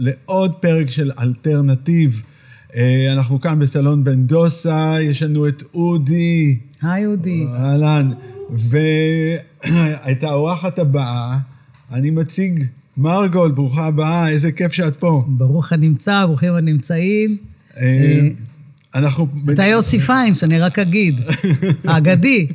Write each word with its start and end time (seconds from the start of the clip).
לעוד 0.00 0.54
פרק 0.54 0.90
של 0.90 1.10
אלטרנטיב. 1.18 2.22
אה, 2.76 3.12
אנחנו 3.12 3.40
כאן 3.40 3.58
בסלון 3.58 4.04
בן 4.04 4.26
דוסה, 4.26 4.96
יש 5.00 5.22
לנו 5.22 5.48
את 5.48 5.62
אודי. 5.74 6.58
היי 6.82 7.06
אודי. 7.06 7.46
אהלן. 7.54 8.10
ואת 8.50 10.22
האורחת 10.22 10.78
הבאה, 10.78 11.38
אני 11.92 12.10
מציג 12.10 12.64
מרגול, 12.96 13.50
ברוכה 13.50 13.86
הבאה, 13.86 14.28
איזה 14.28 14.52
כיף 14.52 14.72
שאת 14.72 14.96
פה. 14.96 15.24
ברוך 15.28 15.72
הנמצא, 15.72 16.26
ברוכים 16.26 16.54
הנמצאים. 16.54 17.36
אה, 17.76 18.28
אנחנו... 18.94 19.26
אתה 19.52 19.64
יוסי 19.64 19.98
פיין, 19.98 20.34
שאני 20.34 20.58
רק 20.58 20.78
אגיד. 20.78 21.20
האגדי. 21.84 22.46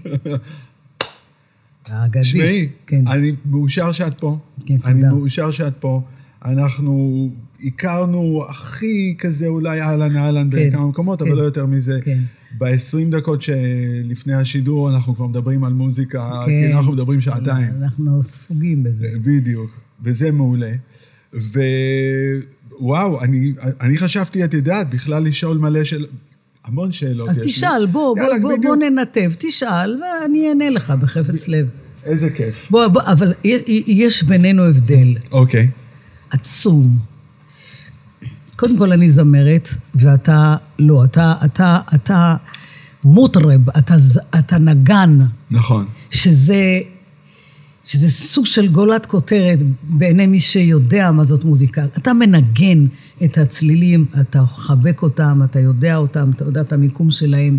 האגדי. 1.86 2.26
שמעי, 2.26 2.68
כן. 2.88 3.08
אני 3.08 3.32
מאושר 3.46 3.92
שאת 3.92 4.20
פה. 4.20 4.38
כן, 4.66 4.76
אני 4.86 5.02
תודה. 5.02 5.14
מאושר 5.14 5.52
שאת 5.52 5.74
פה. 5.80 6.02
אנחנו 6.46 7.30
הכרנו 7.64 8.46
הכי 8.50 9.16
כזה 9.18 9.48
אולי 9.48 9.82
אהלן 9.82 10.18
אהלן 10.18 10.50
כן, 10.52 10.70
בכמה 10.70 10.88
מקומות, 10.88 11.22
כן. 11.22 11.28
אבל 11.28 11.38
לא 11.38 11.44
יותר 11.44 11.66
מזה. 11.66 12.00
כן. 12.04 12.20
ב-20 12.58 13.12
דקות 13.12 13.42
שלפני 13.42 14.34
השידור 14.34 14.96
אנחנו 14.96 15.16
כבר 15.16 15.28
מדברים 15.28 15.64
על 15.64 15.74
מוזיקה, 15.74 16.44
כן. 16.46 16.52
כאילו 16.52 16.78
אנחנו 16.78 16.92
מדברים 16.92 17.22
שעתיים. 17.22 17.72
אנחנו 17.82 18.24
ספוגים 18.24 18.84
בזה. 18.84 19.08
בדיוק, 19.24 19.72
וזה 20.04 20.32
מעולה. 20.32 20.72
ווואו, 22.80 23.22
אני, 23.22 23.54
אני 23.82 23.98
חשבתי, 23.98 24.46
את 24.46 24.54
יודעת, 24.54 24.90
בכלל 24.90 25.24
לשאול 25.24 25.58
מלא 25.58 25.84
של... 25.84 26.06
המון 26.66 26.92
שאלות. 26.92 27.30
אז. 27.30 27.40
תשאל, 27.44 27.86
בוא, 27.92 28.16
בוא, 28.16 28.26
בוא. 28.42 28.58
בוא 28.64 28.76
ננתב, 28.76 29.32
תשאל, 29.40 30.02
ואני 30.02 30.50
אענה 30.50 30.70
לך 30.70 30.94
בחפץ 31.02 31.48
לב. 31.48 31.70
איזה 32.04 32.30
כיף. 32.30 32.56
בוא, 32.70 32.88
בוא, 32.88 33.02
אבל 33.12 33.34
יש 33.88 34.24
בינינו 34.24 34.64
הבדל 34.64 35.16
אוקיי, 35.32 35.68
עצום. 36.32 36.98
קודם 38.56 38.78
כל 38.78 38.92
אני 38.92 39.12
זמרת, 39.12 39.70
ואתה 39.96 40.56
לא, 40.80 41.04
אתה, 41.04 41.34
אתה, 41.46 41.80
אתה 41.96 42.36
מוטרב, 43.04 43.70
אתה, 43.70 43.96
אתה 44.40 44.58
נגן, 44.58 45.20
נכון. 45.52 45.86
שזה, 46.10 46.80
שזה 47.84 48.10
סוג 48.10 48.46
של 48.46 48.68
גולת 48.68 49.06
כותרת 49.06 49.60
בעיני 49.84 50.28
מי 50.28 50.40
שיודע 50.40 51.12
מה 51.12 51.24
זאת 51.24 51.44
מוזיקה. 51.44 51.86
אתה 51.86 52.14
מנגן 52.14 52.86
את 53.24 53.38
הצלילים, 53.38 54.06
אתה 54.22 54.42
מחבק 54.42 55.02
אותם, 55.02 55.42
אתה 55.46 55.60
יודע 55.60 55.96
אותם, 55.96 56.32
אתה 56.36 56.46
יודע 56.46 56.62
את 56.62 56.74
המיקום 56.74 57.12
שלהם 57.12 57.58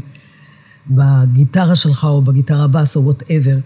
בגיטרה 0.91 1.75
שלך 1.75 2.05
או 2.05 2.23
בגיטרה 2.23 2.67
בס 2.67 2.97
או 2.97 3.05
whatever. 3.05 3.57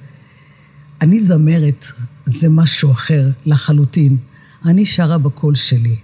אני 1.01 1.21
זמרת, 1.21 1.85
זה 2.27 2.49
משהו 2.49 2.91
אחר 2.91 3.29
לחלוטין. 3.47 4.17
אני 4.65 4.85
שרה 4.85 5.19
בקול 5.19 5.55
שלי, 5.55 5.97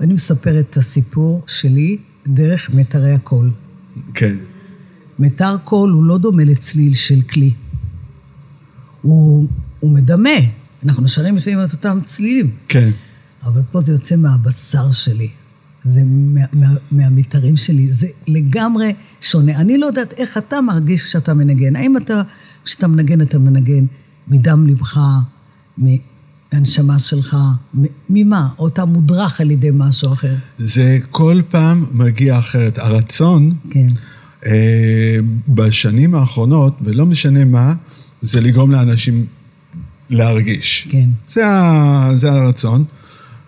ואני 0.00 0.14
מספרת 0.14 0.66
את 0.70 0.76
הסיפור 0.76 1.42
שלי 1.46 1.98
דרך 2.26 2.70
מיתרי 2.74 3.12
הקול. 3.12 3.50
כן. 4.14 4.36
מיתר 5.18 5.56
קול 5.64 5.90
הוא 5.90 6.04
לא 6.04 6.18
דומה 6.18 6.44
לצליל 6.44 6.94
של 6.94 7.22
כלי. 7.22 7.52
הוא, 9.02 9.48
הוא 9.80 9.90
מדמה. 9.90 10.30
אנחנו 10.84 11.08
שרים 11.08 11.36
לפעמים 11.36 11.64
את 11.64 11.72
אותם 11.72 11.98
צלילים, 12.04 12.50
כן. 12.68 12.90
אבל 13.42 13.62
פה 13.72 13.80
זה 13.80 13.92
יוצא 13.92 14.16
מהבשר 14.16 14.90
שלי. 14.90 15.28
זה 15.84 16.02
מה, 16.04 16.40
מה, 16.52 16.66
מהמיתרים 16.90 17.56
שלי, 17.56 17.92
זה 17.92 18.06
לגמרי 18.26 18.94
שונה. 19.20 19.56
אני 19.56 19.78
לא 19.78 19.86
יודעת 19.86 20.12
איך 20.12 20.38
אתה 20.38 20.60
מרגיש 20.60 21.02
כשאתה 21.02 21.34
מנגן. 21.34 21.76
האם 21.76 21.96
אתה, 21.96 22.22
כשאתה 22.64 22.86
מנגן, 22.86 23.20
אתה 23.20 23.38
מנגן 23.38 23.84
מדם 24.28 24.66
ליבך, 24.66 25.00
מהנשמה 26.52 26.98
שלך, 26.98 27.36
ממה? 28.10 28.48
או 28.58 28.68
אתה 28.68 28.84
מודרך 28.84 29.40
על 29.40 29.50
ידי 29.50 29.70
משהו 29.74 30.12
אחר? 30.12 30.34
זה 30.58 30.98
כל 31.10 31.40
פעם 31.48 31.86
מגיע 31.92 32.38
אחרת. 32.38 32.78
הרצון 32.78 33.54
כן, 33.70 33.88
אה, 34.46 35.18
בשנים 35.48 36.14
האחרונות, 36.14 36.74
ולא 36.80 37.06
משנה 37.06 37.44
מה, 37.44 37.74
זה 38.22 38.40
לגרום 38.40 38.70
לאנשים 38.70 39.26
להרגיש. 40.10 40.88
כן. 40.90 41.08
זה, 41.26 41.46
ה, 41.46 42.10
זה 42.14 42.32
הרצון, 42.32 42.84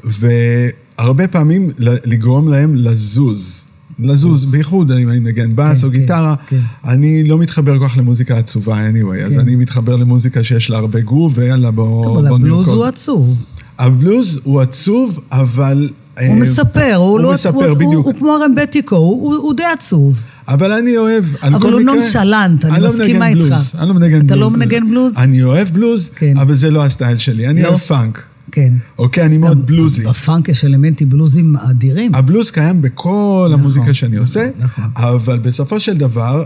והרבה 0.04 1.28
פעמים 1.28 1.70
לגרום 1.78 2.48
להם 2.48 2.75
לזוז. 2.75 3.68
לזוז, 3.98 4.47
בייחוד 4.47 4.91
אני 4.92 5.04
מנגן 5.04 5.48
בס 5.54 5.81
כן, 5.81 5.86
או 5.86 5.92
כן, 5.92 5.98
גיטרה, 5.98 6.34
כן. 6.47 6.59
אני 6.84 7.25
לא 7.25 7.38
מתחבר 7.38 7.78
כל 7.78 7.88
כך 7.88 7.98
למוזיקה 7.98 8.38
עצובה 8.38 8.76
anyway, 8.76 9.26
אז. 9.26 9.38
אני 9.38 9.56
מתחבר 9.56 9.97
למוזיקה 9.97 10.44
שיש 10.44 10.70
לה 10.70 10.78
הרבה 10.78 11.00
גרוב, 11.00 11.38
ויאללה 11.38 11.70
בוא... 11.70 12.04
טוב, 12.04 12.19
אבל 12.19 12.26
הבלוז 12.26 12.66
נרקוד. 12.66 12.75
הוא 12.75 12.84
עצוב. 12.84 13.44
הבלוז 13.78 14.41
הוא 14.44 14.60
עצוב, 14.60 15.20
אבל... 15.32 15.88
הוא 16.20 16.34
אה, 16.34 16.34
מספר, 16.34 16.94
הוא 16.94 17.20
לא 17.20 17.32
עצוב, 17.32 17.54
הוא-. 17.56 17.94
הוא 17.94 18.14
כמו 18.14 18.36
רמבטיקו, 18.44 18.97
הוא 18.97 19.36
הוא 19.36 19.54
די 19.54 19.64
עצוב. 19.64 20.25
אבל 20.48 20.72
אני 20.72 20.97
אוהב, 20.97 21.25
על 21.41 21.54
אבל 21.54 21.72
הוא. 21.72 21.80
נונשלנט, 21.80 22.65
אני 22.65 22.82
לא 22.82 22.92
מסכימה 22.92 23.28
איתך. 23.28 23.54
אני 23.78 23.88
לא 23.88 23.94
מנגן 23.94 24.19
בלוז. 24.19 24.25
אתה 24.25 24.36
לא 24.36 24.50
מנגן 24.50 24.91
בלוז? 24.91 25.16
אני 25.16 25.42
אוהב 25.42 25.69
בלוז. 25.69 26.10
אבל 26.36 26.54
זה 26.54 26.70
לא 26.70 26.84
ה 26.84 26.90
style 26.90 27.19
שלי. 27.19 27.48
אני 27.48 27.62
לא? 27.62 27.69
אוהב 27.69 27.78
פאנק. 27.78 28.22
כן. 28.53 28.72
אוקיי, 28.98 29.25
אני 29.25 29.38
מאוד 29.38 29.66
בלוזי. 29.66 30.04
בפאנק 30.04 30.48
יש 30.48 30.64
אלמנטים 30.64 31.09
בלוזיים 31.09 31.56
אדירים. 31.56 32.14
הבלוז 32.14 32.50
קיים 32.50 32.82
בכל 32.82 33.50
המוזיקה 33.54 33.94
שאני 33.94 34.16
עושה, 34.16 34.48
נכון. 34.59 34.84
אבל 34.97 35.38
בסופו 35.38 35.81
של 35.81 35.97
דבר, 35.97 36.44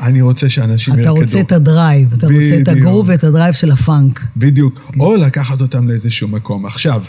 אני 0.00 0.22
רוצה 0.22 0.48
שאנשים 0.48 0.94
אתה 0.94 1.02
ירקדו. 1.02 1.20
רוצה 1.20 1.40
את 1.40 1.52
ה 1.52 1.61
drive, 1.61 2.12
אתה 2.12 2.26
רוצה 2.26 2.58
את. 2.62 2.68
הגרוב 2.68 3.08
ואת 3.08 3.24
ה 3.24 3.29
drive 3.29 3.54
של 3.54 3.72
הפאנק. 3.72 4.20
בדיוק. 4.36 4.80
כן. 4.92 5.00
או 5.00 5.16
לקחת 5.16 5.60
אותם 5.60 5.88
לאיזשהו 5.88 6.28
מקום. 6.28 6.66
עכשיו, 6.66 7.02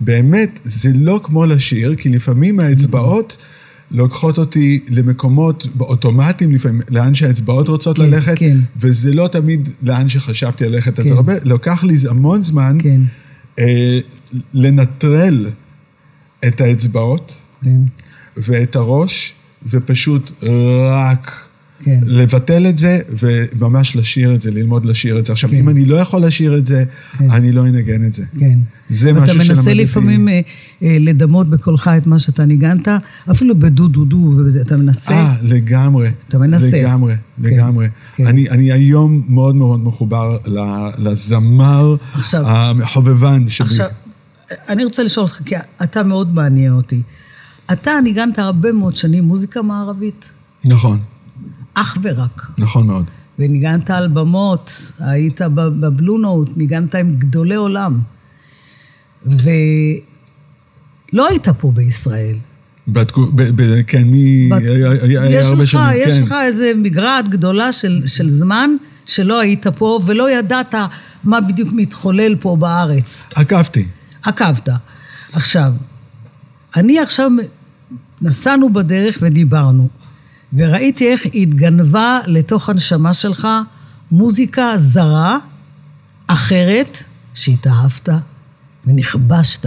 באמת, 0.00 0.58
זה 0.64 0.90
לא 0.94 1.20
כמו 1.22 1.46
לשיר, 1.46 1.94
כי 1.94 2.08
לפעמים 2.08 2.60
האצבעות 2.60 3.36
לוקחות 3.90 4.38
אותי 4.38 4.80
למקומות 4.88 5.68
אוטומטיים, 5.80 6.52
לפעמים, 6.52 6.80
לאן 6.88 7.14
שהאצבעות 7.14 7.68
רוצות 7.68 7.96
כן, 7.96 8.02
ללכת, 8.04 8.34
כן. 8.36 8.58
וזה 8.80 9.12
לא 9.12 9.28
תמיד 9.28 9.68
לאן 9.82 10.08
שחשבתי 10.08 10.64
ללכת. 10.64 10.98
אז 11.00 11.06
כן. 11.06 11.12
הרבה, 11.12 11.32
לוקח 11.44 11.84
לי 11.84 11.96
המון 12.10 12.42
זמן 12.42 12.78
כן, 12.80 13.00
לנטרל 14.54 15.50
את 16.46 16.60
האצבעות 16.60 17.42
כן, 17.64 17.80
ואת 18.36 18.76
הראש, 18.76 19.34
ופשוט 19.68 20.32
רק... 20.90 21.45
כן. 21.84 22.00
לבטל 22.02 22.66
את 22.66 22.78
זה 22.78 23.00
וממש 23.18 23.96
לשיר 23.96 24.34
את 24.34 24.40
זה, 24.40 24.50
ללמוד 24.50 24.86
לשיר 24.86 25.18
את 25.18 25.26
זה. 25.26 25.32
עכשיו, 25.32 25.50
כן. 25.50 25.56
אם 25.56 25.68
אני 25.68 25.84
לא 25.84 25.96
יכול 25.96 26.22
לשיר 26.24 26.58
את 26.58 26.66
זה, 26.66 26.84
כן. 27.18 27.30
אני 27.30 27.52
לא 27.52 27.66
אנגן 27.66 28.06
את 28.06 28.14
זה. 28.14 28.22
כן. 28.38 28.58
זה 28.90 29.12
משהו 29.12 29.26
שלמדתי. 29.26 29.48
מנסה 29.48 29.74
לפעמים 29.74 30.28
אה, 30.28 30.40
אה, 30.82 30.96
לדמות 31.00 31.50
בקולך 31.50 31.90
את 31.98 32.06
מה 32.06 32.18
שאתה 32.18 32.44
ניגנת, 32.44 32.88
אפילו 33.30 33.58
בדו 33.58 33.88
דו 33.88 34.04
דו 34.04 34.16
ובזה, 34.16 34.60
אתה 34.60 34.76
מנסה. 34.76 35.12
אה, 35.12 35.34
לגמרי. 35.42 36.10
אתה 36.28 36.38
מנסה. 36.38 36.82
לגמרי, 36.82 37.14
כן, 37.14 37.42
לגמרי. 37.42 37.88
כן. 38.14 38.26
אני, 38.26 38.50
אני 38.50 38.72
היום 38.72 39.22
מאוד 39.28 39.54
מאוד 39.54 39.80
מחובר 39.84 40.36
לזמר 40.98 41.96
עכשיו- 42.14 42.44
החובבן 42.82 43.48
שלי. 43.48 43.66
עכשיו, 43.66 43.86
אני 44.68 44.84
רוצה 44.84 45.02
לשאול 45.02 45.26
אותך, 45.26 45.40
כי 45.44 45.54
אתה 45.82 46.02
מאוד 46.02 46.34
מעניין 46.34 46.72
אותי. 46.72 47.02
אתה 47.72 47.90
ניגנת 48.04 48.38
הרבה 48.38 48.72
מאוד 48.72 48.96
שנים 48.96 49.24
מוזיקה 49.24 49.62
מערבית, 49.62 50.32
נכון, 50.64 50.98
אך 51.76 51.98
ורק. 52.02 52.50
נכון 52.58 52.86
מאוד. 52.86 53.04
וניגנת 53.38 53.90
על 53.90 54.08
במות, 54.08 54.92
היית 55.00 55.40
ב- 55.42 55.60
בבלו 55.60 56.18
נוט, 56.18 56.56
ניגנת 56.56 56.94
עם 56.94 57.16
גדולי 57.16 57.54
עולם. 57.54 57.98
ולא 59.26 59.42
היית 61.28 61.48
פה 61.48 61.70
בישראל. 61.70 62.36
בתקו, 62.88 63.26
ב, 63.34 63.42
ב, 63.62 63.82
כן, 63.86 64.02
מי... 64.04 64.48
בת- 64.52 64.62
היה, 64.70 64.90
היה, 64.90 65.22
היה 65.22 65.46
הרבה 65.48 65.62
לך, 65.62 65.68
שנים, 65.68 65.84
יש 65.96 66.12
כן. 66.18 66.22
לך 66.22 66.34
איזה 66.44 66.72
מגרעת 66.76 67.28
גדולה 67.28 67.72
של, 67.72 68.02
של 68.06 68.28
זמן 68.30 68.70
שלא 69.06 69.40
היית 69.40 69.66
פה 69.66 70.00
ולא 70.06 70.30
ידעת 70.30 70.74
מה 71.24 71.40
בדיוק 71.40 71.68
מתחולל 71.72 72.36
פה 72.40 72.56
בארץ. 72.56 73.28
עקבתי. 73.34 73.86
עקבת. 74.24 74.68
עכשיו, 75.32 75.72
אני 76.76 76.98
עכשיו, 76.98 77.30
נסענו 78.22 78.72
בדרך 78.72 79.18
ודיברנו, 79.22 79.88
וראיתי 80.54 81.08
איך 81.08 81.22
התגנבה 81.34 82.20
לתוך 82.26 82.68
הנשמה 82.68 83.12
שלך 83.12 83.48
מוזיקה 84.10 84.72
זרה, 84.78 85.38
אחרת, 86.26 87.02
שהתאהבת 87.34 88.08
ונכבשת. 88.86 89.66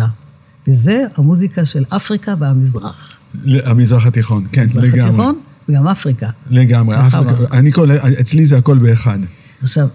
וזה 0.68 1.06
המוזיקה 1.16 1.66
של 1.66 1.86
אפריקה 1.90 2.34
והמזרח. 2.40 3.18
המזרח 3.66 4.06
התיכון, 4.06 4.48
כן, 4.52 4.62
המזרח 4.62 4.84
לגמרי. 4.84 5.02
התיכון 5.02 5.40
וגם 5.70 5.88
אפריקה. 5.88 6.30
לגמרי. 6.50 6.96
אפריקה. 7.08 7.58
אני 7.58 7.72
כל, 7.72 7.90
אצלי 8.22 8.46
זה 8.46 8.58
הכל 8.58 8.78
באחד. 8.78 9.20
עכשיו, 9.62 9.88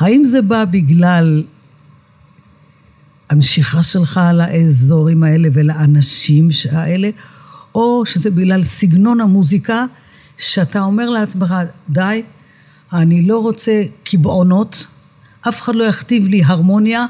האם 0.00 0.24
זה 0.24 0.42
בא 0.42 0.64
בגלל 0.64 1.44
המשיכה 3.30 3.82
שלך 3.82 4.20
לאזורים 4.34 5.22
האלה 5.22 5.48
ולאנשים 5.52 6.48
האלה, 6.72 7.10
או 7.74 8.06
שזה 8.06 8.30
בגלל 8.30 8.62
סגנון 8.62 9.20
המוזיקה, 9.20 9.84
שאתה 10.42 10.80
אומר 10.82 11.08
לעצמך, 11.10 11.54
די, 11.90 12.22
אני 12.92 13.22
לא 13.22 13.38
רוצה 13.38 13.72
קיבעונות, 14.04 14.86
אף 15.48 15.62
אחד 15.62 15.74
לא 15.74 15.84
יכתיב 15.84 16.28
לי 16.28 16.42
הרמוניה, 16.44 17.06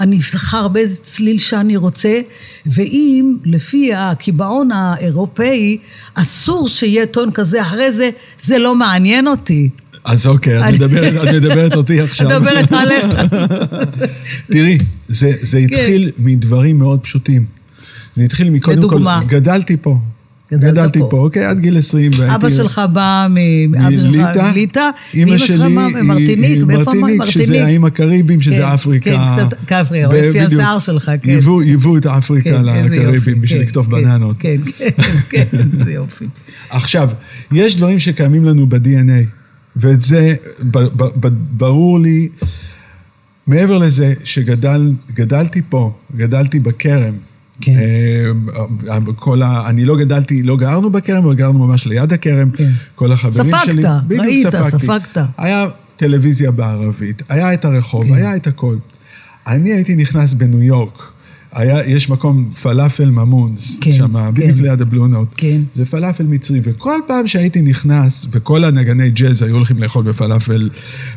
אני 0.00 0.16
אבחר 0.16 0.68
באיזה 0.68 0.96
צליל 0.96 1.38
שאני 1.38 1.76
רוצה, 1.76 2.20
ואם 2.66 3.36
לפי 3.44 3.94
הקיבעון 3.94 4.72
האירופאי 4.72 5.78
אסור 6.14 6.68
שיהיה 6.68 7.06
טון 7.06 7.30
כזה 7.30 7.62
אחרי 7.62 7.92
זה, 7.92 8.10
זה 8.38 8.58
לא 8.58 8.74
מעניין 8.74 9.26
אותי. 9.26 9.68
אז 10.04 10.26
אוקיי, 10.26 10.58
את 10.58 10.62
אני- 10.64 10.76
מדברת, 10.76 11.28
את 11.28 11.34
מדברת 11.34 11.76
אותי 11.76 12.00
עכשיו. 12.04 12.26
מדברת 12.26 12.72
עליך. 12.72 13.04
תראי, 14.52 14.78
זה, 15.08 15.30
זה 15.42 15.58
התחיל 15.58 16.10
מדברים 16.18 16.78
מאוד 16.78 17.00
פשוטים. 17.00 17.44
זה 18.14 18.22
התחיל 18.22 18.50
מקודם 18.50 18.78
לדוגמה. 18.78 19.20
כל, 19.22 19.26
גדלתי 19.28 19.76
פה. 19.82 19.98
גדלת 20.52 20.72
גדלתי 20.72 20.98
פה. 20.98 21.08
פה, 21.10 21.16
אוקיי, 21.16 21.44
עד 21.44 21.60
גיל 21.60 21.78
20. 21.78 22.10
והייתי- 22.16 22.34
אבא 22.34 22.50
שלך 22.50 22.80
בא 22.92 23.26
מליטא, 23.30 24.90
ואימא 25.14 25.38
שלך 25.38 25.46
שלי 25.46 25.68
מה? 25.68 25.86
היא- 25.86 25.96
מרטיניק, 26.02 26.44
היא 26.44 26.64
מאיפה? 26.64 26.94
מרטיניק, 26.94 27.24
שזה 27.24 27.64
האיים 27.64 27.84
הקריביים, 27.84 28.38
כן, 28.40 28.44
שזה 28.44 28.74
אפריקה. 28.74 29.10
כן, 29.10 29.18
קצת 29.48 29.58
כאפריקה, 29.66 30.08
ב- 30.08 30.12
לפי. 30.14 30.40
השיער 30.40 30.78
שלך, 30.78 31.10
כן. 31.22 31.30
ייבאו- 31.64 31.96
את 31.98 32.06
אפריקה 32.06 32.50
כן, 32.50 32.64
לקריביים 32.64 33.40
בשביל 33.40 33.60
כן, 33.60 33.66
לקטוף 33.66 33.86
כן, 33.86 33.92
בננות. 33.92 34.36
כן, 34.38 34.56
כן, 34.78 34.88
כן, 35.30 35.44
זה 35.84 35.92
יופי. 35.92 36.24
עכשיו, 36.70 37.10
יש 37.52 37.76
דברים 37.76 37.98
שקיימים 37.98 38.44
לנו 38.44 38.66
ב-DNA, 38.66 39.26
ואת 39.76 40.02
זה 40.02 40.34
ב- 40.62 40.78
ב- 40.78 41.26
ב- 41.26 41.34
ברור 41.50 42.00
לי, 42.00 42.28
מעבר 43.46 43.78
לזה 43.78 44.12
שגדלתי 44.24 45.62
פה, 45.68 45.92
גדלתי 46.16 46.58
בכרם. 46.60 47.14
כן. 47.60 47.74
אה, 48.88 48.98
כל 49.16 49.42
ה... 49.42 49.68
אני 49.68 49.84
לא 49.84 49.96
גדלתי, 49.96 50.42
לא 50.42 50.56
גרנו 50.56 50.90
בכרם, 50.90 51.24
אבל 51.24 51.34
גרנו 51.34 51.66
ממש 51.66 51.86
ליד 51.86 52.12
הכרם. 52.12 52.50
כן. 52.50 52.70
כל 52.94 53.12
החברים 53.12 53.50
ספגת, 53.50 53.64
שלי. 53.64 53.82
בדיוק, 54.06 54.24
ראית, 54.24 54.46
ספגתי. 54.46 54.86
ספגת. 54.86 55.18
היה 55.38 55.66
טלוויזיה 55.96 56.50
בערבית, 56.50 57.22
היה 57.28 57.54
את 57.54 57.64
הרחוב, 57.64 58.06
כן. 58.06 58.12
היה 58.12 58.36
את 58.36 58.46
הכל. 58.46 58.76
אני 59.46 59.72
הייתי 59.72 59.94
נכנס 59.94 60.34
בניו 60.34 60.62
יורק, 60.62 61.12
היה, 61.52 61.86
יש 61.86 62.10
מקום 62.10 62.52
פלאפל 62.62 63.10
ממונס, 63.10 63.78
כן, 63.80 63.92
שם, 63.92 64.14
כן. 64.14 64.34
בדיוק 64.34 64.58
ליד 64.58 64.80
הבלו 64.80 65.06
נוט. 65.06 65.28
כן. 65.36 65.60
זה 65.74 65.84
פלאפל 65.84 66.24
מצרי, 66.24 66.60
וכל 66.62 67.00
פעם 67.06 67.26
שהייתי 67.26 67.62
נכנס, 67.62 68.26
וכל 68.32 68.64
הנגני 68.64 69.10
ג'אז 69.10 69.42
היו 69.42 69.54
הולכים 69.54 69.78
לאכול 69.78 70.04
בפלאפל 70.04 70.70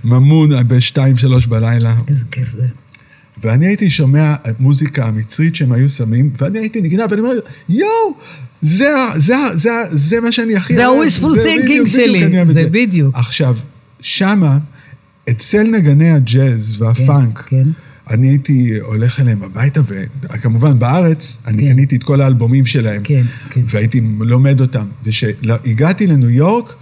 ממון 0.03 0.49
בשתיים, 0.67 1.17
שלוש 1.17 1.47
בלילה, 1.47 1.95
איזה 2.07 2.25
כיף 2.31 2.47
זה. 2.47 2.67
ואני 3.41 3.65
הייתי 3.65 3.89
שומע 3.89 4.35
מוזיקה 4.59 5.11
מצרית 5.11 5.55
שהם 5.55 5.71
היו 5.71 5.89
שמים, 5.89 6.29
ואני 6.41 6.59
הייתי 6.59 6.81
נגנב, 6.81 7.07
ואני 7.11 7.21
אומר, 7.21 7.33
יואו, 7.69 7.89
זה, 8.61 8.87
זה, 9.15 9.35
זה, 9.53 9.71
ה- 9.73 9.85
זה 9.89 10.21
מה 10.21 10.31
שאני 10.31 10.55
הכי 10.55 10.75
זה. 10.75 10.85
ה-wishful 10.87 11.29
זה 11.29 11.55
thinking 11.55 11.85
שלי, 11.87 12.45
זה 12.45 12.67
בדיוק. 12.71 13.15
עכשיו, 13.15 13.57
שמה, 14.01 14.57
אצל 15.29 15.63
נגני 15.63 16.09
הג'אז 16.11 16.81
והפאנק, 16.81 17.39
כן. 17.39 17.67
אני 18.09 18.29
הייתי 18.29 18.77
הולך 18.81 19.19
אליהם 19.19 19.43
הביתה, 19.43 19.81
וכמובן 19.87 20.79
בארץ, 20.79 21.37
אני 21.47 21.63
כן. 21.63 21.73
קניתי 21.73 21.95
את 21.95 22.03
כל 22.03 22.21
האלבומים 22.21 22.65
שלהם. 22.65 23.01
כן, 23.03 23.23
כן. 23.49 23.61
והייתי 23.67 24.01
לומד 24.19 24.61
אותם. 24.61 24.85
וכשהגעתי 25.03 26.07
לניו 26.07 26.29
יורק, 26.29 26.73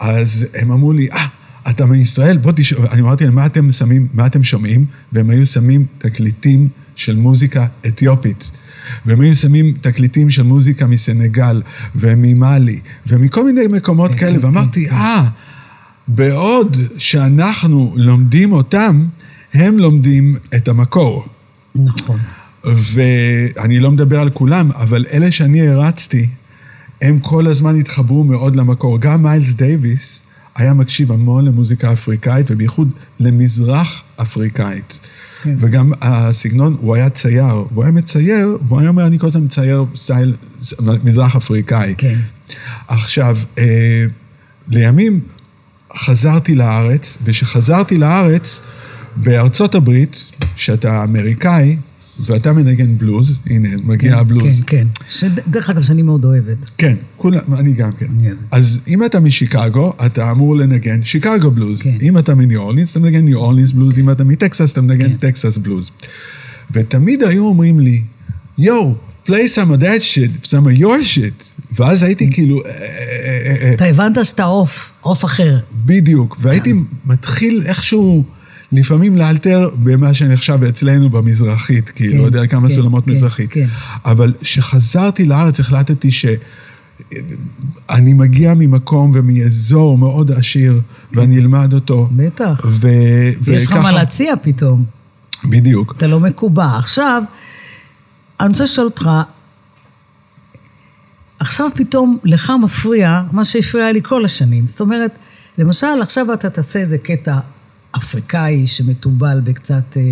אז 0.00 0.46
הם 0.54 0.70
אמרו 0.72 0.92
לי, 0.92 1.08
אה, 1.12 1.26
אתה 1.70 1.86
מישראל? 1.86 2.38
בוא 2.38 2.52
תשמע. 2.56 2.86
אני 2.92 3.00
אמרתי 3.00 3.24
להם, 3.24 3.34
מה 3.34 3.46
אתם 3.46 3.72
שמים, 3.72 4.08
מה 4.14 4.26
אתם 4.26 4.42
שומעים? 4.42 4.86
והם 5.12 5.30
היו 5.30 5.46
שמים 5.46 5.86
תקליטים 5.98 6.68
של 6.96 7.16
מוזיקה 7.16 7.66
אתיופית. 7.86 8.50
והם 9.06 9.20
היו 9.20 9.36
שמים 9.36 9.72
תקליטים 9.80 10.30
של 10.30 10.42
מוזיקה 10.42 10.86
מסנגל, 10.86 11.62
וממאלי, 11.96 12.80
ומכל 13.06 13.44
מיני 13.44 13.66
מקומות 13.66 14.10
כן, 14.10 14.16
כאלה, 14.16 14.38
כן, 14.38 14.44
ואמרתי, 14.44 14.86
כן. 14.86 14.94
אה, 14.94 15.28
בעוד 16.08 16.76
שאנחנו 16.98 17.94
לומדים 17.96 18.52
אותם, 18.52 19.04
הם 19.54 19.78
לומדים 19.78 20.36
את 20.54 20.68
המקור. 20.68 21.26
נכון. 21.74 22.18
ואני 22.64 23.80
לא 23.80 23.90
מדבר 23.90 24.20
על 24.20 24.30
כולם, 24.30 24.70
אבל 24.74 25.04
אלה 25.12 25.32
שאני 25.32 25.68
הרצתי, 25.68 26.28
הם 27.02 27.18
כל 27.18 27.46
הזמן 27.46 27.80
התחברו 27.80 28.24
מאוד 28.24 28.56
למקור. 28.56 28.98
גם 29.00 29.22
מיילס 29.22 29.54
דייוויס 29.54 30.22
היה 30.56 30.74
מקשיב 30.74 31.12
המון 31.12 31.44
למוזיקה 31.44 31.92
אפריקאית, 31.92 32.50
ובייחוד 32.50 32.90
למזרח 33.20 34.02
אפריקאית. 34.16 35.00
כן. 35.42 35.54
וגם 35.58 35.92
הסגנון, 36.00 36.76
הוא 36.80 36.94
היה 36.94 37.10
צייר, 37.10 37.64
והוא 37.72 37.84
היה 37.84 37.92
מצייר, 37.92 38.58
והוא 38.68 38.80
היה 38.80 38.88
אומר, 38.88 39.06
אני 39.06 39.18
כל 39.18 39.26
הזמן 39.26 39.44
מצייר 39.44 39.84
style 39.94 40.36
מזרח 41.04 41.36
אפריקאי. 41.36 41.94
כן. 41.98 42.18
עכשיו, 42.88 43.38
אה, 43.58 44.04
לימים 44.68 45.20
חזרתי 45.96 46.54
לארץ, 46.54 47.18
וכשחזרתי 47.24 47.98
לארץ, 47.98 48.62
בארצות 49.16 49.74
הברית, 49.74 50.30
שאתה 50.56 51.04
אמריקאי, 51.04 51.76
ואתה 52.26 52.52
מנגן 52.52 52.98
בלוז, 52.98 53.40
הנה, 53.46 53.68
מגיע 53.84 54.12
כן, 54.12 54.18
הבלוז. 54.18 54.62
כן, 54.66 54.76
כן. 54.76 54.86
שדרך 55.10 55.70
אגב, 55.70 55.82
שאני 55.82 56.02
מאוד 56.02 56.24
אוהבת. 56.24 56.70
כן, 56.78 56.96
כולם, 57.16 57.40
אני 57.58 57.72
גם 57.72 57.92
כן. 57.92 58.06
אני 58.18 58.26
אוהבת. 58.26 58.40
אז 58.50 58.80
אם 58.88 59.04
אתה 59.04 59.20
משיקגו, 59.20 59.92
אתה 60.06 60.30
אמור 60.30 60.56
לנגן 60.56 61.04
שיקגו 61.04 61.50
בלוז. 61.50 61.82
כן. 61.82 61.96
אם 62.02 62.18
אתה 62.18 62.34
מניו 62.34 62.60
אורלינס, 62.60 62.90
אתה 62.90 63.00
מנגן 63.00 63.24
ניו 63.24 63.38
אורלינס 63.38 63.72
בלוז, 63.72 63.98
אם 63.98 64.10
אתה 64.10 64.24
מטקסס, 64.24 64.72
אתה 64.72 64.80
מנגן 64.80 65.08
כן. 65.08 65.16
טקסס 65.16 65.58
בלוז. 65.58 65.90
ותמיד 66.70 67.22
היו 67.22 67.46
אומרים 67.46 67.80
לי, 67.80 68.02
יואו, 68.58 68.94
play 69.26 69.48
some 69.54 69.70
of 69.70 69.80
that 69.80 70.02
shit, 70.02 70.46
some 70.46 70.66
of 70.66 70.80
your 70.80 71.16
shit. 71.16 71.62
ואז 71.72 72.02
הייתי 72.02 72.30
כאילו, 72.30 72.62
אה, 72.64 72.70
אה, 72.70 73.56
אה, 73.62 73.74
אתה 73.74 73.84
הבנת 73.84 74.24
שאתה 74.24 74.44
עוף, 74.44 74.92
עוף 75.00 75.24
אחר. 75.24 75.58
בדיוק, 75.84 76.36
והייתי 76.40 76.74
מתחיל 77.04 77.62
איכשהו 77.66 78.24
לפעמים 78.72 79.16
לאלתר 79.16 79.70
במה 79.74 80.14
שנחשב 80.14 80.64
אצלנו 80.68 81.10
במזרחית, 81.10 81.90
כי 81.90 82.10
כן, 82.10 82.16
לא 82.16 82.22
יודע 82.22 82.46
כמה 82.46 82.68
כן, 82.68 82.74
סולמות 82.74 83.04
כן, 83.04 83.12
מזרחית. 83.12 83.52
כן. 83.52 83.66
אבל 84.04 84.32
כשחזרתי 84.40 85.24
לארץ 85.24 85.60
החלטתי 85.60 86.10
שאני 86.10 86.32
מגיע 88.12 88.54
ממקום 88.56 89.10
ומאזור 89.14 89.98
מאוד 89.98 90.30
עשיר, 90.32 90.80
ואני 91.12 91.38
אלמד 91.38 91.74
אותו. 91.74 92.08
בטח. 92.16 92.66
ו... 92.80 92.88
יש 93.52 93.66
לך 93.66 93.72
מה 93.72 93.92
להציע 93.92 94.34
פתאום. 94.42 94.84
בדיוק. 95.44 95.94
אתה 95.96 96.06
לא 96.06 96.20
מקובע. 96.20 96.76
עכשיו, 96.78 97.22
אני 98.40 98.48
רוצה 98.48 98.64
לשאול 98.64 98.86
אותך, 98.86 99.10
עכשיו 101.38 101.68
פתאום 101.74 102.18
לך 102.24 102.52
מפריע 102.62 103.22
מה 103.32 103.44
שהפריע 103.44 103.92
לי 103.92 104.00
כל 104.02 104.24
השנים. 104.24 104.68
זאת 104.68 104.80
אומרת, 104.80 105.18
למשל, 105.58 105.86
עכשיו 106.02 106.32
אתה 106.32 106.50
תעשה 106.50 106.78
איזה 106.78 106.98
קטע 106.98 107.38
אפריקאי 107.96 108.66
שמתובל 108.66 109.40
בקצת 109.44 109.96
אה, 109.96 110.02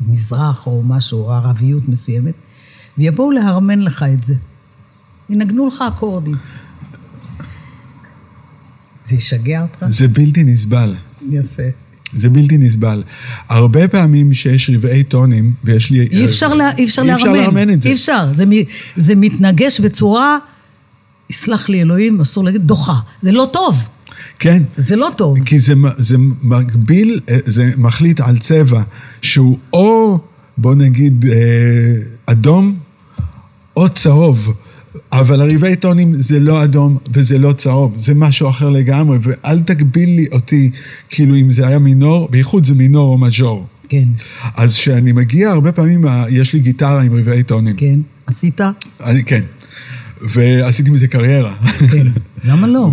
מזרח 0.00 0.66
או 0.66 0.82
משהו, 0.86 1.18
או 1.18 1.32
ערביות 1.32 1.88
מסוימת, 1.88 2.34
ויבואו 2.98 3.30
להרמן 3.30 3.82
לך 3.82 4.04
את 4.14 4.22
זה. 4.22 4.34
ינגנו 5.30 5.66
לך 5.66 5.84
אקורדים. 5.88 6.36
זה 9.06 9.14
ישגע 9.14 9.62
אותך? 9.62 9.84
זה 9.88 10.08
בלתי 10.08 10.44
נסבל. 10.44 10.94
יפה. 11.30 11.62
זה 12.16 12.28
בלתי 12.28 12.58
נסבל. 12.58 13.02
הרבה 13.48 13.88
פעמים 13.88 14.34
שיש 14.34 14.70
רבעי 14.70 15.04
טונים, 15.04 15.52
ויש 15.64 15.90
לי... 15.90 16.00
אי 16.00 16.24
אפשר, 16.24 16.54
לה, 16.54 16.76
אי 16.76 16.84
אפשר 16.84 17.02
אי 17.02 17.14
אפשר. 17.14 17.32
לאמן 17.32 17.70
את 17.70 17.82
זה. 17.82 17.88
אי 17.88 17.94
אפשר. 17.94 18.28
זה, 18.34 18.44
זה 18.96 19.14
מתנגש 19.14 19.80
בצורה, 19.80 20.38
יסלח 21.30 21.68
לי 21.68 21.80
אלוהים, 21.80 22.20
אסור 22.20 22.44
להגיד, 22.44 22.62
דוחה. 22.66 23.00
זה 23.22 23.32
לא 23.32 23.48
טוב. 23.52 23.88
כן. 24.38 24.62
זה 24.76 24.96
לא 24.96 25.08
טוב. 25.16 25.44
כי 25.44 25.58
זה, 25.58 25.74
זה 25.96 26.16
מגביל, 26.42 27.20
אה, 27.28 27.38
זה 27.46 27.70
מחליט 27.76 28.20
על 28.20 28.38
צבע 28.38 28.82
שהוא 29.22 29.58
או, 29.72 30.18
בוא 30.58 30.74
נגיד, 30.74 31.26
אה, 31.26 31.34
אדום 32.26 32.78
או 33.76 33.88
צהוב. 33.88 34.52
אבל 35.12 35.40
הרבעי 35.40 35.76
טונים 35.76 36.20
זה 36.20 36.40
לא 36.40 36.64
אדום 36.64 36.98
וזה 37.12 37.38
לא 37.38 37.52
צהוב, 37.52 37.94
זה 37.98 38.14
משהו 38.14 38.50
אחר 38.50 38.70
לגמרי, 38.70 39.18
ואל 39.22 39.60
תגביל 39.60 40.08
לי 40.08 40.26
אותי, 40.32 40.70
כאילו 41.08 41.36
אם 41.36 41.50
זה 41.50 41.66
היה 41.68 41.78
מינור, 41.78 42.28
בייחוד 42.30 42.64
זה 42.64 42.74
מינור 42.74 43.12
או 43.12 43.18
מז'ור. 43.18 43.66
כן, 43.88 44.04
אז 44.56 44.74
כשאני 44.74 45.12
מגיע, 45.12 45.50
הרבה 45.50 45.72
פעמים 45.72 46.06
אה, 46.06 46.24
יש 46.30 46.52
לי 46.52 46.60
גיטרה 46.60 47.02
עם 47.02 47.18
רבעי 47.18 47.42
טונים. 47.42 47.76
כן. 47.76 47.98
עשית? 48.26 48.60
אני, 49.06 49.24
כן. 49.24 49.40
ועשיתי 50.20 50.90
מזה 50.90 51.08
קריירה. 51.08 51.54
כן. 51.92 52.06
למה 52.48 52.66
לא? 52.66 52.90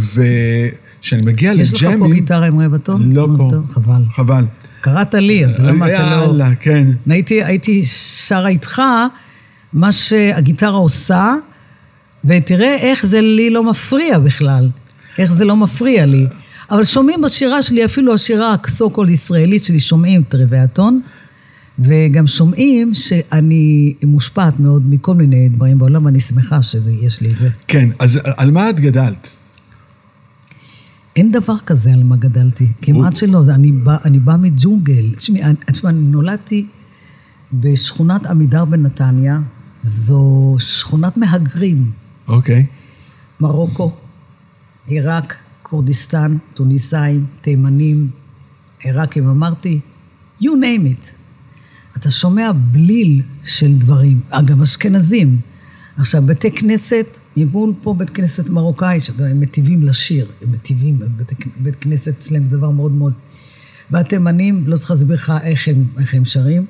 וכשאני 0.00 1.22
מגיע 1.22 1.52
יש 1.52 1.72
לך 1.72 1.80
פה 1.80 1.88
לג'אמים... 1.88 2.12
גיטרה 2.12 2.46
עם 2.46 2.60
רבע 2.60 2.78
טון? 2.78 3.12
לא 3.12 3.28
פה. 3.36 3.50
חבל. 3.70 4.02
חבל. 4.16 4.44
קראת 4.80 5.14
לי, 5.14 5.44
אז 5.44 5.60
למה 5.60 5.86
אתה 5.86 6.16
לא... 6.16 6.24
יאללה, 6.24 6.54
כן. 6.54 6.88
הייתי, 7.06 7.44
הייתי 7.44 7.84
שרה 8.26 8.48
איתך 8.48 8.82
מה 9.72 9.92
שהגיטרה 9.92 10.76
עושה, 10.76 11.34
ותראה 12.24 12.76
איך 12.76 13.06
זה 13.06 13.20
לי 13.20 13.50
לא 13.50 13.64
מפריע 13.64 14.18
בכלל. 14.18 14.68
איך 15.18 15.32
זה 15.32 15.44
לא 15.44 15.56
מפריע 15.56 16.06
לי. 16.06 16.26
אבל 16.70 16.84
שומעים 16.84 17.20
בשירה 17.22 17.62
שלי, 17.62 17.84
אפילו 17.84 18.14
השירה 18.14 18.54
הסו 18.64 18.90
קול 18.90 19.08
ישראלית 19.08 19.62
שלי, 19.62 19.80
שומעים 19.80 20.22
את 20.28 20.34
רבעי 20.34 20.60
הטון, 20.60 21.00
וגם 21.78 22.26
שומעים 22.26 22.94
שאני 22.94 23.94
מושפעת 24.02 24.60
מאוד 24.60 24.82
מכל 24.90 25.14
מיני 25.14 25.48
דברים 25.48 25.78
בעולם, 25.78 26.04
ואני 26.04 26.20
שמחה 26.20 26.62
שיש 26.62 27.20
לי 27.20 27.30
את 27.30 27.38
זה. 27.38 27.48
כן, 27.68 27.88
אז 27.98 28.18
על 28.36 28.50
מה 28.50 28.70
את 28.70 28.80
גדלת? 28.80 29.36
אין 31.16 31.32
דבר 31.32 31.58
כזה 31.58 31.92
על 31.92 32.02
מה 32.02 32.16
גדלתי, 32.16 32.66
כמעט 32.82 33.16
שלא, 33.16 33.40
אני 33.48 33.72
בא, 33.72 33.96
אני 34.04 34.18
בא 34.18 34.36
מג'ונגל. 34.36 35.14
תשמעי, 35.16 35.42
אני- 35.42 35.54
תשמע, 35.66 35.90
אני 35.90 36.00
נולדתי 36.00 36.66
בשכונת 37.52 38.26
עמידר 38.26 38.64
בנתניה. 38.64 39.40
זו 39.82 40.56
שכונת 40.58 41.16
מהגרים. 41.16 41.90
אוקיי. 42.28 42.66
מרוקו, 43.40 43.92
עיראק, 44.86 45.34
כורדיסטן, 45.62 46.36
טוניסאים, 46.54 47.26
תימנים, 47.40 48.10
עיראקים, 48.82 49.28
אמרתי, 49.28 49.80
you 50.42 50.44
name 50.46 50.86
it. 50.86 51.10
אתה 51.96 52.10
שומע 52.10 52.50
בליל 52.52 53.22
של 53.44 53.74
דברים, 53.78 54.20
אגב, 54.30 54.62
אשכנזים. 54.62 55.36
עכשיו, 55.98 56.22
בתי 56.26 56.50
כנסת, 56.50 57.18
ימול 57.36 57.72
פה 57.82 57.94
בית 57.94 58.10
כנסת 58.10 58.48
מרוקאי, 58.48 59.00
שהם 59.00 59.40
מטיבים 59.40 59.82
לשיר, 59.86 60.26
הם 60.42 60.52
מטיבים, 60.52 60.98
בית, 61.16 61.32
בית 61.56 61.76
כנסת 61.76 62.18
אצלם 62.18 62.44
זה 62.44 62.56
דבר 62.56 62.70
מאוד 62.70 62.92
מאוד... 62.92 63.12
והתימנים, 63.90 64.64
לא 64.66 64.76
צריך 64.76 64.90
להסביר 64.90 65.16
לך 65.16 65.32
איך 65.42 65.68
איך 65.98 66.14
הם 66.14 66.24
שרים, 66.24 66.66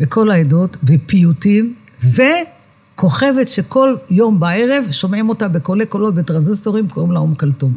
וכל 0.00 0.30
העדות, 0.30 0.76
ופיוטים, 0.84 1.74
וכוכבת 2.02 3.48
שכל 3.48 3.96
יום 4.10 4.40
בערב 4.40 4.84
שומעים 4.90 5.28
אותה 5.28 5.48
בקולי 5.48 5.86
קולות 5.86 6.14
בטרנזיסטורים, 6.14 6.88
קוראים 6.88 7.12
לה 7.12 7.18
אום 7.18 7.34
כלתום. 7.34 7.76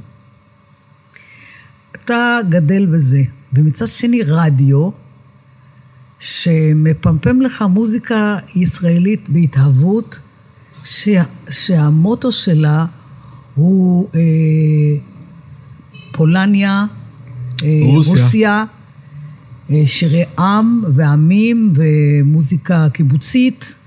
אתה 1.96 2.40
גדל 2.50 2.86
בזה. 2.86 3.22
ומצד 3.54 3.88
שני 3.88 4.22
רדיו, 4.22 4.90
שמפמפם 6.20 7.42
לך 7.42 7.62
מוזיקה 7.62 8.38
ישראלית 8.56 9.30
בהתהוות, 9.30 10.20
שה, 10.88 11.24
שהמוטו 11.50 12.32
שלה 12.32 12.86
הוא 13.56 14.10
אה, 14.16 14.20
פולניה, 16.12 16.86
אה, 17.64 17.80
רוסיה, 17.84 18.12
רוסיה 18.12 18.66
אה, 19.70 19.82
שירי 19.86 20.24
עם 20.40 20.84
ועמים 20.94 21.74
ומוזיקה 21.76 22.88
קיבוצית, 22.94 23.78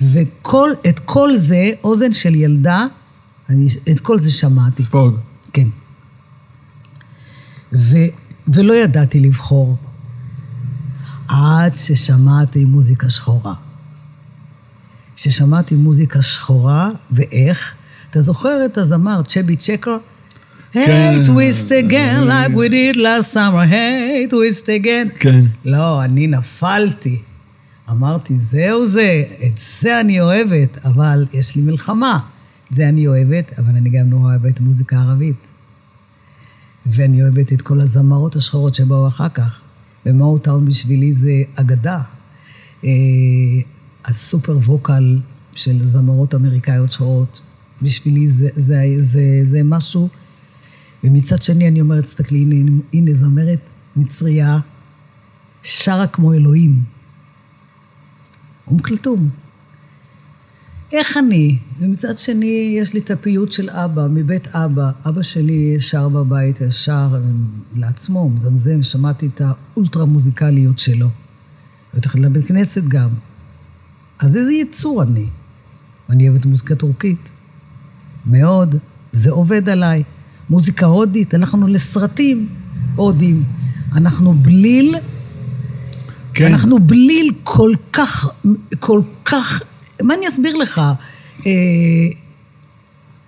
ואת 0.00 1.00
כל 1.04 1.36
זה, 1.36 1.70
אוזן 1.84 2.12
של 2.12 2.34
ילדה, 2.34 2.86
אני, 3.48 3.66
את 3.90 4.00
כל 4.00 4.20
זה 4.20 4.30
שמעתי. 4.30 4.82
ספוג. 4.82 5.14
כן. 5.52 5.68
ו, 7.72 7.96
ולא 8.54 8.74
ידעתי 8.74 9.20
לבחור, 9.20 9.76
עד 11.28 11.74
ששמעתי 11.74 12.64
מוזיקה 12.64 13.08
שחורה. 13.08 13.54
כששמעתי 15.16 15.74
מוזיקה 15.74 16.22
שחורה, 16.22 16.90
ואיך? 17.10 17.74
אתה 18.10 18.20
זוכר 18.22 18.64
את 18.64 18.78
הזמר 18.78 19.22
צ'בי 19.22 19.56
צ'קר? 19.56 19.96
Hey, 20.74 21.24
twist 21.24 21.70
again 21.70 22.26
like 22.28 22.54
we 22.54 22.68
did 22.68 22.96
last 22.96 23.32
summer, 23.32 23.64
hey, 23.64 24.30
twist 24.30 24.66
again. 24.66 25.18
כן. 25.18 25.44
לא, 25.64 26.04
אני 26.04 26.26
נפלתי. 26.26 27.18
אמרתי, 27.90 28.34
זהו 28.38 28.86
זה, 28.86 29.22
את 29.46 29.58
זה 29.58 30.00
אני 30.00 30.20
אוהבת, 30.20 30.78
אבל 30.84 31.26
יש 31.32 31.56
לי 31.56 31.62
מלחמה. 31.62 32.18
את 32.70 32.76
זה 32.76 32.88
אני 32.88 33.06
אוהבת, 33.06 33.58
אבל 33.58 33.68
אני 33.68 33.90
גם 33.90 34.10
נורא 34.10 34.30
אוהבת 34.30 34.60
מוזיקה 34.60 34.96
ערבית. 34.96 35.46
ואני 36.86 37.22
אוהבת 37.22 37.52
את 37.52 37.62
כל 37.62 37.80
הזמרות 37.80 38.36
השחורות 38.36 38.74
שבאו 38.74 39.08
אחר 39.08 39.28
כך. 39.28 39.60
ומאוטאון 40.06 40.64
בשבילי 40.64 41.12
זה 41.12 41.42
אגדה. 41.54 42.00
הסופר 44.06 44.56
ווקל 44.56 45.18
של 45.52 45.88
זמרות 45.88 46.34
אמריקאיות 46.34 46.92
שחורות, 46.92 47.40
בשבילי 47.82 48.30
זה, 48.30 48.48
זה, 48.56 48.84
זה, 49.00 49.40
זה 49.42 49.62
משהו. 49.62 50.08
ומצד 51.04 51.42
שני 51.42 51.68
אני 51.68 51.80
אומרת, 51.80 52.04
תסתכלי, 52.04 52.38
הנה, 52.38 52.70
הנה 52.92 53.14
זמרת 53.14 53.60
מצריה, 53.96 54.58
שרה 55.62 56.06
כמו 56.06 56.32
אלוהים. 56.32 56.82
אום 58.66 58.78
כלתום. 58.78 59.28
איך 60.92 61.16
אני? 61.16 61.58
ומצד 61.80 62.18
שני, 62.18 62.76
יש 62.80 62.94
לי 62.94 63.00
את 63.00 63.10
הפיוט 63.10 63.52
של 63.52 63.70
אבא, 63.70 64.06
מבית 64.10 64.48
אבא. 64.48 64.90
אבא 65.08 65.22
שלי 65.22 65.80
שר 65.80 66.08
בבית, 66.08 66.58
שר 66.70 67.20
לעצמו, 67.74 68.30
מזמזם, 68.30 68.82
שמעתי 68.82 69.26
את 69.26 69.40
האולטרה 69.44 70.04
מוזיקליות 70.04 70.78
שלו. 70.78 71.08
בטח 71.94 72.16
לבית 72.16 72.46
כנסת 72.46 72.84
גם. 72.84 73.08
אז 74.18 74.36
איזה 74.36 74.52
יצור 74.52 75.02
אני? 75.02 75.26
אני 76.10 76.28
אוהבת 76.28 76.46
מוזיקה 76.46 76.74
טורקית. 76.74 77.30
מאוד. 78.26 78.76
זה 79.12 79.30
עובד 79.30 79.68
עליי. 79.68 80.02
מוזיקה 80.50 80.86
הודית, 80.86 81.34
הלכנו 81.34 81.68
לסרטים 81.68 82.48
הודים. 82.96 83.44
אנחנו 83.92 84.34
בליל, 84.34 84.94
כן. 86.34 86.46
אנחנו 86.46 86.78
בליל 86.78 87.32
כל 87.44 87.72
כך, 87.92 88.30
כל 88.78 89.00
כך 89.24 89.62
מה 90.02 90.14
אני 90.14 90.28
אסביר 90.28 90.56
לך? 90.56 90.80
אה, 91.46 91.52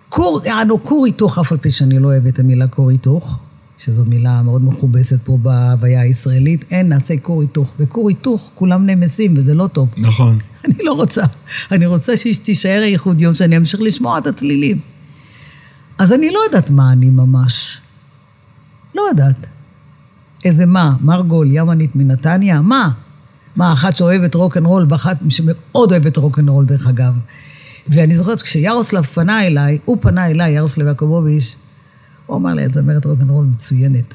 כור, 0.09 0.41
יענו, 0.45 0.85
כור 0.85 1.07
היתוך, 1.07 1.39
אף 1.39 1.53
על 1.53 1.59
פי 1.59 1.71
שאני 1.71 1.99
לא 1.99 2.09
אוהבת 2.09 2.35
את 2.35 2.39
המילה 2.39 2.69
כור 2.69 2.91
היתוך, 2.91 3.41
שזו 3.79 4.05
מילה 4.05 4.43
מאוד 4.43 4.65
מכובסת 4.65 5.19
פה 5.25 5.39
בהוויה 5.43 6.01
הישראלית, 6.01 6.65
אין, 6.71 6.89
נעשה 6.89 7.15
כור 7.23 7.41
היתוך. 7.41 7.73
בכור 7.79 8.09
היתוך 8.09 8.51
כולם 8.55 8.87
נמסים, 8.87 9.35
וזה 9.37 9.55
לא 9.55 9.67
טוב. 9.67 9.95
נכון. 9.97 10.39
אני 10.65 10.79
לא 10.79 10.93
רוצה. 10.93 11.25
אני 11.73 11.87
רוצה 11.87 12.17
שתישאר 12.17 12.81
הייחוד 12.83 13.21
יום, 13.21 13.35
שאני 13.35 13.57
אמשיך 13.57 13.81
לשמוע 13.81 14.19
את 14.19 14.27
הצלילים. 14.27 14.81
אז 15.99 16.13
אני 16.13 16.31
לא 16.31 16.41
יודעת 16.47 16.71
מה 16.71 16.93
אני 16.93 17.11
ממש. 17.11 17.81
לא 18.95 19.03
יודעת. 19.11 19.47
איזה 20.45 20.67
מה? 20.67 20.95
מרגול, 21.01 21.49
ימנית 21.51 21.97
מנתניה? 21.97 22.61
מה? 22.61 22.91
מה, 23.57 23.73
אחת 23.73 23.97
שאוהבת 23.97 24.35
רוקנרול 24.35 24.87
ואחת 24.89 25.17
שמאוד 25.29 25.91
אוהבת 25.91 26.17
רוקנרול, 26.17 26.65
דרך 26.65 26.87
אגב. 26.87 27.13
ואני 27.89 28.15
זוכרת 28.15 28.39
שכשירוסלב 28.39 29.05
פנה 29.05 29.47
אליי, 29.47 29.79
הוא 29.85 29.97
פנה 30.01 30.27
אליי, 30.27 30.53
ירוסלב 30.53 30.87
יעקובוביץ', 30.87 31.57
הוא 32.29 32.37
אמר 32.37 32.55
לי, 32.55 32.67
את 32.67 32.75
זמרת 32.75 33.05
רוקנרול 33.05 33.45
מצוינת. 33.45 34.15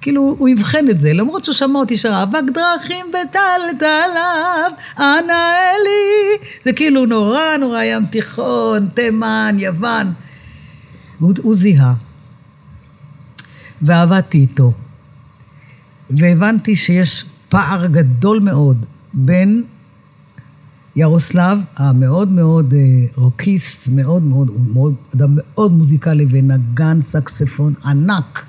כאילו, 0.00 0.36
הוא 0.38 0.48
אבחן 0.58 0.88
את 0.90 1.00
זה, 1.00 1.12
למרות 1.12 1.44
שהוא 1.44 1.54
שמע 1.54 1.78
אותי 1.78 1.96
שרה, 1.96 2.22
אבק 2.22 2.42
דרכים 2.54 3.06
בטלטליו, 3.08 4.70
אנא 4.98 5.32
אלי. 5.32 6.46
זה 6.64 6.72
כאילו 6.72 7.06
נורא 7.06 7.56
נורא 7.60 7.82
ים 7.82 8.06
תיכון, 8.06 8.88
תימן, 8.94 9.56
יוון. 9.58 10.12
הוא, 11.18 11.32
הוא 11.42 11.54
זיהה. 11.54 11.94
ועבדתי 13.82 14.38
איתו. 14.38 14.72
והבנתי 16.10 16.76
שיש 16.76 17.24
פער 17.48 17.86
גדול 17.86 18.40
מאוד 18.40 18.86
בין 19.14 19.62
ירוסלב, 20.96 21.58
המאוד 21.76 22.28
מאוד 22.28 22.74
אה, 22.74 23.06
רוקיסט, 23.16 23.88
מאוד 23.88 24.22
מאוד, 24.22 24.48
הוא 24.48 24.60
מאוד, 24.72 24.94
אדם 25.14 25.28
מאוד 25.36 25.72
מוזיקלי 25.72 26.26
ונגן 26.30 27.00
סקספון 27.00 27.74
ענק. 27.84 28.44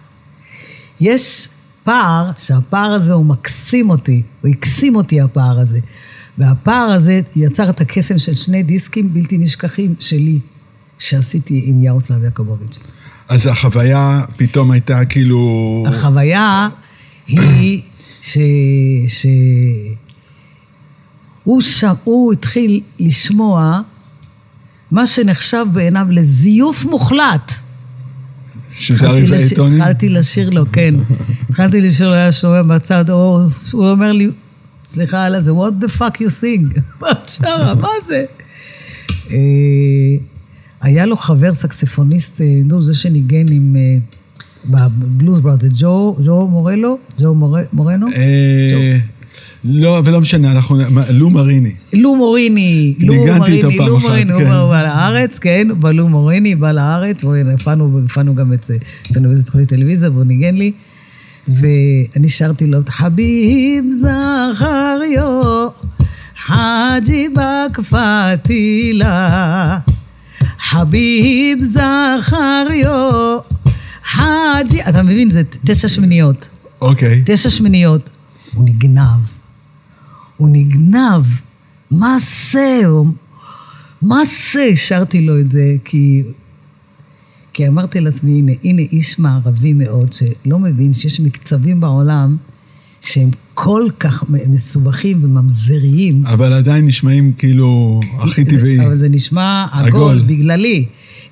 יש 0.99 1.49
פער, 1.83 2.31
שהפער 2.37 2.91
הזה 2.91 3.13
הוא 3.13 3.25
מקסים 3.25 3.89
אותי, 3.89 4.21
הוא 4.41 4.51
הקסים 4.51 4.95
אותי 4.95 5.21
הפער 5.21 5.59
הזה. 5.59 5.79
והפער 6.37 6.91
הזה 6.91 7.21
יצר 7.35 7.69
את 7.69 7.81
הקסם 7.81 8.17
של 8.17 8.35
שני 8.35 8.63
דיסקים 8.63 9.13
בלתי 9.13 9.37
נשכחים 9.37 9.95
שלי, 9.99 10.39
שעשיתי 10.97 11.63
עם 11.65 11.83
ירוסלב 11.83 12.23
יעקובוביץ'. 12.23 12.79
אז 13.29 13.47
החוויה 13.47 14.21
פתאום 14.37 14.71
הייתה 14.71 15.05
כאילו... 15.05 15.83
החוויה 15.87 16.69
היא 17.27 17.81
ש... 18.21 18.37
ש... 19.07 19.27
הוא, 21.45 21.61
ש... 21.61 21.83
הוא 22.03 22.33
התחיל 22.33 22.81
לשמוע 22.99 23.81
מה 24.91 25.07
שנחשב 25.07 25.65
בעיניו 25.73 26.07
לזיוף 26.09 26.85
מוחלט. 26.85 27.51
שזה 28.71 29.07
בעיתונים? 29.29 29.81
התחלתי 29.81 30.09
לשיר 30.09 30.49
לו, 30.49 30.65
כן. 30.71 30.95
התחלתי 31.49 31.81
לשיר 31.81 32.07
לו, 32.07 32.13
היה 32.13 32.31
שומע 32.31 32.61
בצד, 32.61 33.09
הוא 33.09 33.41
אומר 33.73 34.11
לי, 34.11 34.29
סליחה 34.89 35.25
על 35.25 35.43
זה, 35.43 35.51
what 35.51 35.83
the 35.83 35.99
fuck 35.99 36.15
you 36.15 36.41
sing? 36.41 36.79
מה 37.01 37.09
שרה, 37.27 37.75
מה 37.75 37.89
זה? 38.07 38.25
אה, 39.31 39.37
היה 40.81 41.05
לו 41.05 41.17
חבר 41.17 41.53
סקספוניסט, 41.53 42.41
אה, 42.41 42.61
נו, 42.65 42.81
זה 42.81 42.93
שניגן 42.93 43.45
עם... 43.51 43.75
אה, 43.75 43.97
בבלוז 44.69 45.39
בראד, 45.39 45.61
זה 45.61 45.67
ג'ו, 45.79 46.17
ג'ו 46.25 46.47
מורלו? 46.47 46.97
ג'ו 47.19 47.35
מורנו? 47.73 48.07
לא, 49.67 50.01
ולא 50.05 50.21
משנה, 50.21 50.51
אנחנו, 50.51 50.77
לו 51.09 51.29
מריני. 51.29 51.71
לו 51.93 52.15
מוריני, 52.15 52.93
לו 52.99 53.13
ניגנתי 53.13 53.51
איתו 53.51 53.69
פעם 53.77 53.87
לו 53.87 53.97
אחת, 53.97 54.05
מוריני, 54.05 54.31
הוא 54.31 54.39
כן. 54.39 54.49
בא 54.49 54.83
לארץ, 54.83 55.39
כן, 55.39 55.67
בא 55.79 55.91
לו 55.91 56.07
מוריני, 56.07 56.55
בא 56.55 56.71
לארץ, 56.71 57.23
והפענו 57.23 58.35
גם 58.35 58.53
את 58.53 58.63
זה, 58.63 58.77
הפענו 59.09 59.27
באיזה 59.27 59.45
תוכנית 59.45 59.69
טלוויזיה, 59.69 60.09
והוא 60.09 60.23
ניגן 60.23 60.55
לי, 60.55 60.71
ואני 61.47 62.27
שרתי 62.27 62.67
לו, 62.67 62.79
חביב 62.89 63.85
זכריו, 64.01 65.67
חאג'י 66.45 67.27
בכפתילה, 67.73 69.09
חביב 70.59 71.63
זכריו, 71.63 73.37
חאג'י, 74.05 74.81
אתה 74.89 75.03
מבין, 75.03 75.31
זה 75.31 75.41
תשע 75.65 75.87
שמיניות. 75.87 76.49
אוקיי. 76.81 77.21
תשע 77.25 77.49
שמיניות. 77.49 78.09
הוא 78.53 78.69
נגנב. 78.69 79.35
הוא 80.37 80.49
נגנב. 80.51 81.23
מה 81.91 82.17
זה? 82.51 82.81
מה 84.01 84.19
זה? 84.53 84.75
שרתי 84.75 85.21
לו 85.21 85.39
את 85.39 85.51
זה, 85.51 85.75
כי... 85.85 86.23
כי 87.53 87.67
אמרתי 87.67 87.99
לעצמי, 87.99 88.31
הנה, 88.31 88.51
הנה 88.63 88.81
איש 88.81 89.19
מערבי 89.19 89.73
מאוד, 89.73 90.13
שלא 90.13 90.59
מבין 90.59 90.93
שיש 90.93 91.19
מקצבים 91.19 91.79
בעולם 91.79 92.37
שהם 93.01 93.29
כל 93.53 93.87
כך 93.99 94.23
מסובכים 94.29 95.23
וממזריים. 95.23 96.25
אבל 96.25 96.53
עדיין 96.53 96.85
נשמעים 96.85 97.33
כאילו 97.37 97.99
הכי 98.19 98.45
טבעי. 98.45 98.85
אבל 98.85 98.95
זה 98.95 99.09
נשמע 99.09 99.65
עגול, 99.71 99.87
עגול. 99.87 100.21
בגללי. 100.27 100.85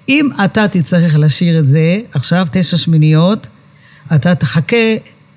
אם 0.10 0.30
אתה 0.46 0.68
תצטרך 0.68 1.16
לשיר 1.16 1.60
את 1.60 1.66
זה, 1.66 2.00
עכשיו 2.14 2.48
תשע 2.52 2.78
שמיניות, 2.78 3.48
אתה 4.16 4.36
תחכה 4.36 4.96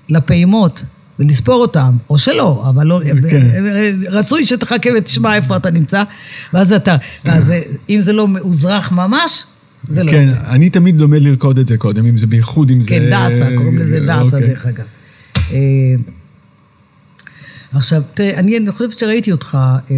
לפעימות 0.09 0.85
ולספור 1.19 1.55
אותם, 1.55 1.97
או 2.11 2.19
שלא, 2.19 2.65
אבל 2.69 2.87
לא, 2.87 3.01
כן. 3.31 3.65
רצוי 4.09 4.45
שתחכה 4.45 4.91
ותשמע 4.99 5.37
איפה 5.37 5.57
אתה 5.57 5.71
נמצא, 5.71 6.03
ואז 6.53 6.73
אתה, 6.73 6.97
ואז 7.25 7.53
אם 7.89 8.01
זה 8.01 8.13
לא 8.13 8.29
מאוזרח 8.29 8.93
ממש, 8.93 9.45
זה 9.89 10.05
לא 10.05 10.11
יוצא. 10.11 10.35
כן, 10.35 10.45
אני 10.47 10.71
תמיד 10.71 11.01
לומד 11.01 11.23
לרקוד 11.23 11.59
את 11.59 11.69
זה 11.69 11.77
קודם, 11.77 12.07
אם 12.07 12.17
זה 12.17 12.27
בייחוד, 12.27 12.71
אם 12.71 12.83
זה... 12.83 12.89
כן, 12.89 13.11
דאסה, 13.11 13.49
קוראים 13.57 13.79
לזה 13.79 14.01
דאסה, 14.01 14.23
אוקיי. 14.23 14.49
דרך 14.49 14.67
אגב. 14.67 14.85
אה, 15.37 15.59
עכשיו, 17.73 18.03
תראה, 18.15 18.39
אני, 18.39 18.59
אני 18.59 18.73
חושבת 18.73 18.99
שראיתי 18.99 19.33
אותך, 19.33 19.59
אה, 19.91 19.97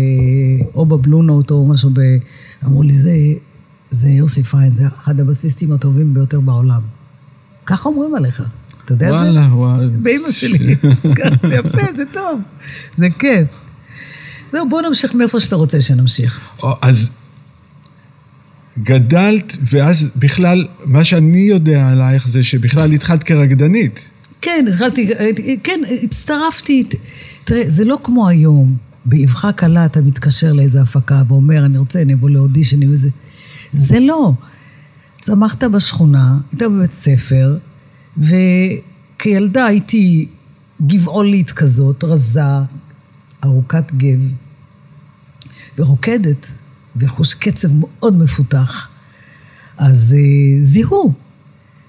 או 0.74 0.86
בבלו 0.86 1.22
נוט 1.22 1.50
או 1.50 1.66
משהו, 1.66 1.90
ב... 1.92 2.00
אמרו 2.64 2.82
לי, 2.82 2.98
זה, 2.98 3.12
זה 3.90 4.08
יוסי 4.08 4.42
פיין, 4.42 4.74
זה 4.74 4.86
אחד 4.86 5.20
הבסיסטים 5.20 5.72
הטובים 5.72 6.14
ביותר 6.14 6.40
בעולם. 6.40 6.80
ככה 7.66 7.88
אומרים 7.88 8.14
עליך. 8.14 8.42
אתה 8.88 8.94
יודע 8.94 9.14
את 9.14 9.18
זה? 9.18 9.24
וואלה, 9.24 9.54
וואלה. 9.54 9.86
באימא 9.88 10.30
שלי. 10.30 10.76
כן, 11.16 11.30
יפה, 11.58 11.78
זה 11.96 12.02
טוב. 12.12 12.40
זה 12.96 13.06
כיף. 13.18 13.48
זהו, 14.52 14.68
בוא 14.68 14.82
נמשיך 14.82 15.14
מאיפה 15.14 15.40
שאתה 15.40 15.56
רוצה 15.56 15.80
שנמשיך. 15.80 16.40
אז 16.82 17.10
גדלת, 18.78 19.56
ואז 19.70 20.10
בכלל, 20.16 20.66
מה 20.84 21.04
שאני 21.04 21.38
יודע 21.38 21.88
עלייך 21.88 22.28
זה 22.28 22.42
שבכלל 22.42 22.92
התחלת 22.92 23.22
כרקדנית. 23.22 24.10
כן, 24.40 24.64
התחלתי, 24.68 25.10
כן, 25.64 25.80
הצטרפתי. 26.02 26.84
תראה, 27.44 27.62
זה 27.66 27.84
לא 27.84 27.98
כמו 28.02 28.28
היום. 28.28 28.76
באבחה 29.04 29.52
קלה 29.52 29.84
אתה 29.84 30.00
מתקשר 30.00 30.52
לאיזה 30.52 30.82
הפקה 30.82 31.22
ואומר, 31.28 31.64
אני 31.64 31.78
רוצה, 31.78 32.02
אני 32.02 32.14
אבוא 32.14 32.30
לאודישנים 32.30 32.92
וזה. 32.92 33.08
זה 33.72 34.00
לא. 34.00 34.32
צמחת 35.20 35.64
בשכונה, 35.64 36.38
היית 36.52 36.62
בבית 36.62 36.92
ספר, 36.92 37.56
וכילדה 38.18 39.66
הייתי 39.66 40.28
גבעולית 40.86 41.50
כזאת, 41.50 42.04
רזה, 42.04 42.40
ארוכת 43.44 43.92
גב, 43.96 44.20
ורוקדת, 45.78 46.46
וחוש 46.96 47.34
קצב 47.34 47.68
מאוד 47.72 48.18
מפותח. 48.18 48.88
אז 49.78 50.16
uh, 50.18 50.62
זיהו 50.62 51.12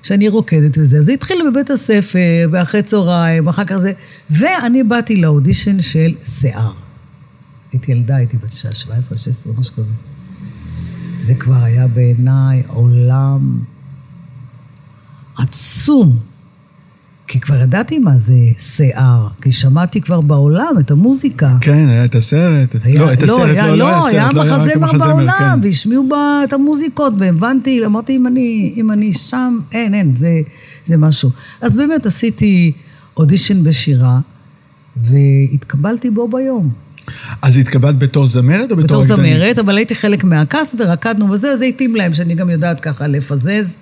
שאני 0.04 0.30
רוקדת 0.30 0.78
וזה. 0.78 0.98
אז 0.98 1.06
זה 1.06 1.12
התחיל 1.12 1.38
בבית 1.52 1.70
הספר, 1.70 2.50
ואחרי 2.52 2.84
צהריים, 2.84 3.48
אחר 3.48 3.64
כך 3.64 3.76
זה... 3.76 3.92
ואני 4.30 4.84
באתי 4.84 5.16
לאודישן 5.16 5.80
של 5.80 6.16
שיער. 6.26 6.74
הייתי 7.72 7.92
ילדה, 7.92 8.16
הייתי 8.16 8.38
בת 8.38 8.52
17, 8.54 9.18
16, 9.18 9.54
משהו 9.54 9.76
כזה. 9.76 9.92
זה 11.20 11.36
כבר 11.36 11.64
היה 11.64 11.88
בעיניי 11.88 12.64
עולם 12.68 13.60
עצום. 15.40 16.18
כי 17.28 17.40
כבר 17.40 17.56
ידעתי 17.56 18.00
מה 18.00 18.18
זה 18.18 18.34
שיער, 18.60 19.28
כי 19.42 19.52
שמעתי 19.52 20.02
כבר 20.02 20.22
בעולם 20.22 20.76
את 20.80 20.92
המוזיקה. 20.92 21.58
כן, 21.62 21.88
היה 21.90 22.06
את 22.06 22.16
הסרט. 22.16 22.76
היה, 22.84 23.00
לא, 23.00 23.14
את 23.14 23.24
לא, 23.24 23.36
הסרט 23.36 23.50
היה, 23.50 23.68
לא, 23.68 23.72
לא, 23.72 23.78
לא 23.78 24.08
היה 24.08 24.24
סרט, 24.24 24.34
לא 24.34 24.42
היה 24.42 24.58
מחזמר 24.58 24.92
בעולם, 24.92 25.60
כן. 25.62 25.68
והשמיעו 25.68 26.10
בה 26.10 26.42
את 26.44 26.54
המוזיקות, 26.54 27.14
והבנתי, 27.18 27.86
אמרתי, 27.86 28.16
אם 28.16 28.28
אני, 28.28 28.74
אם 28.78 28.92
אני 28.92 29.14
שם, 29.14 29.60
אין, 29.72 29.94
אין, 29.94 30.16
זה, 30.16 30.42
זה 30.86 30.98
משהו. 30.98 31.30
אז 31.62 31.76
באמת 31.76 32.06
עשיתי 32.06 32.72
אודישן 33.18 33.64
בשירה, 33.64 34.20
והתקבלתי 35.04 36.10
בו 36.10 36.28
ביום. 36.28 36.70
אז 37.42 37.58
התקבלת 37.58 38.00
בתור 38.00 38.28
זמרת 38.28 38.72
או 38.72 38.76
בתור? 38.76 39.02
בתור 39.02 39.04
זמרת, 39.04 39.60
אבל 39.60 39.78
הייתי 39.78 39.96
חלק 39.96 40.24
מהקאסט 40.24 40.76
ורקדנו 40.80 41.30
וזה, 41.32 41.58
זה 41.58 41.66
התאים 41.66 41.96
להם, 41.96 42.14
שאני 42.14 42.36
גם 42.36 42.50
יודעת 42.50 42.80
ככה 42.80 43.08
לפזז. 43.08 43.76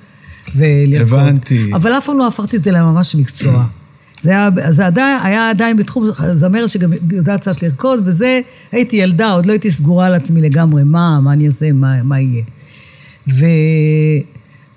ולרקוד. 0.55 1.19
הבנתי. 1.19 1.71
אבל 1.73 1.97
אף 1.97 2.05
פעם 2.05 2.17
לא 2.17 2.27
הפכתי 2.27 2.57
את 2.57 2.63
זה 2.63 2.71
לממש 2.71 3.15
מקצוע. 3.15 3.65
זה, 4.23 4.29
היה, 4.29 4.49
זה 4.69 4.85
עדיין, 4.85 5.19
היה 5.23 5.49
עדיין 5.49 5.77
בתחום 5.77 6.05
זמרת 6.33 6.69
שגם 6.69 6.91
יודעת 7.11 7.41
קצת 7.41 7.63
לרקוד, 7.63 8.01
וזה, 8.05 8.39
הייתי 8.71 8.95
ילדה, 8.95 9.31
עוד 9.31 9.45
לא 9.45 9.51
הייתי 9.51 9.71
סגורה 9.71 10.05
על 10.05 10.13
עצמי 10.13 10.41
לגמרי, 10.41 10.83
מה, 10.83 11.19
מה 11.19 11.33
אני 11.33 11.47
אעשה, 11.47 11.71
מה, 11.71 12.03
מה 12.03 12.19
יהיה. 12.19 12.43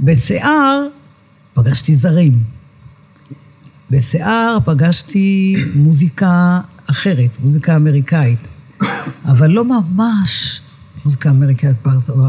ובשיער 0.00 0.86
פגשתי 1.54 1.94
זרים. 1.94 2.32
בשיער 3.90 4.58
פגשתי 4.64 5.56
מוזיקה 5.74 6.60
אחרת, 6.90 7.38
מוזיקה 7.42 7.76
אמריקאית, 7.76 8.38
אבל 9.24 9.50
לא 9.50 9.64
ממש 9.64 10.60
מוזיקה 11.04 11.30
אמריקאית 11.30 11.76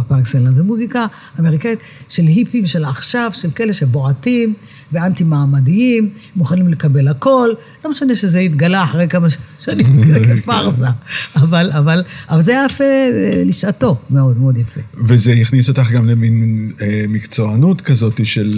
פר 0.07 0.19
אקסלנס. 0.19 0.55
זה 0.55 0.63
מוזיקה 0.63 1.05
אמריקאית 1.39 1.79
של 2.09 2.23
היפים 2.23 2.65
של 2.65 2.85
עכשיו, 2.85 3.31
של 3.33 3.51
כאלה 3.51 3.73
שבועטים 3.73 4.53
ואנטי 4.91 5.23
מעמדיים, 5.23 6.09
מוכנים 6.35 6.67
לקבל 6.67 7.07
הכל. 7.07 7.49
לא 7.85 7.91
משנה 7.91 8.15
שזה 8.15 8.39
התגלה 8.39 8.83
אחרי 8.83 9.07
כמה 9.07 9.27
שנים 9.59 9.87
כפארסה, 10.35 10.89
אבל, 11.35 11.71
אבל, 11.71 12.03
אבל 12.29 12.41
זה 12.41 12.51
היה 12.51 12.65
יפה 12.65 12.83
אה, 12.83 13.43
לשעתו, 13.45 13.97
מאוד 14.09 14.37
מאוד 14.37 14.57
יפה. 14.57 14.81
וזה 14.93 15.31
הכניס 15.31 15.69
אותך 15.69 15.91
גם 15.91 16.07
למין 16.07 16.69
אה, 16.81 17.05
מקצוענות 17.09 17.81
כזאת 17.81 18.25
של... 18.25 18.51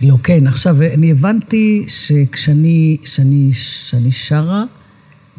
לא, 0.00 0.16
כן. 0.22 0.46
עכשיו, 0.46 0.76
אני 0.82 1.10
הבנתי 1.10 1.84
שכשאני 1.86 2.96
שאני, 3.04 3.48
שאני 3.52 4.12
שרה, 4.12 4.64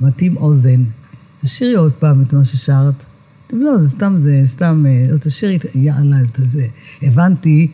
מתאים 0.02 0.38
אוזן. 0.38 0.84
תשאירי 1.42 1.76
עוד 1.76 1.92
פעם 1.92 2.22
את 2.22 2.34
מה 2.34 2.46
ששרת. 2.46 3.04
לא, 3.54 3.78
זה 3.78 3.90
סתם, 3.90 4.16
זה 4.20 4.42
סתם, 4.46 4.86
אה, 4.88 5.18
תשאירי, 5.18 5.58
יאללה, 5.76 6.18
זה. 6.36 6.68
הבנתי 7.02 7.68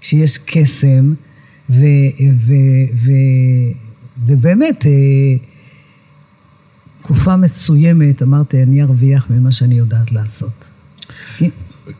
שיש 0.00 0.38
קסם, 0.38 1.14
ו, 1.70 1.80
ו, 2.46 2.52
ו, 2.94 3.12
ובאמת, 4.26 4.86
אה, 4.86 4.90
תקופה 7.02 7.36
מסוימת, 7.36 8.22
אמרתי, 8.22 8.62
אני 8.62 8.82
ארוויח 8.82 9.26
ממה 9.30 9.52
שאני 9.52 9.74
יודעת 9.74 10.12
לעשות. 10.12 10.70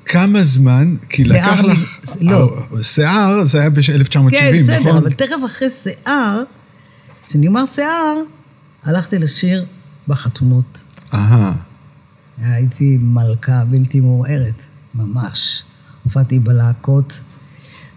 כמה 0.05 0.45
זמן, 0.45 0.95
כי 1.09 1.25
לקח 1.25 1.61
לך... 1.61 1.79
לא. 2.21 2.57
אה, 2.77 2.85
שיער, 2.85 3.47
זה 3.47 3.61
היה 3.61 3.71
ב-1970, 3.71 4.19
נכון? 4.19 4.31
כן, 4.31 4.57
בסדר, 4.57 4.99
אבל 4.99 5.13
תכף 5.13 5.37
אחרי 5.47 5.69
שיער, 5.83 6.43
כשאני 7.29 7.47
אומר 7.47 7.67
שיער, 7.67 8.15
הלכתי 8.85 9.19
לשיר 9.19 9.67
בחתונות. 10.09 10.83
אהה. 11.15 11.68
הייתי 12.43 12.99
מלכה 13.01 13.65
בלתי 13.65 14.01
מעורערת, 14.01 14.63
ממש. 14.95 15.63
הופעתי 16.05 16.39
בלהקות, 16.39 17.21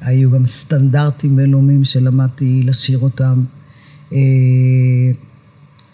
היו 0.01 0.31
גם 0.31 0.45
סטנדרטים 0.45 1.35
בינלאומיים 1.35 1.83
שלמדתי 1.83 2.61
לשיר 2.63 2.99
אותם. 2.99 3.43
אה, 4.13 4.17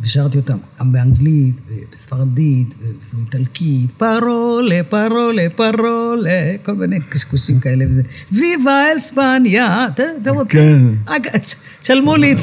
ושרתי 0.01 0.37
אותם 0.37 0.57
גם 0.79 0.91
באנגלית, 0.91 1.55
בספרדית, 1.91 2.75
באיטלקית, 3.13 3.91
פרולה, 3.97 4.81
פרולה, 4.89 5.47
פרולה, 5.55 6.55
כל 6.63 6.73
מיני 6.73 6.99
קשקושים 7.09 7.59
כאלה 7.59 7.85
וזה. 7.89 8.01
ויבה 8.31 8.83
אל 8.91 8.99
ספניה, 8.99 9.87
אתם 9.87 10.35
רוצים? 10.35 10.95
כן. 11.23 11.39
שלמו 11.81 12.15
לי 12.15 12.33
את 12.33 12.39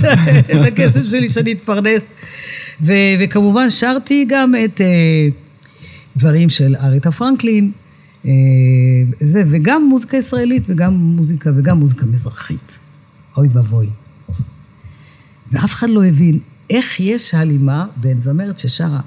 הכסף 0.67 1.03
שלי 1.03 1.29
שאני 1.29 1.53
אתפרנס. 1.53 2.07
וכמובן 3.21 3.71
שרתי 3.71 4.25
גם 4.29 4.55
את... 4.65 4.81
דברים 6.17 6.51
של 6.51 6.77
אריתה 6.77 7.13
פרנקלין, 7.13 7.73
אה, 8.27 8.31
זה, 9.21 9.43
וגם 9.47 9.87
מוזיקה 9.89 10.17
ישראלית 10.17 10.63
וגם 10.67 10.95
מוזיקה, 10.95 11.51
וגם 11.57 11.79
מוזיקה 11.79 12.07
מזרחית. 12.07 12.79
אוי 13.37 13.49
ואבוי. 13.53 13.89
ואף 15.53 15.73
אחד 15.73 15.89
לא 15.89 16.05
הבין 16.05 16.39
איך 16.71 17.01
יש 17.01 17.35
הלימה 17.35 17.87
בין 17.97 18.21
זמרת 18.21 18.59
ששרה 18.59 19.01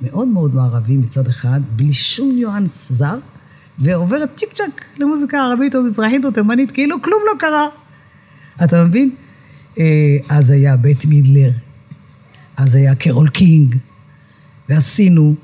מאוד 0.00 0.28
מאוד 0.28 0.54
מערבי 0.54 0.96
מצד 0.96 1.28
אחד, 1.28 1.60
בלי 1.76 1.92
שום 1.92 2.32
ניואנס 2.34 2.92
זר, 2.92 3.18
ועוברת 3.78 4.28
צ'יק 4.36 4.52
צ'אק 4.52 4.84
למוזיקה 4.98 5.38
ערבית 5.38 5.74
או 5.74 5.82
מזרחית 5.82 6.24
או 6.24 6.30
תימנית, 6.30 6.70
כאילו 6.70 7.02
כלום 7.02 7.18
לא 7.26 7.38
קרה. 7.38 7.66
אתה 8.64 8.84
מבין? 8.84 9.10
אה, 9.78 10.16
אז 10.28 10.50
היה 10.50 10.76
בית 10.76 11.04
מידלר, 11.04 11.50
אז 12.56 12.74
היה 12.74 12.94
קרול 12.94 13.28
קינג, 13.28 13.76
ועשינו 14.68 15.34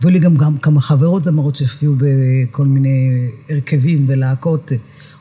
והיו 0.00 0.12
לי 0.12 0.18
גם, 0.18 0.36
גם 0.36 0.58
כמה 0.58 0.80
חברות 0.80 1.24
זמרות 1.24 1.56
שהופיעו 1.56 1.94
בכל 1.98 2.64
מיני 2.64 3.28
הרכבים 3.50 4.04
ולהקות. 4.08 4.72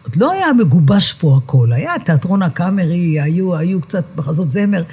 עוד 0.03 0.15
לא 0.15 0.31
היה 0.31 0.53
מגובש 0.53 1.13
פה 1.13 1.39
הכל, 1.43 1.73
היה 1.73 1.93
תיאטרון 2.05 2.41
הקאמרי, 2.41 3.21
היו, 3.21 3.55
היו 3.55 3.81
קצת 3.81 4.05
מחזות 4.17 4.51
זמר, 4.51 4.83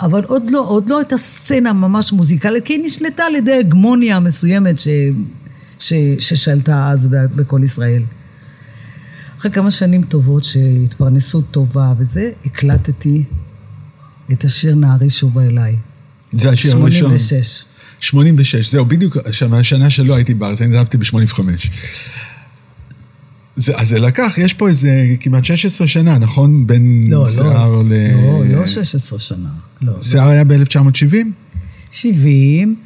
אבל 0.00 0.24
עוד 0.24 0.50
לא, 0.50 0.64
עוד 0.68 0.88
לא 0.88 0.98
הייתה 0.98 1.16
סצנה 1.16 1.72
ממש 1.72 2.12
מוזיקלית, 2.12 2.64
כי 2.64 2.72
היא 2.72 2.84
נשלטה 2.84 3.24
על 3.24 3.34
ידי 3.34 3.58
הגמוניה 3.58 4.20
מסוימת 4.20 4.78
ש, 4.78 4.88
ש, 5.78 5.94
ששלטה 6.18 6.90
אז 6.90 7.06
בכל 7.10 7.60
ישראל. 7.64 8.02
אחרי 9.38 9.50
כמה 9.50 9.70
שנים 9.70 10.02
טובות 10.02 10.44
שהתפרנסות 10.44 11.44
טובה 11.50 11.92
וזה, 11.98 12.30
הקלטתי 12.44 13.24
את 14.32 14.44
השיר 14.44 14.74
נערי 14.74 15.08
שובה 15.08 15.42
אליי. 15.42 15.76
זה 16.32 16.50
השיר 16.50 16.76
הראשון. 16.76 17.18
86. 17.18 17.64
86, 18.04 18.70
זהו, 18.70 18.84
בדיוק 18.84 19.16
השנה 19.26 19.90
שלא 19.90 20.14
הייתי 20.14 20.34
בארץ, 20.34 20.62
אני 20.62 20.76
עזבתי 20.76 20.98
ב-85. 20.98 21.40
זה, 23.56 23.76
אז 23.76 23.88
זה 23.88 23.98
לקח, 23.98 24.34
יש 24.38 24.54
פה 24.54 24.68
איזה 24.68 25.14
כמעט 25.20 25.44
16 25.44 25.86
שנה, 25.86 26.18
נכון? 26.18 26.66
בין 26.66 27.04
לא, 27.08 27.28
שיער 27.28 27.68
לא, 27.68 27.84
ל... 27.84 27.92
לא, 28.52 28.58
לא 28.60 28.66
16 28.66 29.18
שנה. 29.18 29.48
לא, 29.82 29.92
שיער 30.02 30.28
היה 30.28 30.44
ב-1970? 30.44 31.16
70, 31.90 32.76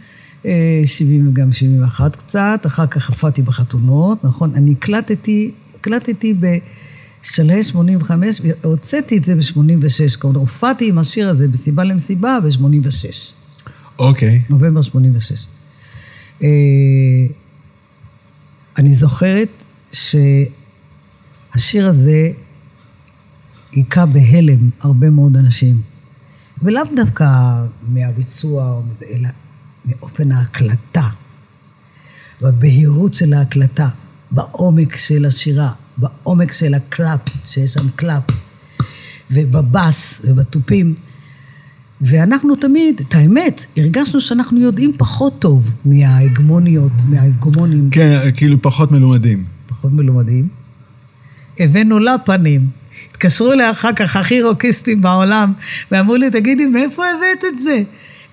אה, 0.47 0.83
70 0.85 1.29
וגם 1.29 1.53
71 1.53 2.17
קצת, 2.17 2.61
אחר 2.67 2.87
כך 2.87 3.09
הופעתי 3.09 3.43
בחתונות, 3.43 4.25
נכון? 4.25 4.55
אני 4.55 4.73
הקלטתי, 4.73 5.51
הקלטתי 5.75 6.35
בשלהי 6.35 7.63
85, 7.63 8.41
והוצאתי 8.45 9.17
את 9.17 9.25
זה 9.25 9.35
ב-86, 9.37 10.19
כלומר, 10.19 10.39
הופעתי 10.39 10.89
עם 10.89 10.99
השיר 10.99 11.29
הזה 11.29 11.49
בסיבה 11.49 11.85
למסיבה 11.85 12.39
ב-86. 12.41 13.35
אוקיי. 13.99 14.43
נובמבר 14.49 14.83
86. 14.83 15.47
אה, 16.43 16.49
אני 18.79 18.93
זוכרת 18.93 19.65
שהשיר 19.93 21.89
הזה 21.89 22.31
היכה 23.73 24.07
בהלם 24.07 24.71
הרבה 24.81 25.11
מאוד 25.11 25.37
אנשים. 25.37 25.83
ולאו 26.63 26.83
דווקא 26.97 27.25
מהביצוע, 27.89 28.71
או 28.71 28.83
מזה, 28.83 29.05
אלא 29.11 29.29
מאופן 29.85 30.33
ההקלטה, 30.33 31.09
בבהירות 32.43 33.15
של 33.15 33.35
ההקלטה, 33.35 33.89
בעומק 34.31 34.97
של 34.97 35.25
השירה, 35.25 35.73
בעומק 35.97 36.53
של 36.53 36.75
ה 36.75 36.83
clap, 36.83 37.21
שיש 37.45 37.71
שם 37.71 37.89
clap, 37.97 38.23
ובבאס 39.31 40.21
ובתופים. 40.25 40.95
ואנחנו 42.01 42.57
תמיד, 42.57 43.01
את 43.09 43.15
האמת, 43.15 43.67
הרגשנו 43.77 44.21
שאנחנו 44.21 44.61
יודעים 44.61 44.93
פחות 44.97 45.39
טוב 45.39 45.75
מההגמוניות, 45.85 46.93
מההגמונים. 47.09 47.89
כן, 47.91 48.19
כאילו 48.37 48.63
פחות 48.63 48.93
מלומדים. 48.93 49.45
פחות 49.67 49.93
מלומדים. 49.93 50.49
הבאנו 51.59 51.99
לה 51.99 52.19
פנים. 52.19 52.67
התקשרו 53.11 53.53
אליה 53.53 53.71
אחר 53.71 53.93
כך 53.93 54.17
הכי 54.17 54.43
רוקיסטים 54.43 55.01
בעולם, 55.01 55.53
ואמרו 55.91 56.17
לי, 56.17 56.31
תגידי, 56.31 56.67
מאיפה 56.67 57.05
הבאת 57.07 57.45
את 57.49 57.59
זה? 57.59 57.83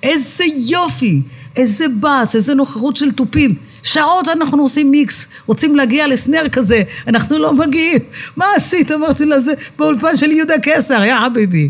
איזה 0.04 0.43
יופי, 0.58 1.21
איזה 1.56 1.86
באס, 1.88 2.36
איזה 2.36 2.54
נוכחות 2.54 2.95
של 2.95 3.12
תופים. 3.12 3.56
שעות 3.84 4.28
אנחנו 4.28 4.62
עושים 4.63 4.91
מיקס, 4.91 5.28
רוצים 5.45 5.75
להגיע 5.75 6.08
לסנר 6.08 6.49
כזה, 6.51 6.82
אנחנו 7.08 7.38
לא 7.38 7.54
מגיעים. 7.54 7.99
מה 8.38 8.45
עשית? 8.56 8.91
אמרתי 8.91 9.25
לה, 9.25 9.39
זה 9.39 9.54
באולפן 9.78 10.15
של 10.15 10.32
יהודה 10.32 10.56
קסר, 10.62 11.04
יא 11.04 11.15
חביבי. 11.15 11.69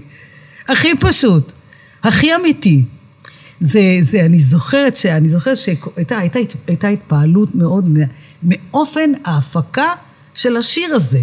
הכי 0.67 0.95
פשוט, 0.99 1.51
הכי 2.07 2.35
אמיתי. 2.35 2.83
זה, 3.59 3.97
זה, 4.01 4.25
אני 4.25 4.39
זוכרת, 4.39 4.97
ש, 4.97 5.05
אני 5.05 5.29
זוכרת 5.29 5.57
שהייתה 5.57 6.17
הייתה, 6.17 6.39
הייתה 6.67 6.87
התפעלות 6.87 7.55
מאוד 7.55 7.97
מאופן 8.43 9.11
ההפקה 9.25 9.87
של 10.35 10.57
השיר 10.57 10.95
הזה. 10.95 11.21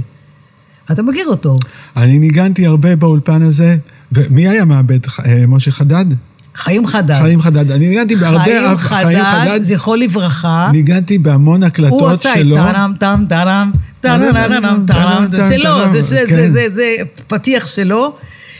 אתה 0.93 1.03
מכיר 1.03 1.27
אותו. 1.27 1.59
אני 1.97 2.19
ניגנתי 2.19 2.67
הרבה 2.67 2.97
באולפן 2.97 3.43
הזה, 3.43 3.77
ומי 4.13 4.49
היה 4.49 4.65
מעבד? 4.65 4.99
אה, 5.27 5.45
משה 5.49 5.71
חדד? 5.71 6.05
חיים 6.55 6.87
חדד. 6.87 7.21
חיים 7.21 7.41
חדד. 7.43 7.71
אני 7.71 7.89
ניגנתי 7.89 8.17
בהרבה... 8.17 8.77
חיים 8.77 9.25
חדד, 9.25 9.61
זכרו 9.63 9.97
לברכה. 9.97 10.69
ניגנתי 10.73 11.19
בהמון 11.19 11.63
הקלטות 11.63 11.99
שלו. 11.99 12.09
הוא 12.09 12.15
עשה 12.15 12.35
את 12.41 12.47
טארם, 12.55 12.93
טאם, 12.99 13.27
טארם, 13.27 13.71
טארם, 14.01 14.85
טארם, 14.87 15.27
זה 15.31 15.57
שלו, 15.57 15.71
זה 16.69 16.97
פתיח 17.27 17.67
שלו. 17.67 18.15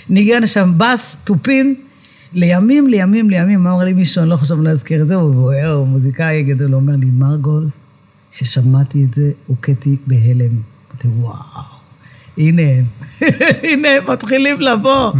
ניגן 0.09 0.47
שם 0.47 0.73
בס, 0.77 1.17
תופים. 1.25 1.75
לימים, 2.35 2.89
לימים, 2.89 3.31
לימים, 3.31 3.67
אמר 3.67 3.85
לי 3.85 3.93
מישהו, 3.93 4.23
אני 4.23 4.31
לא 4.31 4.37
חושב 4.37 4.61
להזכיר 4.61 5.03
את 5.03 5.09
זה, 5.09 5.15
הוא 5.15 5.35
בוער, 5.35 5.83
מוזיקאי 5.83 6.43
גדול, 6.43 6.73
הוא 6.73 6.81
אומר 6.81 6.97
לי, 6.97 7.07
מרגול, 7.07 7.69
כששמעתי 8.31 9.05
את 9.05 9.15
זה, 9.15 9.31
הוכיתי 9.47 9.97
בהלם. 10.07 10.51
אמרתי, 10.91 11.09
וואו, 11.21 11.63
הנה 12.39 12.63
הם, 12.63 12.85
הנה 13.71 13.89
הם 13.89 14.11
מתחילים 14.13 14.61
לבוא, 14.61 15.13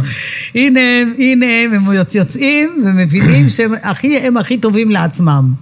הנה 0.55 0.79
הם, 0.79 1.13
הנה 1.17 1.45
הם, 1.45 1.73
הם 1.73 1.93
יוצאים 2.15 2.83
ומבינים 2.85 3.49
שהם 3.49 3.71
הכי, 3.83 4.17
הם 4.17 4.37
הכי 4.37 4.57
טובים 4.57 4.91
לעצמם. 4.91 5.53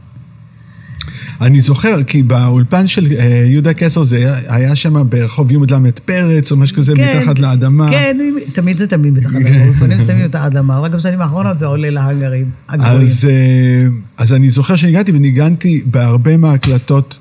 אני 1.41 1.61
זוכר, 1.61 2.03
כי 2.03 2.23
באולפן 2.23 2.87
של 2.87 3.05
uh, 3.05 3.21
יהודה 3.45 3.73
קסר 3.73 4.03
זה 4.03 4.33
היה 4.47 4.75
שם 4.75 5.09
ברחוב 5.09 5.51
י"ל 5.51 5.91
פרץ, 6.05 6.51
או 6.51 6.57
משהו 6.57 6.77
כזה, 6.77 6.93
כן, 6.95 7.19
מתחת 7.19 7.39
לאדמה. 7.39 7.91
כן, 7.91 8.17
תמיד 8.53 8.77
זה 8.77 8.87
תמיד 8.87 9.13
מתחת 9.13 9.33
לאדמה, 9.33 9.65
אולפנים 9.65 9.99
שמים 10.07 10.25
מתחת 10.25 10.53
לאדמה, 10.53 10.79
רק 10.79 10.91
בשנים 10.91 11.21
האחרונות 11.21 11.59
זה 11.59 11.65
עולה 11.65 11.89
להאנגרים, 11.89 12.49
הגבוהים. 12.69 13.01
אז, 13.01 13.27
אה, 13.29 14.21
אז 14.23 14.33
אני 14.33 14.49
זוכר 14.49 14.75
שהגעתי 14.75 15.11
וניגנתי 15.11 15.83
בהרבה 15.85 16.37
מההקלטות. 16.37 17.19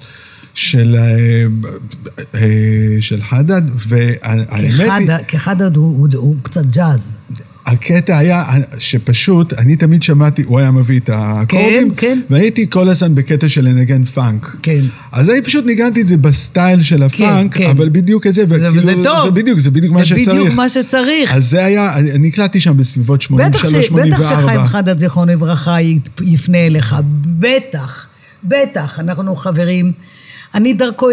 של, 0.55 0.97
של 3.01 3.23
חדד, 3.23 3.63
והאמת 3.89 4.91
היא... 4.99 5.09
כי 5.29 5.39
חדד 5.39 5.77
הוא, 5.77 5.99
הוא, 5.99 6.09
הוא 6.17 6.37
קצת 6.43 6.67
ג'אז. 6.67 7.17
הקטע 7.71 8.19
היה 8.19 8.45
שפשוט, 8.79 9.53
אני 9.53 9.77
תמיד 9.77 10.03
שמעתי, 10.03 10.43
הוא 10.43 10.59
היה 10.59 10.71
מביא 10.71 11.01
את 11.01 11.09
האקורדים, 11.09 11.91
כן, 11.91 11.97
כן. 11.97 12.21
והייתי 12.31 12.67
כל 12.71 12.89
הזמן 12.89 13.15
בקטע 13.15 13.49
של 13.49 13.65
לנגן 13.65 14.05
פאנק. 14.05 14.57
כן. 14.63 14.81
אז 15.13 15.31
אני 15.31 15.43
פשוט 15.43 15.67
ניגנתי 15.67 16.01
את 16.01 16.07
זה 16.07 16.17
ב 16.17 16.28
style 16.28 16.83
של 16.83 17.03
הפאנק, 17.03 17.55
כן, 17.55 17.65
כן. 17.65 17.71
אבל 17.71 17.89
בדיוק 17.89 18.27
את 18.27 18.35
זה, 18.35 18.45
וכאילו, 18.49 18.75
זה, 18.75 18.81
זה 18.81 18.95
טוב. 19.03 19.25
זה 19.25 19.31
בדיוק, 19.31 19.59
זה 19.59 19.71
בדיוק 19.71 19.93
זה 19.93 19.99
מה 19.99 20.07
שצריך. 20.07 20.25
זה 20.25 20.33
בדיוק 20.33 20.55
מה 20.55 20.69
שצריך. 20.69 21.35
אז 21.35 21.51
זה 21.51 21.65
היה, 21.65 21.99
אני 21.99 22.29
הקלטתי 22.29 22.61
שם 22.61 22.77
בסביבות 22.77 23.23
83-84. 23.23 23.35
בטח 23.35 24.41
שחיים 24.41 24.65
חדד, 24.65 24.99
זיכרונו 24.99 25.33
לברכה, 25.33 25.77
יפנה 26.21 26.59
אליך, 26.59 26.97
בטח, 27.27 28.07
בטח, 28.45 29.01
אנחנו 29.01 29.37
חברים. 29.37 29.93
אני 30.55 30.73
דרכו 30.73 31.09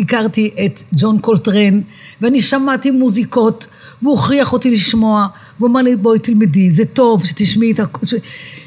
הכרתי 0.00 0.50
את 0.64 0.82
ג'ון 0.92 1.18
קולטרן, 1.18 1.80
ואני 2.20 2.42
שמעתי 2.42 2.90
מוזיקות, 2.90 3.66
והוא 4.02 4.18
הכריח 4.18 4.52
אותי 4.52 4.70
לשמוע, 4.70 5.26
והוא 5.62 5.70
אמר 5.70 5.82
לי, 5.82 5.96
בואי 5.96 6.18
תלמדי, 6.18 6.70
זה 6.70 6.84
טוב, 6.84 7.24
שתשמעי 7.24 7.72
את. 7.72 7.80
ש... 8.04 8.14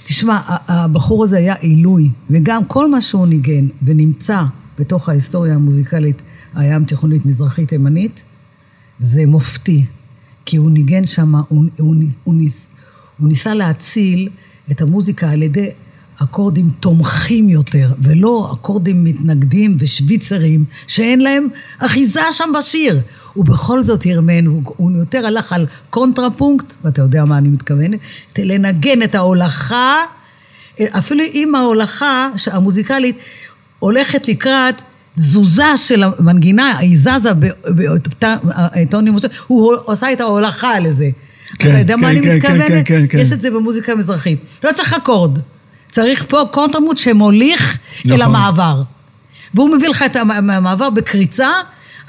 תשמע, 0.03 0.39
הבחור 0.47 1.23
הזה 1.23 1.37
היה 1.37 1.53
עילוי, 1.53 2.09
וגם 2.29 2.65
כל 2.65 2.91
מה 2.91 3.01
שהוא 3.01 3.27
ניגן 3.27 3.67
ונמצא 3.83 4.43
בתוך 4.79 5.09
ההיסטוריה 5.09 5.55
המוזיקלית 5.55 6.21
הים 6.55 6.85
תיכונית 6.85 7.25
מזרחית 7.25 7.69
תימנית, 7.69 8.23
זה 8.99 9.25
מופתי. 9.25 9.85
כי 10.45 10.57
הוא 10.57 10.71
ניגן 10.71 11.05
שם, 11.05 11.35
הוא, 11.35 11.43
הוא, 11.77 11.95
הוא, 12.23 12.35
ניס, 12.35 12.67
הוא 13.19 13.27
ניסה 13.27 13.53
להציל 13.53 14.29
את 14.71 14.81
המוזיקה 14.81 15.29
על 15.29 15.43
ידי 15.43 15.69
אקורדים 16.23 16.69
תומכים 16.79 17.49
יותר, 17.49 17.91
ולא 18.01 18.51
אקורדים 18.53 19.03
מתנגדים 19.03 19.77
ושוויצרים, 19.79 20.65
שאין 20.87 21.19
להם 21.19 21.47
אחיזה 21.79 22.21
שם 22.31 22.49
בשיר. 22.57 23.01
ובכל 23.37 23.83
זאת 23.83 24.03
הרמן, 24.05 24.45
הוא, 24.45 24.61
הוא 24.65 24.91
יותר 24.91 25.25
הלך 25.25 25.53
על 25.53 25.65
קונטרפונקט, 25.89 26.73
ואתה 26.83 27.01
יודע 27.01 27.25
מה 27.25 27.37
אני 27.37 27.49
מתכוונת, 27.49 27.99
לנגן 28.37 29.03
את 29.03 29.15
ההולכה, 29.15 29.95
אפילו 30.81 31.23
אם 31.33 31.55
ההולכה 31.55 32.29
המוזיקלית 32.51 33.17
הולכת 33.79 34.27
לקראת 34.27 34.75
תזוזה 35.17 35.77
של 35.77 36.03
המנגינה, 36.03 36.77
היא 36.77 36.97
זזה 36.97 37.31
בטונים, 37.65 39.15
הוא 39.47 39.73
עושה 39.85 40.13
את 40.13 40.21
ההולכה 40.21 40.79
לזה. 40.79 41.09
כן, 41.59 41.69
אתה 41.69 41.79
יודע 41.79 41.95
כן, 41.95 42.01
מה 42.01 42.09
אני 42.09 42.21
כן, 42.21 42.35
מתכוונת? 42.35 42.67
כן, 42.67 42.83
כן, 42.85 43.05
כן. 43.09 43.17
יש 43.17 43.31
את 43.31 43.41
זה 43.41 43.51
במוזיקה 43.51 43.95
מזרחית. 43.95 44.39
לא 44.63 44.71
צריך 44.71 44.93
אקורד. 44.93 45.39
צריך 45.91 46.25
פה 46.27 46.43
קונטרמוט 46.51 46.97
שמוליך 46.97 47.79
נכון. 47.99 48.11
אל 48.11 48.21
המעבר. 48.21 48.81
והוא 49.53 49.75
מביא 49.77 49.89
לך 49.89 50.03
את 50.03 50.15
המעבר 50.15 50.89
בקריצה, 50.89 51.49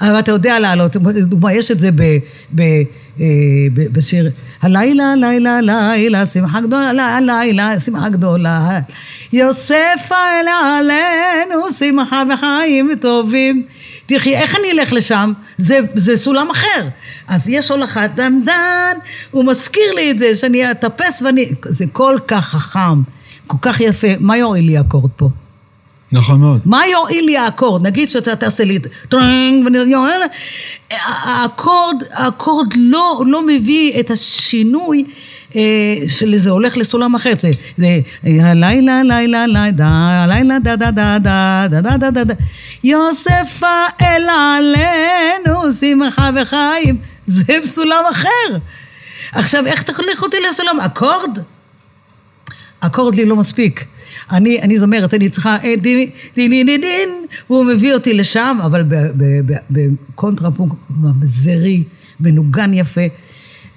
אבל 0.01 0.19
אתה 0.19 0.31
יודע 0.31 0.59
לעלות. 0.59 0.95
דוגמה, 0.97 1.53
יש 1.53 1.71
את 1.71 1.79
זה 1.79 1.91
ב, 1.91 2.01
ב, 2.55 2.61
ב, 3.19 3.23
בשיר, 3.91 4.31
הלילה, 4.61 5.15
לילה, 5.15 5.61
לילה, 5.61 6.25
שמחה 6.25 6.61
גדולה, 6.61 7.17
הלילה, 7.17 7.79
שמחה 7.79 8.09
גדולה. 8.09 8.79
יוסף 9.33 10.11
אלה 10.11 10.79
עלינו, 10.79 11.71
שמחה 11.79 12.23
וחיים 12.33 12.91
טובים. 13.01 13.63
תגיד, 14.05 14.35
איך 14.35 14.55
אני 14.59 14.71
אלך 14.71 14.93
לשם? 14.93 15.33
זה, 15.57 15.79
זה 15.95 16.17
סולם 16.17 16.49
אחר. 16.49 16.87
אז 17.27 17.47
יש 17.47 17.71
הולכת 17.71 18.09
דנדן, 18.15 18.97
הוא 19.31 19.45
מזכיר 19.45 19.93
לי 19.95 20.11
את 20.11 20.19
זה, 20.19 20.35
שאני 20.35 20.71
אטפס 20.71 21.21
ואני... 21.21 21.49
זה 21.65 21.85
כל 21.91 22.17
כך 22.27 22.45
חכם. 22.45 23.01
כל 23.47 23.57
כך 23.61 23.81
יפה, 23.81 24.07
מה 24.19 24.37
יועיל 24.37 24.65
לי 24.65 24.77
האקורד 24.77 25.11
פה? 25.15 25.29
נכון 26.11 26.39
מאוד. 26.39 26.61
מה 26.65 26.87
יועיל 26.87 27.25
לי 27.25 27.37
האקורד? 27.37 27.87
נגיד 27.87 28.09
שאתה 28.09 28.35
תעשה 28.35 28.63
לי 28.63 28.79
טרנג. 29.09 29.67
האקורד, 30.91 32.03
האקורד 32.11 32.67
לא, 32.75 33.23
לא 33.27 33.47
מביא 33.47 33.99
את 33.99 34.11
השינוי 34.11 35.05
אה, 35.55 35.61
שזה 36.07 36.49
הולך 36.49 36.77
לסולם 36.77 37.15
אחר, 37.15 37.33
זה, 37.39 37.51
זה 37.77 37.99
הלילה, 38.23 39.03
לילה, 39.03 39.47
לילה, 39.47 40.23
הלילה, 40.23 40.59
דה 40.59 40.75
דה 40.75 40.91
דה 40.91 41.17
דה 41.19 41.67
דה 41.69 41.81
דה 41.81 41.97
דה 41.97 42.11
דה 42.11 42.23
דה 42.23 42.33
יוסף 42.83 43.61
האל 43.61 44.23
עלינו, 44.29 45.73
שמחה 45.79 46.29
וחיים, 46.41 46.97
זה 47.25 47.59
בסולם 47.63 48.03
אחר. 48.11 48.57
עכשיו, 49.31 49.65
איך 49.65 49.81
תוליך 49.81 50.23
אותי 50.23 50.37
לסולם? 50.49 50.79
אקורד? 50.79 51.39
אקורד 52.79 53.15
לי 53.15 53.25
לא 53.25 53.35
מספיק. 53.35 53.85
אני, 54.31 54.61
אני 54.61 54.79
זמרת, 54.79 55.13
אני 55.13 55.29
צריכה 55.29 55.57
דין, 55.63 55.79
דין, 55.81 56.09
דין, 56.35 56.65
דין, 56.65 56.81
דין, 56.81 57.09
והוא 57.49 57.65
מביא 57.65 57.93
אותי 57.93 58.13
לשם, 58.13 58.57
אבל 58.65 58.83
בקונטרפונקט 59.69 60.75
ממזרי, 60.89 61.83
מנוגן 62.19 62.73
יפה. 62.73 63.01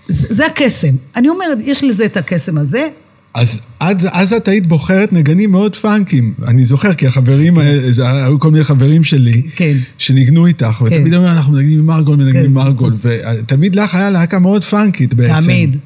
זה, 0.08 0.34
זה 0.34 0.46
הקסם. 0.46 0.94
אני 1.16 1.28
אומרת, 1.28 1.58
יש 1.60 1.84
לזה 1.84 2.04
את 2.04 2.16
הקסם 2.16 2.58
הזה. 2.58 2.88
אז 3.34 3.60
אז, 3.80 4.08
אז 4.12 4.32
את 4.32 4.48
היית 4.48 4.66
בוחרת 4.66 5.12
נגנים 5.12 5.50
מאוד 5.50 5.76
פאנקים. 5.76 6.34
אני 6.48 6.64
זוכר, 6.64 6.94
כי 6.94 7.06
החברים, 7.06 7.58
זה 7.90 8.10
היו 8.10 8.38
כל 8.38 8.50
מיני 8.50 8.64
חברים 8.64 9.04
שלי, 9.04 9.42
כן. 9.56 9.76
שניגנו 9.98 10.46
איתך, 10.46 10.66
כן. 10.66 10.84
ותמיד 10.84 11.14
אמרו, 11.14 11.28
אנחנו 11.28 11.52
מנגנים 11.52 11.78
עם 11.78 11.86
מרגול, 11.86 12.16
מנגנים 12.16 12.42
כן. 12.42 12.44
עם 12.44 12.54
מרגול, 12.54 12.96
ותמיד 13.02 13.76
לך 13.76 13.94
היה 13.94 14.10
להקה 14.10 14.38
מאוד 14.38 14.64
פאנקית 14.64 15.14
בעצם. 15.14 15.40
תמיד, 15.40 15.76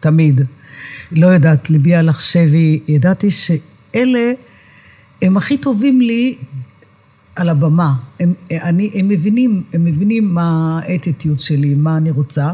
תמיד. 0.00 0.40
לא 1.12 1.26
יודעת, 1.26 1.70
ליבי 1.70 1.94
הלך 1.94 2.20
שבי, 2.20 2.80
ידעתי 2.88 3.30
שאלה 3.94 4.32
הם 5.22 5.36
הכי 5.36 5.56
טובים 5.56 6.00
לי 6.00 6.34
על 7.36 7.48
הבמה. 7.48 7.94
הם, 8.20 8.32
אני, 8.50 8.90
הם, 8.94 9.08
מבינים, 9.08 9.62
הם 9.72 9.84
מבינים 9.84 10.34
מה 10.34 10.80
האטיטיוד 10.82 11.40
שלי, 11.40 11.74
מה 11.74 11.96
אני 11.96 12.10
רוצה, 12.10 12.52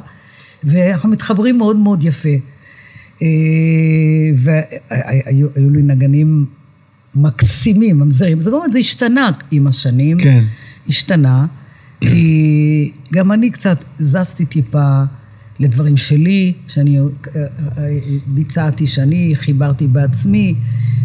ואנחנו 0.64 1.08
מתחברים 1.08 1.58
מאוד 1.58 1.76
מאוד 1.76 2.04
יפה. 2.04 2.28
אה, 3.22 3.28
והיו 4.36 5.48
היו 5.54 5.70
לי 5.70 5.82
נגנים 5.82 6.46
מקסימים, 7.14 7.98
ממזרים. 7.98 8.42
זאת 8.42 8.54
אומרת, 8.54 8.72
זה 8.72 8.78
השתנה 8.78 9.30
עם 9.50 9.66
השנים. 9.66 10.18
כן. 10.18 10.44
השתנה, 10.88 11.46
כי 12.00 12.92
גם 13.12 13.32
אני 13.32 13.50
קצת 13.50 13.84
זזתי 13.98 14.44
טיפה 14.44 15.02
לדברים 15.60 15.96
שלי, 15.96 16.52
שאני 16.68 16.98
אה, 16.98 17.04
אה, 17.36 17.98
ביצעתי, 18.26 18.86
שאני 18.86 19.32
חיברתי 19.34 19.86
בעצמי. 19.86 20.54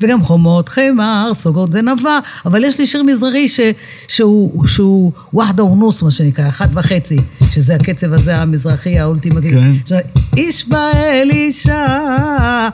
וגם 0.00 0.22
חומות 0.22 0.68
חמר, 0.68 1.30
סוגות 1.34 1.72
זה 1.72 1.82
נבע, 1.82 2.18
אבל 2.46 2.64
יש 2.64 2.78
לי 2.78 2.86
שיר 2.86 3.02
מזרחי 3.02 3.48
ש, 3.48 3.60
שהוא, 4.08 4.66
שהוא 4.66 5.12
וואחדה 5.32 5.62
אונוס, 5.62 6.02
מה 6.02 6.10
שנקרא, 6.10 6.48
אחת 6.48 6.68
וחצי, 6.72 7.16
שזה 7.50 7.74
הקצב 7.74 8.12
הזה 8.12 8.36
המזרחי 8.36 8.98
האולטימטיבי. 8.98 9.56
כן. 9.86 9.96
איש 10.36 10.68
באל 10.68 11.30
אישה, 11.32 12.68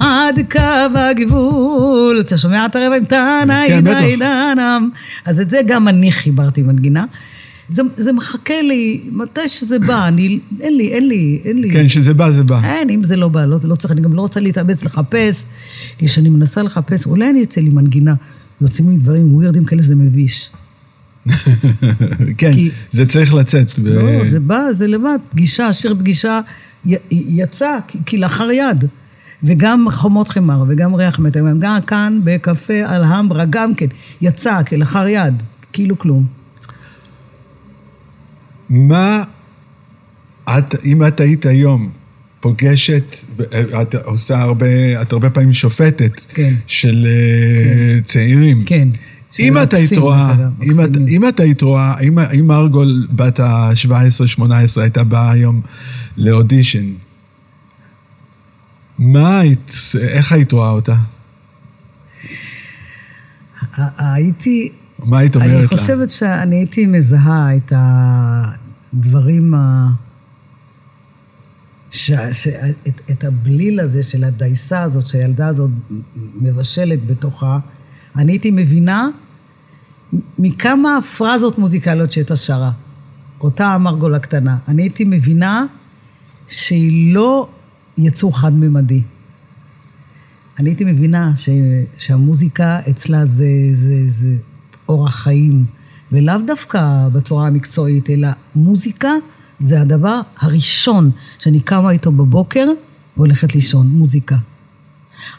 עד 0.00 0.38
קו 0.50 0.98
הגבול. 0.98 2.20
אתה 2.20 2.38
שומע 2.38 2.66
את 2.66 2.76
הרבע 2.76 2.96
עם 2.96 3.04
טאנה, 3.04 3.62
כן. 3.68 3.86
עידנם. 3.96 4.88
אז 5.24 5.40
את 5.40 5.50
זה 5.50 5.60
גם 5.66 5.88
אני 5.88 6.12
חיברתי 6.12 6.62
מנגינה. 6.62 7.04
זה, 7.68 7.82
זה 7.96 8.12
מחכה 8.12 8.62
לי, 8.62 9.00
מתי 9.12 9.48
שזה 9.48 9.78
בא, 9.78 10.08
אני, 10.08 10.38
אין 10.60 10.76
לי, 10.76 10.88
אין 10.88 11.08
לי, 11.08 11.40
אין 11.44 11.58
לי. 11.60 11.70
כן, 11.70 11.88
שזה 11.88 12.14
בא, 12.14 12.30
זה 12.30 12.42
בא. 12.42 12.60
אין, 12.64 12.90
אם 12.90 13.02
זה 13.04 13.16
לא 13.16 13.28
בא, 13.28 13.44
לא, 13.44 13.58
לא 13.64 13.74
צריך, 13.74 13.92
אני 13.92 14.00
גם 14.00 14.12
לא 14.14 14.20
רוצה 14.20 14.40
להתאמץ 14.40 14.84
לחפש, 14.84 15.44
כי 15.98 16.06
כשאני 16.06 16.28
מנסה 16.28 16.62
לחפש, 16.62 17.06
אולי 17.06 17.30
אני 17.30 17.42
אצא 17.42 17.60
לי 17.60 17.70
מנגינה, 17.70 18.14
יוצאים 18.60 18.90
לי 18.90 18.96
דברים 18.96 19.34
ווירדים 19.34 19.64
כאלה 19.64 19.82
שזה 19.82 19.96
מביש. 19.96 20.50
כן, 22.38 22.52
כי- 22.54 22.70
זה 22.92 23.06
צריך 23.06 23.34
לצאת. 23.34 23.70
ו- 23.82 24.18
לא, 24.18 24.30
זה 24.30 24.40
בא, 24.40 24.60
זה 24.72 24.86
לבד. 24.86 25.18
פגישה, 25.30 25.72
שיר 25.72 25.94
פגישה, 25.98 26.40
י, 26.86 26.94
יצא 27.10 27.78
כלאחר 28.08 28.50
יד. 28.50 28.84
וגם 29.42 29.86
חומות 29.90 30.28
חמר, 30.28 30.64
וגם 30.68 30.94
ריח 30.94 31.18
מת, 31.18 31.36
גם 31.58 31.76
כאן 31.86 32.20
בקפה 32.24 32.94
אלהמברה, 32.96 33.44
גם 33.50 33.74
כן, 33.74 33.86
יצא 34.20 34.62
כלאחר 34.62 35.06
יד, 35.08 35.42
כאילו 35.72 35.98
כלום. 35.98 36.26
מה 38.70 39.22
את, 40.58 40.74
אם 40.84 41.06
את 41.06 41.20
היית 41.20 41.46
היום 41.46 41.90
פוגשת, 42.40 43.16
את 43.82 43.94
עושה 43.94 44.40
הרבה, 44.40 44.66
את 45.02 45.12
הרבה 45.12 45.30
פעמים 45.30 45.52
שופטת 45.52 46.20
כן. 46.34 46.54
של 46.66 47.06
אה, 47.06 48.00
צעירים. 48.00 48.62
כן. 48.64 48.88
אם 49.40 49.58
את 49.62 49.74
היית 49.74 49.98
רואה, 49.98 50.32
אם 50.62 50.80
את- 50.80 50.88
מקסימים. 50.88 51.08
אם 51.08 51.28
את 51.28 51.40
היית 51.40 51.62
רואה, 51.62 52.00
אם- 52.00 52.18
אם 52.18 52.46
מרגול 52.46 53.06
בת 53.10 53.40
ה-17-18 53.40 54.42
הייתה 54.80 55.04
באה 55.04 55.30
היום 55.30 55.60
לאודישן, 56.16 56.84
מה 58.98 59.40
היית, 59.40 59.72
איך 60.08 60.32
היית 60.32 60.52
רואה 60.52 60.70
אותה? 60.70 60.94
הייתי, 63.98 64.72
מה 65.04 65.18
היית 65.18 65.36
אומרת 65.36 65.50
לה? 65.50 65.58
אני 65.58 65.66
חושבת 65.66 66.10
שאני 66.10 66.56
הייתי 66.56 66.86
מזהה 66.86 67.56
את 67.56 67.72
הדברים 67.76 69.54
ה... 69.54 69.90
ש... 71.90 72.12
ש... 72.32 72.48
את, 72.88 73.00
את 73.10 73.24
הבליל 73.24 73.80
הזה 73.80 74.02
של 74.02 74.24
הדייסה 74.24 74.82
הזאת 74.82 75.06
שהילדה 75.06 75.46
הזאת 75.46 75.70
מבשלת 76.40 77.06
בתוכה, 77.06 77.58
אני 78.16 78.32
הייתי 78.32 78.50
מבינה 78.50 79.08
מכמה 80.38 80.98
פרזות 81.18 81.58
מוזיקליות 81.58 82.12
שהייתה 82.12 82.36
שרה, 82.36 82.72
אותה 83.40 83.66
המרגול 83.66 84.14
הקטנה. 84.14 84.56
אני 84.68 84.82
הייתי 84.82 85.04
מבינה 85.04 85.64
שהיא 86.46 87.14
לא 87.14 87.48
יצור 87.98 88.38
חד-ממדי. 88.40 89.02
אני 90.58 90.70
הייתי 90.70 90.84
מבינה 90.84 91.36
ש, 91.36 91.48
שהמוזיקה 91.98 92.80
אצלה 92.90 93.26
זה, 93.26 93.46
זה, 93.74 94.10
זה 94.10 94.36
אורח 94.88 95.14
חיים, 95.14 95.64
ולאו 96.12 96.34
דווקא 96.46 97.08
בצורה 97.12 97.46
המקצועית, 97.46 98.10
אלא 98.10 98.28
מוזיקה 98.54 99.10
זה 99.60 99.80
הדבר 99.80 100.20
הראשון 100.40 101.10
שאני 101.38 101.60
קמה 101.60 101.90
איתו 101.90 102.12
בבוקר 102.12 102.66
והולכת 103.16 103.54
לישון, 103.54 103.86
מוזיקה. 103.86 104.36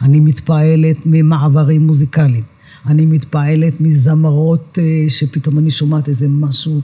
אני 0.02 0.20
מתפעלת 0.20 0.98
ממעברים 1.06 1.88
מוזיקליים. 1.88 2.44
אני 2.88 3.06
מתפעלת 3.06 3.82
מזמרות 3.82 4.80
אה, 4.82 5.10
שפתאום 5.10 5.58
אני 5.58 5.70
שומעת 5.70 6.10
איזה 6.10 6.28
משהו 6.28 6.82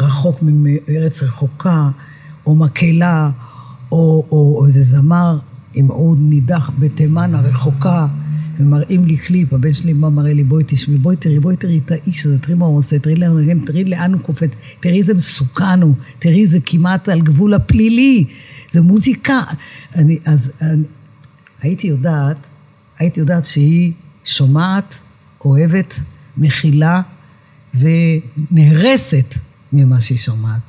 רחוק 0.00 0.38
מארץ 0.42 1.22
רחוקה, 1.22 1.90
או 2.46 2.56
מקהלה, 2.56 3.30
או, 3.92 4.26
או, 4.30 4.56
או 4.58 4.66
איזה 4.66 4.82
זמר 4.82 5.38
עם 5.74 5.88
עוד 5.88 6.18
נידח 6.20 6.70
בתימן 6.78 7.34
הרחוקה, 7.34 8.06
ומראים 8.58 9.04
לי 9.04 9.16
קליפ, 9.16 9.52
הבן 9.52 9.72
שלי 9.72 9.92
מה 9.92 10.10
מראה 10.10 10.32
לי, 10.32 10.44
בואי 10.44 10.64
תשמעי, 10.66 10.98
בואי 10.98 11.16
תראי, 11.16 11.40
בואי 11.40 11.56
תראי 11.56 11.80
את 11.86 11.90
האיש 11.90 12.26
הזה, 12.26 12.38
תראי 12.38 12.54
מה 12.54 12.66
הוא 12.66 12.78
עושה, 12.78 12.98
תראי 12.98 13.14
לאן 13.14 13.58
תראי 13.58 13.84
לאן 13.84 14.12
הוא 14.12 14.20
קופץ, 14.20 14.50
תראי 14.80 14.98
איזה 14.98 15.14
מסוכן 15.14 15.82
הוא, 15.82 15.94
תראי 16.18 16.46
זה 16.46 16.58
כמעט 16.66 17.08
על 17.08 17.20
גבול 17.20 17.54
הפלילי, 17.54 18.24
זה 18.70 18.82
מוזיקה. 18.82 19.40
אני, 19.94 20.18
אז 20.26 20.52
אני, 20.60 20.84
הייתי 21.62 21.86
יודעת, 21.86 22.46
הייתי 22.98 23.20
יודעת 23.20 23.44
שהיא 23.44 23.92
שומעת, 24.24 25.00
אוהבת, 25.44 26.00
מכילה 26.36 27.00
ונהרסת 27.74 29.34
ממה 29.72 30.00
שהיא 30.00 30.18
שומעת. 30.18 30.60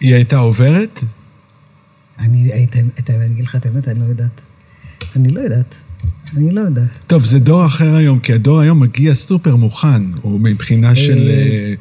היא 0.00 0.14
הייתה 0.14 0.36
עוברת? 0.38 1.00
אני, 2.18 2.52
היית, 2.52 2.76
את, 2.98 3.10
אני 3.10 3.26
אגיד 3.26 3.44
לך 3.44 3.56
את 3.56 3.66
האמת, 3.66 3.88
אני 3.88 4.00
לא 4.00 4.04
יודעת. 4.04 4.40
אני 5.16 5.28
לא 5.28 5.40
יודעת. 5.40 5.74
אני 6.36 6.50
לא 6.50 6.60
יודעת. 6.60 6.98
טוב, 7.06 7.24
זה 7.24 7.38
דור 7.38 7.66
אחר 7.66 7.94
היום, 7.94 8.18
כי 8.18 8.32
הדור 8.32 8.60
היום 8.60 8.80
מגיע 8.80 9.14
סופר 9.14 9.56
מוכן, 9.56 10.02
או 10.24 10.38
מבחינה 10.38 10.94
של 10.94 11.28
אה, 11.28 11.74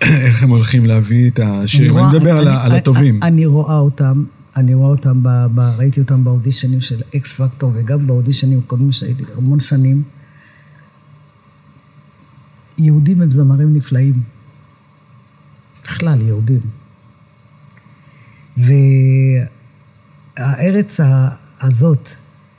איך 0.26 0.42
הם 0.42 0.50
הולכים 0.50 0.86
להביא 0.86 1.30
את 1.30 1.40
השירים. 1.42 1.98
אני 1.98 2.06
מדבר 2.06 2.38
על 2.38 2.72
הטובים. 2.72 3.20
אני 3.22 3.46
רואה 3.46 3.78
אותם, 3.78 4.24
אני 4.56 4.74
רואה 4.74 4.90
אותם, 4.90 5.22
ראיתי 5.78 6.00
אותם 6.00 6.24
באודישנים 6.24 6.80
של 6.80 7.00
אקס 7.16 7.34
פקטור, 7.34 7.72
וגם 7.74 8.06
באודישנים 8.06 8.58
הקודמים 8.58 8.92
שהייתי 8.92 9.24
המון 9.36 9.60
שנים. 9.60 10.02
יהודים 12.78 13.20
הם 13.22 13.32
זמרים 13.32 13.72
נפלאים. 13.72 14.22
בכלל, 15.84 16.22
יהודים. 16.22 16.60
והארץ 20.36 21.00
הזאת, 21.60 22.08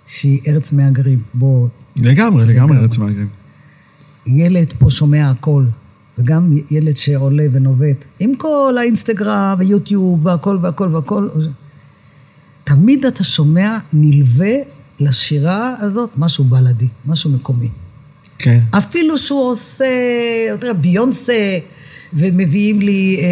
שהיא 0.10 0.40
ארץ 0.48 0.72
מהגרים. 0.72 1.20
בוא, 1.34 1.68
לגמרי, 1.96 2.46
לגמרי. 2.46 2.78
ארץ 2.78 2.98
מהגרים. 2.98 3.28
ילד 4.26 4.74
פה 4.80 4.90
שומע 4.90 5.30
הכל, 5.30 5.64
וגם 6.18 6.58
ילד 6.72 6.98
שעולה 6.98 7.46
ונובט, 7.52 8.06
עם 8.20 8.36
כל 8.36 8.76
האינסטגרם 8.80 9.56
ויוטיוב 9.60 10.26
והכל 10.26 10.58
והכל 10.62 10.90
והכל, 10.96 11.28
תמיד 12.64 13.06
אתה 13.06 13.24
שומע 13.24 13.78
נלווה 13.94 14.56
לשירה 15.00 15.76
הזאת 15.80 16.10
משהו 16.18 16.44
בלאדי, 16.44 16.88
משהו 17.06 17.30
מקומי. 17.32 17.70
כן. 18.38 18.60
אפילו 18.72 19.18
שהוא 19.18 19.50
עושה, 19.50 19.86
אתה 20.54 20.68
יודע, 20.68 20.80
ביונסה, 20.80 21.58
ומביאים 22.14 22.82
לי 22.82 23.20
אה, 23.22 23.28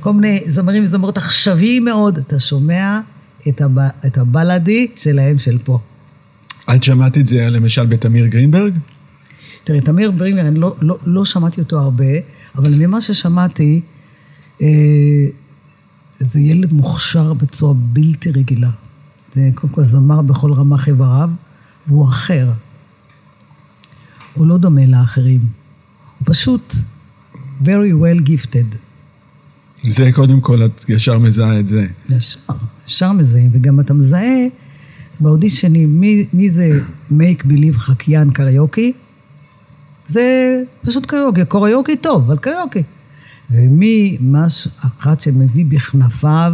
כל 0.00 0.12
מיני 0.12 0.40
זמרים 0.46 0.84
וזמרות 0.84 1.16
עכשוויים 1.16 1.84
מאוד, 1.84 2.18
אתה 2.18 2.38
שומע 2.38 3.00
את, 3.48 3.60
הב, 3.60 3.78
את 3.78 4.18
הבלאדי 4.18 4.86
שלהם 4.96 5.38
של 5.38 5.58
פה. 5.64 5.78
את 6.76 6.82
שמעת 6.82 7.18
את 7.18 7.26
זה 7.26 7.50
למשל 7.50 7.86
בתמיר 7.86 8.26
גרינברג? 8.26 8.74
תראה, 9.64 9.80
תמיר 9.80 10.10
ברינגר, 10.10 10.48
אני 10.48 10.58
לא, 10.58 10.76
לא, 10.80 10.98
לא 11.06 11.24
שמעתי 11.24 11.60
אותו 11.60 11.78
הרבה, 11.78 12.04
אבל 12.54 12.74
ממה 12.78 13.00
ששמעתי, 13.00 13.80
אה, 14.62 14.66
זה 16.20 16.40
ילד 16.40 16.72
מוכשר 16.72 17.32
בצורה 17.32 17.74
בלתי 17.74 18.30
רגילה. 18.30 18.70
זה 19.34 19.50
קודם 19.54 19.72
כל 19.72 19.82
זמר 19.82 20.22
בכל 20.22 20.52
רמ"ח 20.52 20.88
איבריו, 20.88 21.30
והוא 21.86 22.08
אחר. 22.08 22.50
הוא 24.34 24.46
לא 24.46 24.58
דומה 24.58 24.86
לאחרים. 24.86 25.40
הוא 26.18 26.24
פשוט 26.24 26.74
very 27.62 27.92
well 28.02 28.28
gifted. 28.28 28.87
זה 29.90 30.10
קודם 30.12 30.40
כל, 30.40 30.64
את 30.64 30.84
ישר 30.88 31.18
מזהה 31.18 31.60
את 31.60 31.66
זה. 31.66 31.86
ישר, 32.16 32.40
ישר 32.86 33.12
מזהים, 33.12 33.50
וגם 33.52 33.80
אתה 33.80 33.94
מזהה 33.94 34.46
באודישנים 35.20 36.00
מי, 36.00 36.26
מי 36.32 36.50
זה 36.50 36.80
make 37.10 37.42
believe 37.44 37.76
חקיין 37.76 38.30
קריוקי, 38.30 38.92
זה 40.06 40.22
פשוט 40.82 41.06
קריוקי, 41.06 41.44
קוריוקי 41.44 41.96
טוב, 41.96 42.22
אבל 42.22 42.38
קריוקי. 42.38 42.82
ומי 43.50 44.16
מש 44.20 44.68
אחת 44.78 45.20
שמביא 45.20 45.64
בכנפיו 45.66 46.52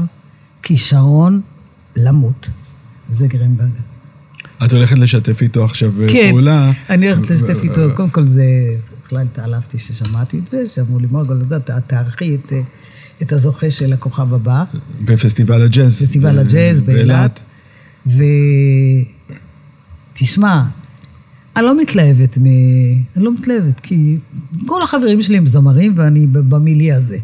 כישרון 0.62 1.40
למות, 1.96 2.50
זה 3.08 3.26
גרינברג. 3.26 3.70
את 4.64 4.72
הולכת 4.72 4.98
לשתף 4.98 5.42
איתו 5.42 5.64
עכשיו 5.64 5.92
כן, 6.08 6.28
פעולה. 6.30 6.70
אני 6.90 7.10
הולכת 7.10 7.30
לשתף 7.30 7.62
איתו, 7.62 7.80
קודם 7.96 8.10
כל 8.10 8.26
זה, 8.26 8.44
בכלל 9.04 9.22
התעלפתי 9.22 9.78
ששמעתי 9.78 10.38
את 10.38 10.48
זה, 10.48 10.66
שאמרו 10.66 10.98
לי, 10.98 11.06
מורגול, 11.10 11.42
אתה 11.46 11.54
יודע, 11.54 11.80
תערכי 11.80 12.34
את, 12.34 12.52
את 13.22 13.32
הזוכה 13.32 13.70
של 13.70 13.92
הכוכב 13.92 14.34
הבא. 14.34 14.64
בפסטיבל 15.04 15.62
הג'אז. 15.62 16.02
פסטיבל 16.02 16.38
הג'אז 16.38 16.80
באילת. 16.80 17.40
ותשמע, 20.12 20.62
אני 21.56 21.64
לא 21.64 21.80
מתלהבת 21.80 22.38
מ... 22.38 22.46
אני 23.16 23.24
לא 23.24 23.34
מתלהבת, 23.34 23.80
כי 23.80 24.16
כל 24.66 24.82
החברים 24.82 25.22
שלי 25.22 25.36
הם 25.36 25.46
זמרים 25.46 25.92
ואני 25.96 26.26
במילי 26.26 26.92
הזה. 26.92 27.18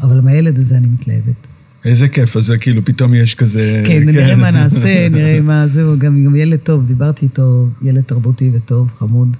אבל 0.00 0.20
מהילד 0.20 0.58
הזה 0.58 0.76
אני 0.76 0.86
מתלהבת. 0.86 1.46
איזה 1.84 2.08
כיף, 2.08 2.36
אז 2.36 2.44
זה 2.44 2.58
כאילו 2.58 2.84
פתאום 2.84 3.14
יש 3.14 3.34
כזה... 3.34 3.82
כן, 3.86 4.02
נראה 4.02 4.36
מה 4.36 4.50
נעשה, 4.50 5.08
נראה 5.08 5.40
מה 5.40 5.66
זה, 5.68 5.82
הוא 5.82 5.96
גם, 5.96 6.24
גם 6.24 6.36
ילד 6.36 6.58
טוב, 6.58 6.86
דיברתי 6.86 7.24
איתו, 7.24 7.68
ילד 7.82 8.02
תרבותי 8.02 8.50
וטוב, 8.54 8.92
חמוד. 8.98 9.36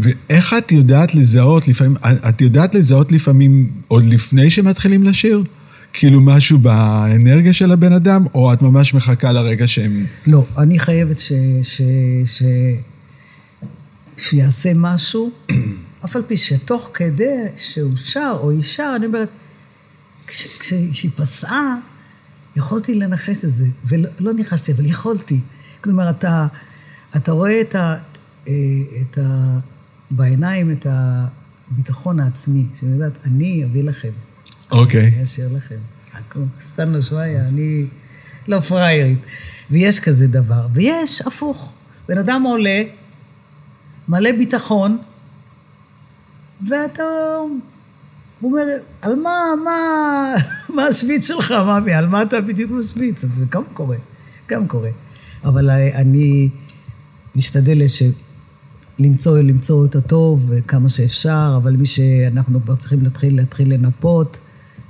ואיך 0.00 0.54
את 0.58 0.72
יודעת 0.72 1.14
לזהות 1.14 1.68
לפעמים, 1.68 1.96
את 2.28 2.40
יודעת 2.40 2.74
לזהות 2.74 3.12
לפעמים 3.12 3.70
עוד 3.88 4.04
לפני 4.04 4.50
שמתחילים 4.50 5.02
לשיר? 5.02 5.44
כאילו 5.92 6.20
משהו 6.20 6.58
באנרגיה 6.58 7.52
של 7.52 7.70
הבן 7.70 7.92
אדם, 7.92 8.24
או 8.34 8.52
את 8.52 8.62
ממש 8.62 8.94
מחכה 8.94 9.32
לרגע 9.32 9.66
שהם... 9.66 10.06
לא, 10.26 10.44
אני 10.58 10.78
חייבת 10.78 11.18
ש... 11.18 11.32
ש... 11.62 11.82
ש... 12.24 12.42
שהוא 14.16 14.40
יעשה 14.40 14.72
משהו, 14.74 15.30
אף 16.04 16.16
על 16.16 16.22
פי 16.26 16.36
שתוך 16.36 16.90
כדי 16.94 17.36
שהוא 17.56 17.96
שר 17.96 18.36
או 18.40 18.50
היא 18.50 18.62
שר, 18.62 18.92
אני 18.96 19.06
אומרת, 19.06 19.28
כש- 20.26 20.58
כשהיא 20.90 21.10
פסעה, 21.16 21.76
יכולתי 22.56 22.94
לנחש 22.94 23.44
את 23.44 23.50
זה, 23.50 23.66
ולא 23.84 24.08
לא 24.20 24.32
ניחשתי, 24.32 24.72
אבל 24.72 24.86
יכולתי. 24.86 25.40
כלומר, 25.80 26.10
אתה, 26.10 26.46
אתה 27.16 27.32
רואה 27.32 27.60
את 27.60 27.74
ה, 27.74 27.96
אה, 28.48 28.52
את 29.02 29.18
ה, 29.18 29.58
בעיניים 30.10 30.70
את 30.70 30.86
הביטחון 30.90 32.20
העצמי, 32.20 32.66
שאני 32.74 32.92
יודעת, 32.92 33.12
אני 33.24 33.64
אביא 33.64 33.82
לכם, 33.82 34.10
אוקיי. 34.70 35.14
אני 35.14 35.22
אשאיר 35.22 35.48
לכם. 35.52 35.78
הכל, 36.12 36.40
סטנו 36.60 37.02
שוואיה, 37.02 37.48
אני 37.48 37.86
לא 38.48 38.60
פראיירית. 38.60 39.18
ויש 39.70 40.00
כזה 40.00 40.26
דבר. 40.26 40.66
ויש 40.74 41.22
הפוך. 41.22 41.72
בן 42.08 42.18
אדם 42.18 42.42
עולה, 42.42 42.82
מלא 44.08 44.32
ביטחון, 44.32 44.98
ואתה... 46.68 47.02
הוא 48.40 48.50
אומר, 48.52 48.62
על 49.02 49.14
מה, 49.14 49.40
מה, 49.64 50.34
מה 50.74 50.86
השוויץ 50.86 51.26
שלך, 51.26 51.50
מאמי? 51.50 51.92
על 51.92 52.06
מה 52.06 52.22
אתה 52.22 52.40
בדיוק 52.40 52.70
משוויץ? 52.70 53.20
זה 53.20 53.44
גם 53.50 53.62
קורה, 53.72 53.96
גם 54.48 54.66
קורה. 54.66 54.90
אבל 55.44 55.70
אני 55.70 56.48
משתדל 57.36 57.88
ש... 57.88 58.02
למצוא, 58.98 59.38
למצוא 59.38 59.86
את 59.86 59.96
הטוב 59.96 60.50
כמה 60.66 60.88
שאפשר, 60.88 61.54
אבל 61.62 61.76
מי 61.76 61.84
שאנחנו 61.84 62.62
כבר 62.64 62.76
צריכים 62.76 63.02
להתחיל, 63.02 63.36
להתחיל 63.36 63.74
לנפות, 63.74 64.38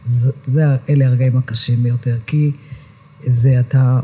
זה, 0.05 0.33
זה, 0.47 0.77
אלה 0.89 1.07
הרגעים 1.07 1.37
הקשים 1.37 1.83
ביותר. 1.83 2.19
כי 2.27 2.53
זה 3.27 3.61
אתה 3.61 4.01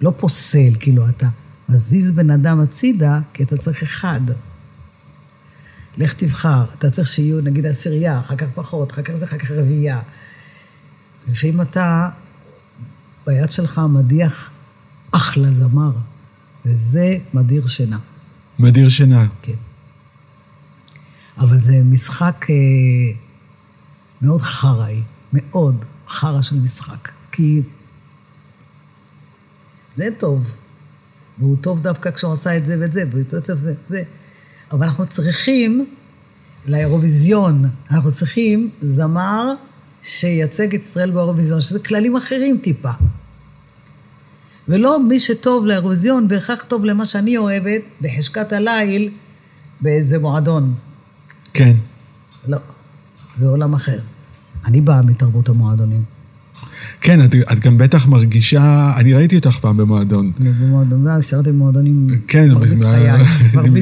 לא 0.00 0.12
פוסל, 0.16 0.74
כאילו, 0.80 1.08
אתה 1.08 1.28
מזיז 1.68 2.10
בן 2.10 2.30
אדם 2.30 2.60
הצידה, 2.60 3.20
כי 3.32 3.42
אתה 3.42 3.56
צריך 3.56 3.82
אחד. 3.82 4.20
לך 5.96 6.12
תבחר, 6.12 6.64
אתה 6.78 6.90
צריך 6.90 7.08
שיהיו 7.08 7.40
נגיד 7.40 7.66
עשירייה, 7.66 8.20
אחר 8.20 8.36
כך 8.36 8.46
פחות, 8.54 8.92
אחר 8.92 9.02
כך 9.02 9.14
זה, 9.14 9.24
אחר 9.24 9.38
כך 9.38 9.50
רביעייה. 9.50 10.00
לפעמים 11.28 11.60
אתה, 11.60 12.08
ביד 13.26 13.52
שלך 13.52 13.80
מדיח 13.88 14.50
אחלה 15.10 15.52
זמר, 15.52 15.90
וזה 16.66 17.16
מדיר 17.34 17.66
שינה. 17.66 17.98
מדיר 18.58 18.88
שינה. 18.88 19.26
כן. 19.42 19.52
אבל 21.38 21.60
זה 21.60 21.80
משחק 21.84 22.46
אה, 22.50 22.54
מאוד 24.22 24.42
חראי, 24.42 25.02
מאוד 25.32 25.84
חרא 26.08 26.40
של 26.40 26.56
משחק. 26.56 27.08
כי 27.32 27.62
זה 29.96 30.08
טוב, 30.18 30.50
והוא 31.38 31.56
טוב 31.60 31.82
דווקא 31.82 32.10
כשהוא 32.10 32.32
עשה 32.32 32.56
את 32.56 32.66
זה 32.66 32.76
ואת 32.80 32.92
זה, 32.92 33.04
והוא 33.10 33.18
יותר 33.18 33.40
טוב 33.40 33.56
זה 33.56 33.74
וזה. 33.84 34.02
אבל 34.72 34.86
אנחנו 34.86 35.06
צריכים 35.06 35.86
לאירוויזיון, 36.66 37.64
אנחנו 37.90 38.10
צריכים 38.10 38.70
זמר 38.82 39.52
שייצג 40.02 40.74
את 40.74 40.80
ישראל 40.80 41.10
באירוויזיון, 41.10 41.60
שזה 41.60 41.78
כללים 41.78 42.16
אחרים 42.16 42.58
טיפה. 42.62 42.90
ולא 44.68 45.02
מי 45.04 45.18
שטוב 45.18 45.66
לאירוויזיון 45.66 46.28
בהכרח 46.28 46.62
טוב 46.62 46.84
למה 46.84 47.04
שאני 47.04 47.36
אוהבת 47.36 47.80
בחשכת 48.00 48.52
הליל 48.52 49.10
באיזה 49.80 50.18
מועדון. 50.18 50.74
כן. 51.54 51.72
לא, 52.48 52.58
זה 53.36 53.46
עולם 53.46 53.74
אחר. 53.74 53.98
אני 54.66 54.80
באה 54.80 55.02
מתרבות 55.02 55.48
המועדונים. 55.48 56.02
כן, 57.00 57.24
את, 57.24 57.34
את 57.52 57.58
גם 57.58 57.78
בטח 57.78 58.06
מרגישה, 58.06 58.92
אני 58.96 59.14
ראיתי 59.14 59.36
אותך 59.36 59.58
פעם 59.58 59.76
במועדון. 59.76 60.32
במועדון, 60.38 61.04
זה, 61.04 61.22
שרתי 61.22 61.52
במועדונים 61.52 62.20
כן, 62.28 62.52
מרבית 62.52 62.84
חיי. 62.84 63.10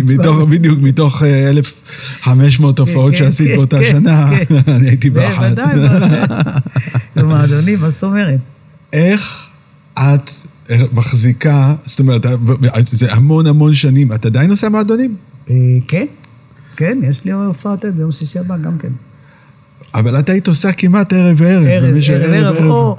מתוך, 0.04 0.36
בדיוק, 0.48 0.78
מתוך 0.82 1.22
אה, 1.22 1.50
1,500 1.50 2.78
הופעות 2.78 3.12
כן, 3.12 3.18
שעשית 3.18 3.48
כן, 3.48 3.56
באותה 3.56 3.78
כן, 3.78 3.92
שנה, 3.92 4.30
כן. 4.48 4.54
אני 4.76 4.88
הייתי 4.88 5.10
באחת. 5.10 5.42
בוודאי. 5.42 5.76
במועדונים, 7.16 7.80
מה 7.80 7.90
זאת 7.90 8.04
אומרת? 8.04 8.40
איך 8.92 9.46
את 9.98 10.30
מחזיקה, 10.92 11.74
זאת 11.86 12.00
אומרת, 12.00 12.26
זה 12.84 13.12
המון 13.12 13.46
המון 13.46 13.74
שנים, 13.74 14.12
את 14.12 14.26
עדיין 14.26 14.50
עושה 14.50 14.68
מועדונים? 14.68 15.16
אה, 15.50 15.54
כן, 15.88 16.04
כן, 16.76 16.98
יש 17.08 17.24
לי 17.24 17.32
הופעת 17.32 17.84
ביום 17.84 18.12
שישי 18.12 18.38
הבא 18.38 18.56
גם 18.56 18.78
כן. 18.78 18.88
אבל 19.94 20.18
את 20.18 20.28
היית 20.28 20.48
עושה 20.48 20.72
כמעט 20.72 21.12
ערב 21.12 21.40
וערב. 21.40 21.64
ערב, 21.66 21.90
במשך 21.94 22.10
ערב, 22.10 22.56
ערב, 22.56 22.64
או 22.70 22.96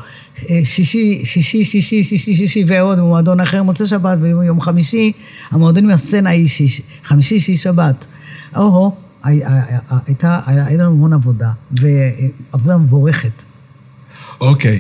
אה, 0.50 0.60
שישי, 0.64 1.22
שישי, 1.26 1.64
שישי, 1.64 2.04
שישי, 2.04 2.34
שישי 2.34 2.64
ועוד 2.68 3.00
במועדון 3.00 3.40
אחר, 3.40 3.64
מוצא 3.64 3.86
שבת 3.86 4.18
ויום 4.22 4.62
חמישי, 4.62 5.12
המועדונים 5.52 5.90
הסצנה 5.90 6.30
היא 6.30 6.48
חמישי, 7.04 7.40
שישי, 7.40 7.54
שבת. 7.64 8.06
או-הו, 8.56 8.96
הי- 9.24 9.46
הי- 9.46 9.54
הי- 9.90 9.98
הייתה, 10.08 10.40
היה 10.46 10.78
לנו 10.78 10.86
המון 10.92 11.14
עבודה, 11.14 11.52
ועבודה 11.72 12.78
מבורכת. 12.78 13.44
אוקיי, 14.42 14.80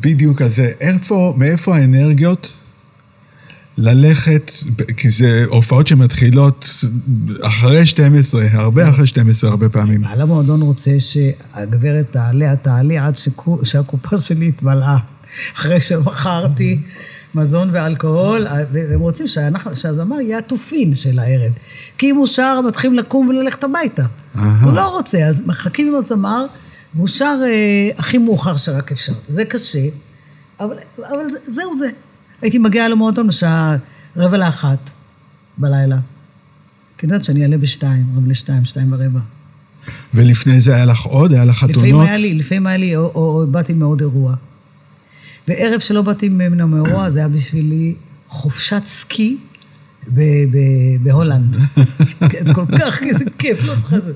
בדיוק 0.00 0.42
על 0.42 0.50
זה. 0.50 0.70
איפה, 0.80 1.34
מאיפה 1.36 1.76
האנרגיות 1.76 2.52
ללכת, 3.78 4.50
כי 4.96 5.10
זה 5.10 5.44
הופעות 5.48 5.86
שמתחילות 5.86 6.84
אחרי 7.42 7.86
12, 7.86 8.46
הרבה 8.52 8.88
אחרי 8.88 9.06
12 9.06 9.50
הרבה 9.50 9.68
פעמים. 9.68 10.02
בעל 10.02 10.20
המועדון 10.20 10.62
רוצה 10.62 10.90
שהגברת 10.98 12.06
תעלה, 12.10 12.56
תעלה 12.56 13.06
עד 13.06 13.14
שהקופה 13.62 14.16
שלי 14.16 14.48
התמלאה. 14.48 14.96
אחרי 15.56 15.80
שמכרתי 15.80 16.78
מזון 17.34 17.68
ואלכוהול, 17.72 18.46
והם 18.72 19.00
רוצים 19.00 19.26
שאנחנו- 19.26 19.76
שהזמר 19.76 20.20
יהיה 20.20 20.38
התופין 20.38 20.94
של 20.94 21.18
הערב. 21.18 21.52
כי 21.98 22.10
אם 22.10 22.16
הוא 22.16 22.26
שר, 22.26 22.60
מתחילים 22.68 22.98
לקום 22.98 23.28
וללכת 23.28 23.64
הביתה. 23.64 24.04
הוא 24.34 24.72
לא 24.72 24.96
רוצה, 24.96 25.24
אז 25.26 25.42
מחכים 25.46 25.88
עם 25.94 26.02
הזמר, 26.04 26.46
והוא 26.94 27.08
שר 27.08 27.38
אה, 27.46 27.50
הכי 27.98 28.18
מאוחר 28.18 28.56
שרק 28.56 28.92
אפשר. 28.92 29.12
זה 29.28 29.44
קשה, 29.44 29.88
אבל, 30.60 30.76
אבל 30.98 31.30
זה- 31.30 31.52
זהו 31.52 31.76
זה. 31.78 31.88
הייתי 32.42 32.58
מגיעה 32.58 32.88
למועדון 32.88 33.28
בשעה 33.28 33.76
רבע 34.16 34.36
לאחת 34.36 34.90
בלילה. 35.58 35.98
כי 36.98 37.06
יודעת 37.06 37.24
שאני 37.24 37.42
אעלה 37.42 37.58
בשתיים, 37.58 38.04
רבע 38.16 38.28
לשתיים, 38.30 38.64
שתיים 38.64 38.92
ורבע. 38.92 39.20
ולפני 40.14 40.60
זה 40.60 40.74
היה 40.74 40.84
לך 40.84 41.00
עוד? 41.02 41.32
היה 41.32 41.44
לך 41.44 41.62
לפעמים 41.68 41.90
חתונות? 41.90 42.08
היה 42.08 42.16
לי, 42.16 42.34
לפעמים 42.34 42.66
היה 42.66 42.76
לי, 42.76 42.96
או, 42.96 43.02
או, 43.14 43.40
או 43.40 43.46
באתי 43.46 43.72
מעוד 43.72 44.00
אירוע. 44.00 44.34
וערב 45.48 45.80
שלא 45.80 46.02
באתי 46.02 46.28
מן 46.28 46.60
המאורע, 46.60 47.10
זה 47.10 47.18
היה 47.18 47.28
בשבילי 47.28 47.94
חופשת 48.28 48.82
סקי 48.86 49.36
בהולנד. 51.02 51.56
כל 52.54 52.64
כך, 52.78 53.02
איזה 53.02 53.24
כיף, 53.38 53.58
לא 53.64 53.74
צריכה 53.80 54.00
זה. 54.00 54.12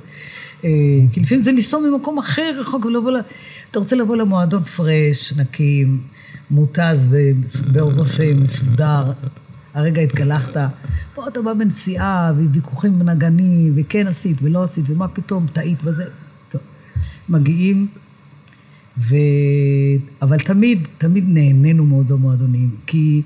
אה, 0.64 0.70
כי 1.12 1.20
לפעמים 1.20 1.42
זה 1.42 1.52
לנסוע 1.52 1.80
ממקום 1.80 2.18
אחר, 2.18 2.56
רחוק, 2.60 2.84
ולבוא 2.84 3.10
ל... 3.10 3.16
אתה 3.70 3.78
רוצה 3.78 3.96
לבוא 3.96 4.16
למועדון 4.16 4.62
פרש, 4.62 5.32
נקי, 5.36 5.84
מותז, 6.50 7.08
ב- 7.10 7.32
באורוסי, 7.72 8.34
מסודר. 8.34 9.04
הרגע 9.74 10.02
התקלחת. 10.02 10.56
פה 11.14 11.28
אתה 11.28 11.42
בא 11.42 11.52
בנסיעה, 11.52 12.32
וויכוחים 12.36 13.00
עם 13.00 13.08
נגנים, 13.08 13.72
וכן 13.76 14.06
עשית 14.06 14.38
ולא 14.42 14.62
עשית, 14.62 14.90
ומה 14.90 15.08
פתאום, 15.08 15.46
טעית 15.52 15.82
בזה. 15.82 16.04
טוב. 16.48 16.60
מגיעים, 17.28 17.86
ו... 18.98 19.16
אבל 20.22 20.38
תמיד, 20.38 20.88
תמיד 20.98 21.24
נהנינו 21.28 21.84
מאוד 21.84 22.08
במועדונים, 22.08 22.70
כי 22.86 23.22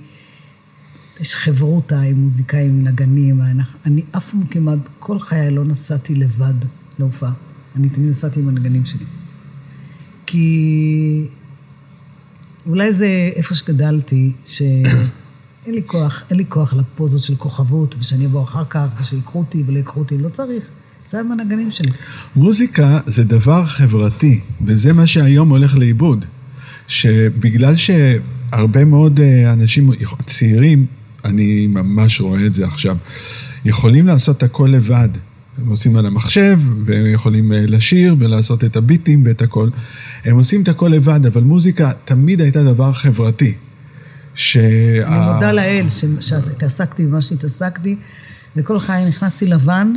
יש 1.20 1.34
חברותא 1.34 1.94
עם 1.94 2.16
מוזיקאים, 2.16 2.70
עם 2.70 2.84
נגנים. 2.84 3.40
אני 3.86 4.02
אף 4.16 4.30
פעם 4.30 4.46
כמעט, 4.46 4.78
כל 4.98 5.18
חיי 5.18 5.50
לא 5.50 5.64
נסעתי 5.64 6.14
לבד 6.14 6.54
להופעה. 6.98 7.32
אני 7.76 7.88
תמיד 7.88 8.10
נסעתי 8.10 8.40
עם 8.40 8.48
הנגנים 8.48 8.84
שלי. 8.84 9.04
כי 10.26 11.26
אולי 12.66 12.92
זה 12.92 13.30
איפה 13.36 13.54
שגדלתי, 13.54 14.32
שאין 14.44 14.84
לי 15.66 15.82
כוח, 15.86 16.22
אין 16.30 16.38
לי 16.38 16.44
כוח 16.48 16.74
לפוזות 16.74 17.22
של 17.22 17.36
כוכבות, 17.36 17.96
ושאני 17.98 18.26
אבוא 18.26 18.42
אחר 18.42 18.64
כך, 18.70 18.88
ושיקחו 19.00 19.38
אותי 19.38 19.62
ולא 19.66 19.76
ייקחו 19.76 20.00
אותי, 20.00 20.18
לא 20.18 20.28
צריך. 20.28 20.68
זה 21.06 21.20
עם 21.20 21.32
הנגנים 21.32 21.70
שלי. 21.70 21.90
מוזיקה 22.36 23.00
זה 23.06 23.24
דבר 23.24 23.66
חברתי, 23.66 24.40
וזה 24.66 24.92
מה 24.92 25.06
שהיום 25.06 25.48
הולך 25.48 25.76
לאיבוד. 25.78 26.24
שבגלל 26.88 27.74
שהרבה 27.76 28.84
מאוד 28.84 29.20
אה, 29.20 29.52
אנשים 29.52 29.90
צעירים, 30.26 30.86
אני 31.24 31.66
ממש 31.66 32.20
רואה 32.20 32.46
את 32.46 32.54
זה 32.54 32.66
עכשיו, 32.66 32.96
יכולים 33.64 34.06
לעשות 34.06 34.42
הכל 34.42 34.68
לבד. 34.72 35.08
הם 35.62 35.70
עושים 35.70 35.96
על 35.96 36.06
המחשב, 36.06 36.58
והם 36.84 37.06
יכולים 37.06 37.52
אה, 37.52 37.64
לשיר 37.66 38.16
ולעשות 38.18 38.64
את 38.64 38.76
הביטים 38.76 39.22
ואת 39.24 39.42
הכל. 39.42 39.68
הם 40.24 40.36
עושים 40.36 40.62
את 40.62 40.68
הכל 40.68 40.88
לבד, 40.88 41.26
אבל 41.26 41.42
מוזיקה 41.42 41.92
תמיד 42.04 42.40
הייתה 42.40 42.62
דבר 42.62 42.92
חברתי. 42.92 43.54
שה... 44.34 45.06
אני 45.06 45.32
מודה 45.34 45.52
לאל 45.52 45.88
ש- 45.88 46.28
שהתעסקתי 46.28 47.06
במה 47.06 47.20
שהתעסקתי, 47.20 47.96
וכל 48.56 48.78
חיי 48.78 49.08
נכנסתי 49.08 49.46
לבן 49.46 49.92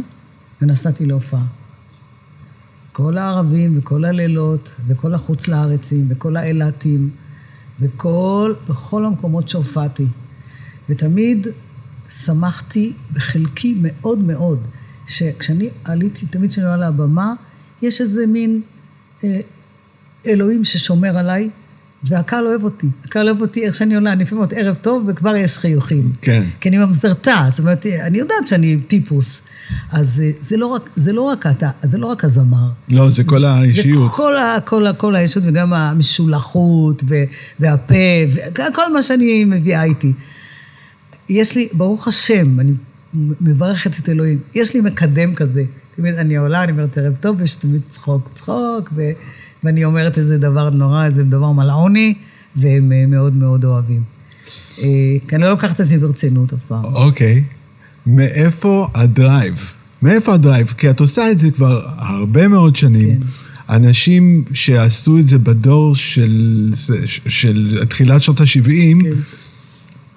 ונסעתי 0.62 1.06
להופעה. 1.06 1.44
כל 2.92 3.18
הערבים 3.18 3.78
וכל 3.78 4.06
הלילות 4.06 4.76
וכל 4.88 5.14
החוץ 5.14 5.48
לארצים 5.48 6.06
וכל 6.10 6.38
האילתים 6.38 7.10
וכל, 7.80 8.54
בכל 8.70 9.06
המקומות 9.06 9.50
שהופעתי. 9.50 10.08
ותמיד 10.90 11.48
שמחתי 12.10 12.94
בחלקי 13.14 13.76
מאוד 13.82 14.20
מאוד, 14.20 14.68
שכשאני 15.08 15.70
עליתי, 15.84 16.26
תמיד 16.26 16.50
כשאני 16.50 16.68
עולה 16.68 16.90
לבמה, 16.90 17.34
יש 17.82 18.02
איזה 18.02 18.28
מין 18.28 18.62
אה, 19.24 19.40
אלוהים 20.28 20.66
ששומר 20.66 21.18
עליי, 21.18 21.50
והקהל 22.04 22.48
אוהב 22.48 22.64
אותי. 22.64 22.88
הקהל 23.06 23.28
אוהב 23.28 23.42
אותי 23.42 23.66
איך 23.66 23.76
שאני 23.76 23.96
עולה, 23.96 24.14
אני 24.14 24.24
לפעמים 24.24 24.44
אומרת 24.44 24.54
ערב 24.58 24.76
טוב 24.76 25.04
וכבר 25.08 25.36
יש 25.36 25.58
חיוכים. 25.58 26.12
כן. 26.22 26.44
כי 26.62 26.70
אני 26.70 26.78
ממזרתה, 26.78 27.48
זאת 27.50 27.60
אומרת, 27.60 27.86
אני 27.86 28.18
יודעת 28.18 28.48
שאני 28.48 28.78
טיפוס. 28.88 29.42
אז 29.92 30.22
אה, 30.26 30.32
זה 30.42 30.58
לא 30.58 30.68
רק, 30.68 30.90
זה 30.96 31.14
לא 31.14 31.22
רק 31.22 31.46
אתה, 31.46 31.70
זה 31.84 31.98
לא 31.98 32.08
רק 32.08 32.26
הזמר. 32.26 32.70
לא, 32.90 33.12
זה 33.12 33.24
כל 33.24 33.46
האישיות. 33.46 34.12
זה 34.12 34.18
כל, 34.18 34.38
ה, 34.38 34.58
כל, 34.66 34.88
ה, 34.88 34.94
כל 34.94 35.16
האישות 35.16 35.44
וגם 35.46 35.74
המשולחות 35.74 37.04
ו, 37.08 37.24
והפה, 37.60 37.96
וכל 38.54 38.94
מה 38.94 39.02
שאני 39.02 39.46
מביאה 39.46 39.84
איתי. 39.84 40.14
יש 41.30 41.56
לי, 41.56 41.68
ברוך 41.74 42.08
השם, 42.08 42.60
אני 42.60 42.72
מברכת 43.42 44.00
את 44.00 44.10
אלוהים, 44.10 44.40
יש 44.56 44.74
לי 44.74 44.82
מקדם 44.82 45.36
כזה. 45.36 45.64
תמיד 45.96 46.16
אני 46.16 46.38
עולה, 46.38 46.64
אני 46.64 46.72
אומרת 46.72 46.98
ערב 46.98 47.16
טוב, 47.16 47.42
יש 47.42 47.56
תמיד 47.56 47.82
צחוק, 47.90 48.30
צחוק, 48.34 48.90
ו, 48.96 49.02
ואני 49.64 49.86
אומרת 49.86 50.18
איזה 50.18 50.38
דבר 50.38 50.70
נורא, 50.70 51.06
איזה 51.06 51.24
דבר 51.24 51.52
מלעוני, 51.52 52.14
והם 52.56 52.92
אה, 52.92 53.06
מאוד 53.06 53.36
מאוד 53.36 53.66
אוהבים. 53.66 54.04
אה, 54.80 54.84
כי 55.28 55.36
אני 55.36 55.44
לא 55.44 55.50
לוקחת 55.50 55.76
את 55.76 55.80
עצמי 55.80 55.98
ברצינות 55.98 56.54
אף 56.54 56.60
פעם. 56.68 56.86
אוקיי. 56.86 57.44
מאיפה 58.08 58.88
ה 58.94 59.02
drive? 59.02 59.54
מאיפה 60.02 60.34
ה 60.34 60.39
drive? 60.39 60.68
כי 60.78 60.90
את 60.90 61.00
עושה 61.00 61.32
את 61.32 61.40
זה 61.40 61.52
כבר 61.52 61.82
הרבה 61.98 62.48
מאוד 62.48 62.76
שנים. 62.76 63.20
כן. 63.20 63.28
אנשים 63.70 64.44
שעשו 64.54 65.20
את 65.20 65.28
זה 65.28 65.38
בדור 65.38 65.96
של, 65.96 66.72
של 67.28 67.84
תחילת 67.90 68.22
שנות 68.22 68.42
ה-70, 68.42 69.04
כן. 69.04 69.10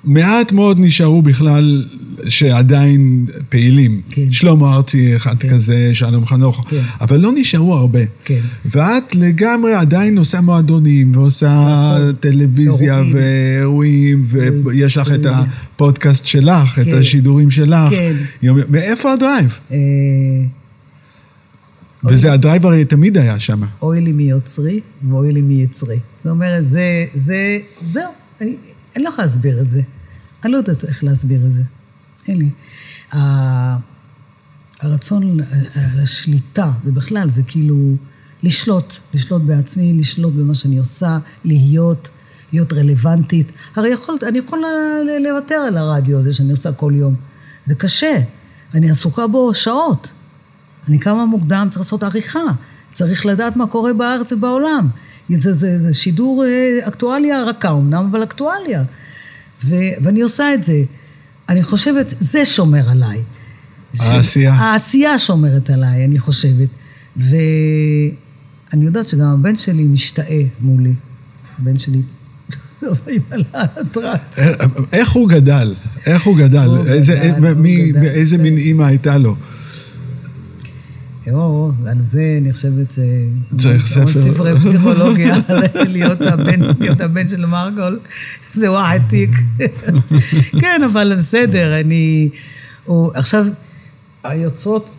מעט 0.09 0.53
מאוד 0.53 0.77
נשארו 0.81 1.23
בכלל 1.23 1.85
שעדיין 2.29 3.27
פעילים. 3.49 4.01
כן. 4.11 4.31
שלמה 4.31 4.75
ארצי 4.77 5.17
אחד 5.17 5.35
כן. 5.39 5.49
כזה, 5.51 5.91
שלום 5.93 6.27
חנוך, 6.27 6.65
כן. 6.69 6.83
אבל 7.01 7.17
לא 7.17 7.31
נשארו 7.35 7.75
הרבה. 7.75 7.99
כן. 8.25 8.41
ואת 8.65 9.15
לגמרי 9.15 9.75
עדיין 9.75 10.19
עושה 10.19 10.41
מועדונים, 10.41 11.17
ועושה. 11.17 11.97
טלוויזיה 12.21 12.99
אירועים. 12.99 13.15
ואירועים, 13.17 14.27
ויש 14.65 14.97
לך 14.97 15.09
את 15.09 15.13
טלוויזיה. 15.23 15.45
הפודקאסט 15.75 16.27
שלך, 16.27 16.79
את 16.79 16.85
כן. 16.85 16.99
השידורים 16.99 17.51
שלך. 17.51 17.91
כן. 17.91 18.17
יום- 18.43 18.59
מאיפה 18.69 19.13
ה 19.13 19.19
drive? 19.19 19.59
אה, 19.73 19.77
וזה 22.05 22.33
ה 22.33 22.39
drive 22.39 22.67
הרי 22.67 22.85
תמיד 22.85 23.19
היה 23.19 23.41
שם. 23.41 23.61
אוי 23.83 24.01
לי 24.01 24.13
מיוצרי 24.13 24.81
ואוי 25.11 25.33
לי 25.33 25.41
מיצרי. 25.41 25.99
זאת 26.25 26.31
אומרת, 26.31 26.71
זה, 26.71 27.05
זה, 27.15 27.59
זהו, 27.87 28.03
אני, 28.41 28.57
אני 28.97 29.05
לא 29.05 29.09
יכולה 29.09 29.27
להסביר 29.27 29.61
את 29.61 29.69
זה. 29.69 29.81
אני 30.45 30.53
לא 30.53 30.57
יודעת 30.57 30.85
איך 30.85 31.05
להסביר 31.05 31.47
את 31.47 31.53
זה. 31.53 31.63
אין 32.29 32.39
לי. 32.39 32.51
הרצון 34.81 35.39
לשליטה, 35.97 36.71
זה 36.85 36.93
בכלל, 36.93 37.31
זה 37.31 37.43
כאילו 37.43 37.95
לשלוט, 38.43 38.95
לשלוט 39.15 39.43
בעצמי, 39.43 39.95
לשלוט 39.95 40.35
במה 40.35 40.55
שאני 40.55 40.79
עושה, 40.79 41.19
להיות, 41.45 42.11
להיות 42.53 42.73
רלוונטית. 42.73 43.53
הרי 43.77 43.89
יכול, 43.89 44.19
אני 44.29 44.39
יכולה 44.39 44.69
לוותר 45.21 45.55
על 45.55 45.77
הרדיו 45.77 46.19
הזה 46.19 46.33
שאני 46.33 46.51
עושה 46.51 46.73
כל 46.73 46.93
יום. 46.95 47.15
זה 47.67 47.75
קשה, 47.75 48.15
אני 48.75 48.91
עסוקה 48.91 49.27
בו 49.27 49.55
שעות. 49.55 50.13
אני 50.89 50.99
קמה 50.99 51.27
מוקדם, 51.27 51.69
צריך 51.71 51.81
לעשות 51.81 52.03
עריכה, 52.03 52.45
צריך 52.95 53.27
לדעת 53.27 53.57
מה 53.57 53.67
קורה 53.67 53.93
בארץ 53.93 54.33
ובעולם. 54.33 54.89
זה, 55.29 55.53
זה, 55.53 55.79
זה 55.79 55.95
שידור 55.95 56.45
אה, 56.45 56.89
אקטואליה 56.89 57.45
רכה 57.45 57.71
אמנם, 57.71 58.09
אבל 58.11 58.23
אקטואליה. 58.23 58.85
ו, 59.65 59.75
ואני 60.03 60.21
עושה 60.21 60.55
את 60.55 60.65
זה. 60.65 60.83
אני 61.49 61.63
חושבת, 61.63 62.15
זה 62.19 62.45
שומר 62.45 62.91
עליי. 62.91 63.19
ש- 63.95 64.01
העשייה. 64.01 64.55
העשייה 64.55 65.19
שומרת 65.19 65.71
עליי, 65.71 66.05
אני 66.05 66.19
חושבת. 66.19 66.69
ואני 67.17 67.35
יודעת 68.85 69.09
שגם 69.09 69.27
הבן 69.27 69.57
שלי 69.57 69.85
משתאה 69.85 70.43
מולי. 70.61 70.93
הבן 71.59 71.79
שלי... 71.79 72.01
עם 72.83 73.21
הלהט 73.31 73.99
איך- 74.39 74.57
איך 74.93 75.11
הוא 75.13 75.29
גדל? 75.29 75.75
איך 76.07 76.23
הוא 76.23 76.37
גדל. 76.39 76.69
איזה 78.07 78.39
מין 78.39 78.57
אימא 78.57 78.83
הייתה 78.85 79.19
לו? 79.19 79.37
או, 81.33 81.71
על 81.87 82.03
זה 82.03 82.39
אני 82.41 82.53
חושבת, 82.53 82.91
זה... 82.91 83.07
צריך 83.57 83.87
ספר. 83.87 84.09
ספרי 84.09 84.61
פסיכולוגיה, 84.61 85.37
להיות 86.79 87.01
הבן, 87.01 87.29
של 87.29 87.47
מרגול, 87.47 87.99
זה 88.53 88.71
וואחד 88.71 88.99
תיק. 89.09 89.31
כן, 90.61 90.81
אבל 90.93 91.15
בסדר, 91.17 91.81
אני... 91.81 92.29
עכשיו, 93.15 93.47
היוצרות 94.25 94.91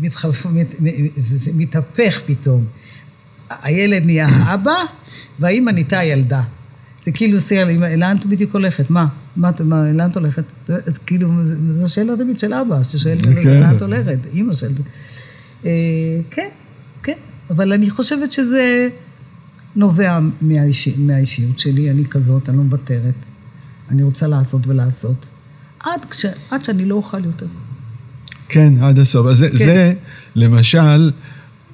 מתחלפו, 0.00 0.48
מת, 0.48 0.74
זה, 1.16 1.50
מתהפך 1.54 2.20
פתאום. 2.26 2.64
הילד 3.62 4.04
נהיה 4.04 4.28
האבא, 4.28 4.74
והאימא 5.40 5.70
נהייתה 5.70 5.98
הילדה. 5.98 6.42
זה 7.04 7.12
כאילו 7.12 7.40
סייר, 7.40 7.70
"אמא, 7.70 7.86
לאן 7.86 8.16
את 8.16 8.26
בדיוק 8.26 8.52
הולכת? 8.54 8.90
מה? 8.90 9.06
מה, 9.36 9.50
מה, 9.64 9.92
לאן 9.92 10.10
את 10.10 10.16
הולכת? 10.16 10.44
כאילו, 11.06 11.28
זו 11.70 11.92
שאלה 11.94 12.16
תמיד 12.16 12.38
של 12.38 12.54
אבא, 12.54 12.82
ששואלת 12.82 13.22
כן. 13.42 13.60
לאן 13.60 13.76
את 13.76 13.82
הולכת? 13.82 14.18
אימא 14.34 14.54
של... 14.54 14.72
אה, 15.64 15.70
כן, 16.30 16.48
כן, 17.02 17.18
אבל 17.50 17.72
אני 17.72 17.90
חושבת 17.90 18.32
שזה 18.32 18.88
נובע 19.76 20.18
מהאיש, 20.40 20.88
מהאישיות 20.98 21.58
שלי, 21.58 21.90
אני 21.90 22.04
כזאת, 22.04 22.48
אני 22.48 22.56
לא 22.56 22.62
מוותרת. 22.62 23.14
אני 23.90 24.02
רוצה 24.02 24.26
לעשות 24.26 24.66
ולעשות. 24.66 25.26
עד, 25.80 26.04
כש, 26.10 26.26
עד 26.50 26.64
שאני 26.64 26.84
לא 26.84 26.94
אוכל 26.94 27.24
יותר. 27.24 27.46
כן, 28.48 28.72
עד 28.82 28.98
הסוף. 28.98 29.26
אז 29.26 29.38
זה, 29.38 29.48
כן. 29.48 29.56
זה 29.56 29.94
למשל 30.34 31.10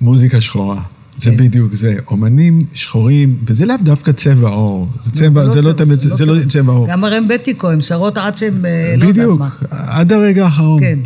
מוזיקה 0.01 0.41
שחורה. 0.41 0.83
זה 1.19 1.31
כן. 1.31 1.37
בדיוק 1.37 1.75
זה. 1.75 1.97
אומנים 2.11 2.59
שחורים, 2.75 3.37
וזה 3.47 3.67
לאו 3.67 3.77
דווקא 3.83 4.13
צבע 4.13 4.49
עור. 4.49 4.89
זה 5.03 5.11
צבע, 5.11 5.51
זה 5.51 5.69
לא 5.69 5.73
תמיד, 5.73 6.01
זה 6.01 6.27
לא 6.27 6.43
צבע 6.49 6.73
עור. 6.73 6.87
גם 6.89 7.05
הרם 7.05 7.29
בטיקו, 7.29 7.71
הם 7.71 7.81
שרות 7.81 8.19
עד 8.19 8.39
שהם 8.39 8.67
אה, 8.67 8.95
לא 8.97 9.05
יודעת 9.05 9.17
בדיוק, 9.17 9.41
מה. 9.41 9.49
עד 9.71 10.13
הרגע 10.13 10.45
האחרון. 10.45 10.81
כן. 10.81 10.99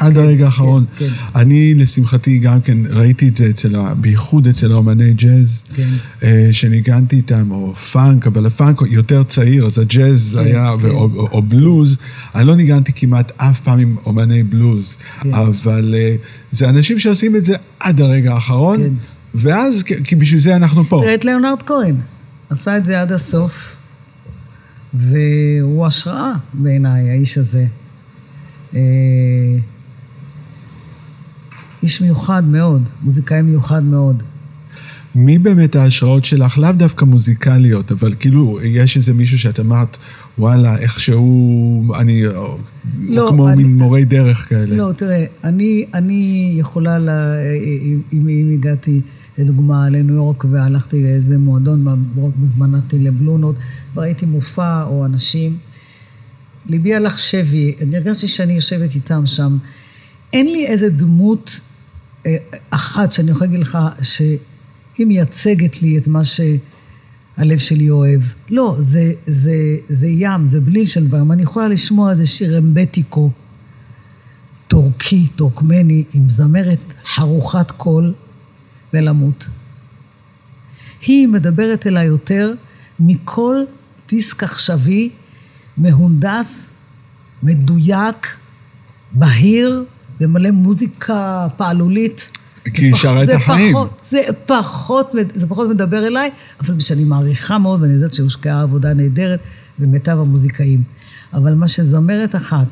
עד 0.00 0.18
הרגע 0.18 0.44
האחרון. 0.46 0.84
כן. 0.98 1.08
אני, 1.34 1.74
לשמחתי, 1.74 2.38
גם 2.38 2.60
כן 2.60 2.78
ראיתי 2.90 3.28
את 3.28 3.36
זה 3.36 3.46
אצל, 3.50 3.76
בייחוד 3.96 4.46
אצל 4.46 4.72
האומני 4.72 5.12
ג'אז, 5.12 5.62
כן. 5.76 5.88
אה, 6.22 6.48
שניגנתי 6.52 7.16
איתם, 7.16 7.50
או 7.50 7.74
פאנק, 7.74 8.26
אבל 8.26 8.46
הפאנק 8.46 8.80
יותר 8.90 9.22
צעיר, 9.22 9.66
אז 9.66 9.78
הג'אז 9.78 10.38
כן, 10.40 10.46
היה, 10.46 10.74
כן. 10.82 10.88
או, 10.88 11.42
בלוז, 11.42 11.96
אני 12.34 12.46
לא 12.46 12.56
ניגנתי 12.56 12.92
כמעט 12.94 13.32
אף 13.36 13.60
פעם 13.60 13.78
עם 13.78 13.96
אומני 14.06 14.42
בלוז, 14.42 14.96
כן. 15.20 15.34
אבל 15.34 15.94
אה, 15.98 16.16
זה 16.52 16.68
אנשים 16.68 16.98
שעושים 16.98 17.36
את 17.36 17.44
זה 17.44 17.54
עד 17.80 18.00
הרגע 18.00 18.34
האחרון, 18.34 18.84
כן. 18.84 18.90
ואז, 19.34 19.82
כי- 19.82 20.04
כי 20.04 20.16
בשביל 20.16 20.40
זה 20.40 20.56
אנחנו 20.56 20.84
פה. 20.84 21.00
תראה 21.02 21.14
את 21.14 21.24
ליאונרד 21.24 21.62
כהן, 21.66 21.94
עשה 22.50 22.76
את 22.76 22.84
זה 22.84 23.00
עד 23.00 23.12
הסוף, 23.12 23.76
והוא 24.94 25.86
השראה 25.86 26.32
בעיניי, 26.54 27.10
האיש 27.10 27.38
הזה. 27.38 27.66
אה, 31.80 31.88
איש 31.88 32.00
מיוחד 32.00 32.44
מאוד, 32.44 32.82
מוזיקאי 33.02 33.42
מיוחד 33.42 33.82
מאוד. 33.82 34.22
מי 35.14 35.38
באמת 35.38 35.76
ההשראות 35.76 36.24
שלך? 36.24 36.58
לאו 36.58 36.72
דווקא 36.72 37.04
מוזיקליות, 37.04 37.92
אבל 37.92 38.14
כאילו, 38.20 38.58
יש 38.64 38.96
איזה 38.96 39.14
מישהו 39.14 39.38
שאת 39.38 39.60
אמרת, 39.60 39.96
וואלה, 40.38 40.78
איכשהו, 40.78 41.94
אני, 42.00 42.26
או, 42.26 42.58
לא, 43.02 43.26
כמו 43.30 43.48
אני- 43.48 43.62
מין 43.62 43.78
מורי 43.78 44.04
דרך 44.04 44.48
כאלה. 44.48 44.76
לא, 44.76 44.92
תראה, 44.96 45.24
אני, 45.44 45.84
אני 45.94 46.54
יכולה, 46.58 46.98
לה, 46.98 47.34
אם, 47.82 48.00
אם, 48.12 48.28
אם 48.28 48.50
הגעתי, 48.54 49.00
לדוגמה, 49.38 49.88
לניו 49.88 50.14
יורק 50.14 50.44
והלכתי 50.50 51.02
לאיזה 51.02 51.38
מועדון, 51.38 51.86
בזמן 52.42 52.74
הלכתי 52.74 52.98
לבלונות, 52.98 53.56
וראיתי 53.94 54.26
מופע 54.26 54.82
או 54.82 55.04
אנשים, 55.04 55.56
ליבי 56.66 56.94
הלך 56.94 57.18
שבי, 57.18 57.74
אני 57.82 57.96
הרגשתי 57.96 58.28
שאני 58.28 58.52
יושבת 58.52 58.94
איתם 58.94 59.26
שם. 59.26 59.56
אין 60.32 60.46
לי 60.46 60.66
איזה 60.66 60.88
דמות 60.90 61.60
אה, 61.60 61.69
אחת 62.70 63.12
שאני 63.12 63.30
יכולה 63.30 63.46
להגיד 63.46 63.66
לך 63.66 63.78
שהיא 64.02 65.06
מייצגת 65.06 65.82
לי 65.82 65.98
את 65.98 66.06
מה 66.06 66.20
שהלב 66.24 67.58
שלי 67.58 67.90
אוהב. 67.90 68.20
לא, 68.50 68.76
זה, 68.78 69.12
זה, 69.26 69.76
זה 69.88 70.06
ים, 70.06 70.48
זה 70.48 70.60
בליל 70.60 70.86
של 70.86 71.06
דברים. 71.06 71.32
אני 71.32 71.42
יכולה 71.42 71.68
לשמוע 71.68 72.10
איזה 72.10 72.26
שיר 72.26 72.58
אמבטיקו, 72.58 73.30
טורקי, 74.68 75.26
טורקמני, 75.36 76.04
עם 76.14 76.28
זמרת 76.28 76.78
חרוכת 77.14 77.70
קול, 77.70 78.14
ולמות. 78.94 79.48
היא 81.06 81.28
מדברת 81.28 81.86
אליי 81.86 82.06
יותר 82.06 82.52
מכל 83.00 83.56
דיסק 84.08 84.42
עכשווי, 84.42 85.10
מהונדס, 85.76 86.70
מדויק, 87.42 88.36
בהיר, 89.12 89.84
ומלא 90.20 90.50
מוזיקה 90.50 91.46
פעלולית. 91.56 92.30
כי 92.74 92.84
היא 92.84 92.94
שרה 92.94 93.24
את 93.24 93.28
החיים. 93.28 93.72
פחות, 93.72 94.00
זה 94.08 94.20
פחות, 94.46 95.12
זה 95.34 95.46
פחות 95.46 95.68
מדבר 95.68 96.06
אליי, 96.06 96.30
אבל 96.60 96.80
שאני 96.80 97.04
מעריכה 97.04 97.58
מאוד, 97.58 97.82
ואני 97.82 97.92
יודעת 97.92 98.14
שהושקעה 98.14 98.62
עבודה 98.62 98.94
נהדרת 98.94 99.40
במיטב 99.78 100.18
המוזיקאים. 100.20 100.82
אבל 101.34 101.54
מה 101.54 101.68
שזמרת 101.68 102.34
אחת, 102.36 102.66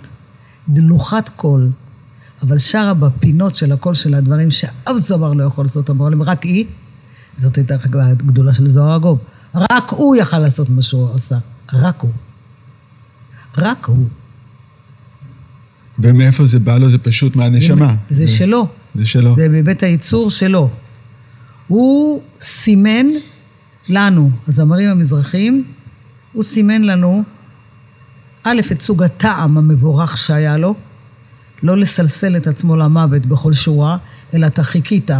דלוחת 0.69 1.29
קול, 1.29 1.71
אבל 2.43 2.59
שרה 2.59 2.95
בפינות 2.95 3.55
של 3.55 3.73
הקול 3.73 3.95
שלה 3.95 4.21
דברים 4.21 4.51
שאף 4.51 4.97
זמר 4.97 5.33
לא 5.33 5.45
יכול 5.45 5.65
לעשות 5.65 5.89
אותם, 5.89 6.03
אבל 6.03 6.23
רק 6.23 6.43
היא, 6.43 6.65
זאת 7.37 7.57
הייתה 7.57 7.75
הגדולה 7.95 8.55
של 8.55 8.69
זוהר 8.69 8.97
אגוב. 8.97 9.19
רק 9.55 9.91
הוא 9.91 10.17
יכל 10.17 10.39
לעשות 10.39 10.71
מה 10.71 10.83
שהוא 10.83 11.15
עשה. 11.15 11.39
רק 11.73 12.01
הוא. 12.01 12.11
רק 13.59 13.85
הוא. 13.85 14.07
ומאיפה 15.99 16.47
זה 16.47 16.59
בא 16.59 16.79
לו? 16.79 16.91
זה 16.91 16.99
פשוט 16.99 17.37
מהנשמה. 17.37 17.95
זה 18.09 18.27
שלו. 18.27 18.69
זה 18.95 19.07
שלו. 19.07 19.37
זה 19.37 19.49
בבית 19.49 19.83
הייצור 19.83 20.31
שלו. 20.31 20.71
הוא 21.69 22.23
סימן 22.41 23.07
לנו, 23.89 24.31
הזמרים 24.49 24.89
המזרחיים, 24.89 25.65
הוא 26.33 26.43
סימן 26.43 26.83
לנו, 26.83 27.23
א', 28.45 28.61
את 28.73 28.83
סוג 28.83 29.03
הטעם 29.03 29.59
המבורך 29.59 30.17
שהיה 30.17 30.57
לו, 30.57 30.75
לא 31.63 31.77
לסלסל 31.77 32.37
את 32.37 32.47
עצמו 32.47 32.77
למוות 32.77 33.27
בכל 33.27 33.53
שורה, 33.53 33.97
אלא 34.35 34.47
אתה 34.47 34.63
חיכית, 34.63 35.11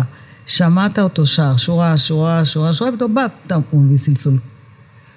שמעת 0.47 0.99
אותו 0.99 1.27
שר, 1.27 1.57
שורה, 1.57 1.99
שורה, 1.99 2.45
שורה, 2.45 2.75
שורה, 2.75 2.91
ופתאום 2.95 3.15
בא, 3.15 3.27
פתאום 3.47 3.63
הוא 3.71 3.83
מביא 3.83 3.97
סלסול. 3.97 4.39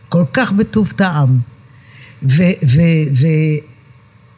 כל 0.09 0.23
כך 0.33 0.51
בטוב 0.51 0.91
טעם. 0.91 1.39
והוא 2.21 2.41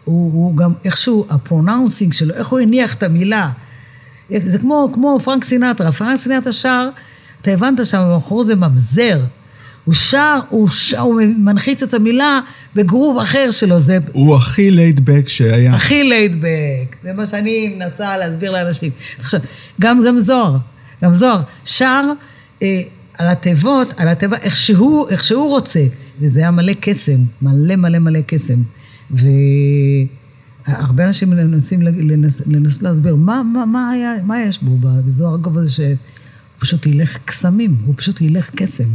הוא 0.05 0.57
גם 0.57 0.73
איכשהו, 0.85 1.25
ה 1.29 1.36
pronouncing 1.36 2.13
שלו, 2.13 2.33
איך 2.33 2.47
הוא 2.47 2.59
הניח 2.59 2.93
את 2.93 3.03
המילה. 3.03 3.49
זה 4.29 4.59
כמו, 4.59 4.89
כמו 4.93 5.19
פרנק 5.23 5.43
סינטרה. 5.43 5.91
פרנק 5.91 6.15
סינטרה 6.15 6.51
שר, 6.51 6.89
אתה 7.41 7.51
הבנת 7.51 7.85
שהבחור 7.85 8.43
זה 8.43 8.55
ממזר. 8.55 9.19
הוא 9.85 9.93
שר, 9.93 10.39
הוא, 10.49 10.69
שר, 10.69 10.99
הוא 10.99 11.21
מנחית 11.37 11.83
את 11.83 11.93
המילה 11.93 12.39
בגרוב 12.75 13.17
אחר 13.19 13.51
שלו, 13.51 13.79
זה... 13.79 13.97
הוא 14.11 14.35
הכי 14.35 14.71
laid-back 14.71 15.27
שהיה. 15.27 15.75
הכי 15.75 16.03
laid-back, 16.03 16.95
זה 17.03 17.13
מה 17.13 17.25
שאני 17.25 17.75
מנסה 17.77 18.17
להסביר 18.17 18.51
לאנשים. 18.51 18.91
עכשיו, 19.19 19.39
גם, 19.81 20.01
גם 20.07 20.19
זוהר, 20.19 20.57
גם 21.03 21.13
זוהר, 21.13 21.41
שר 21.65 22.03
אה, 22.61 22.81
על 23.17 23.27
התיבות, 23.27 23.93
על 23.97 24.07
התיבה, 24.07 24.37
איך 24.37 24.55
שהוא, 24.55 25.09
איך 25.09 25.23
שהוא 25.23 25.49
רוצה, 25.49 25.83
וזה 26.19 26.39
היה 26.39 26.51
מלא 26.51 26.73
קסם, 26.81 27.17
מלא 27.41 27.75
מלא 27.75 27.99
מלא 27.99 28.19
קסם. 28.27 28.59
והרבה 29.11 31.05
אנשים 31.05 31.29
מנסים 31.29 31.81
לנס, 31.81 32.41
לנס 32.47 32.81
להסביר 32.81 33.15
מה, 33.15 33.43
מה, 33.53 33.65
מה, 33.65 33.89
היה, 33.89 34.13
מה 34.25 34.41
יש 34.41 34.63
בו 34.63 34.77
בזוהר 34.81 35.35
אגב 35.35 35.57
הזה, 35.57 35.69
שהוא 35.69 35.95
פשוט 36.59 36.85
ילך 36.85 37.17
קסמים, 37.25 37.75
הוא 37.85 37.93
פשוט 37.97 38.21
ילך 38.21 38.49
קסם. 38.55 38.89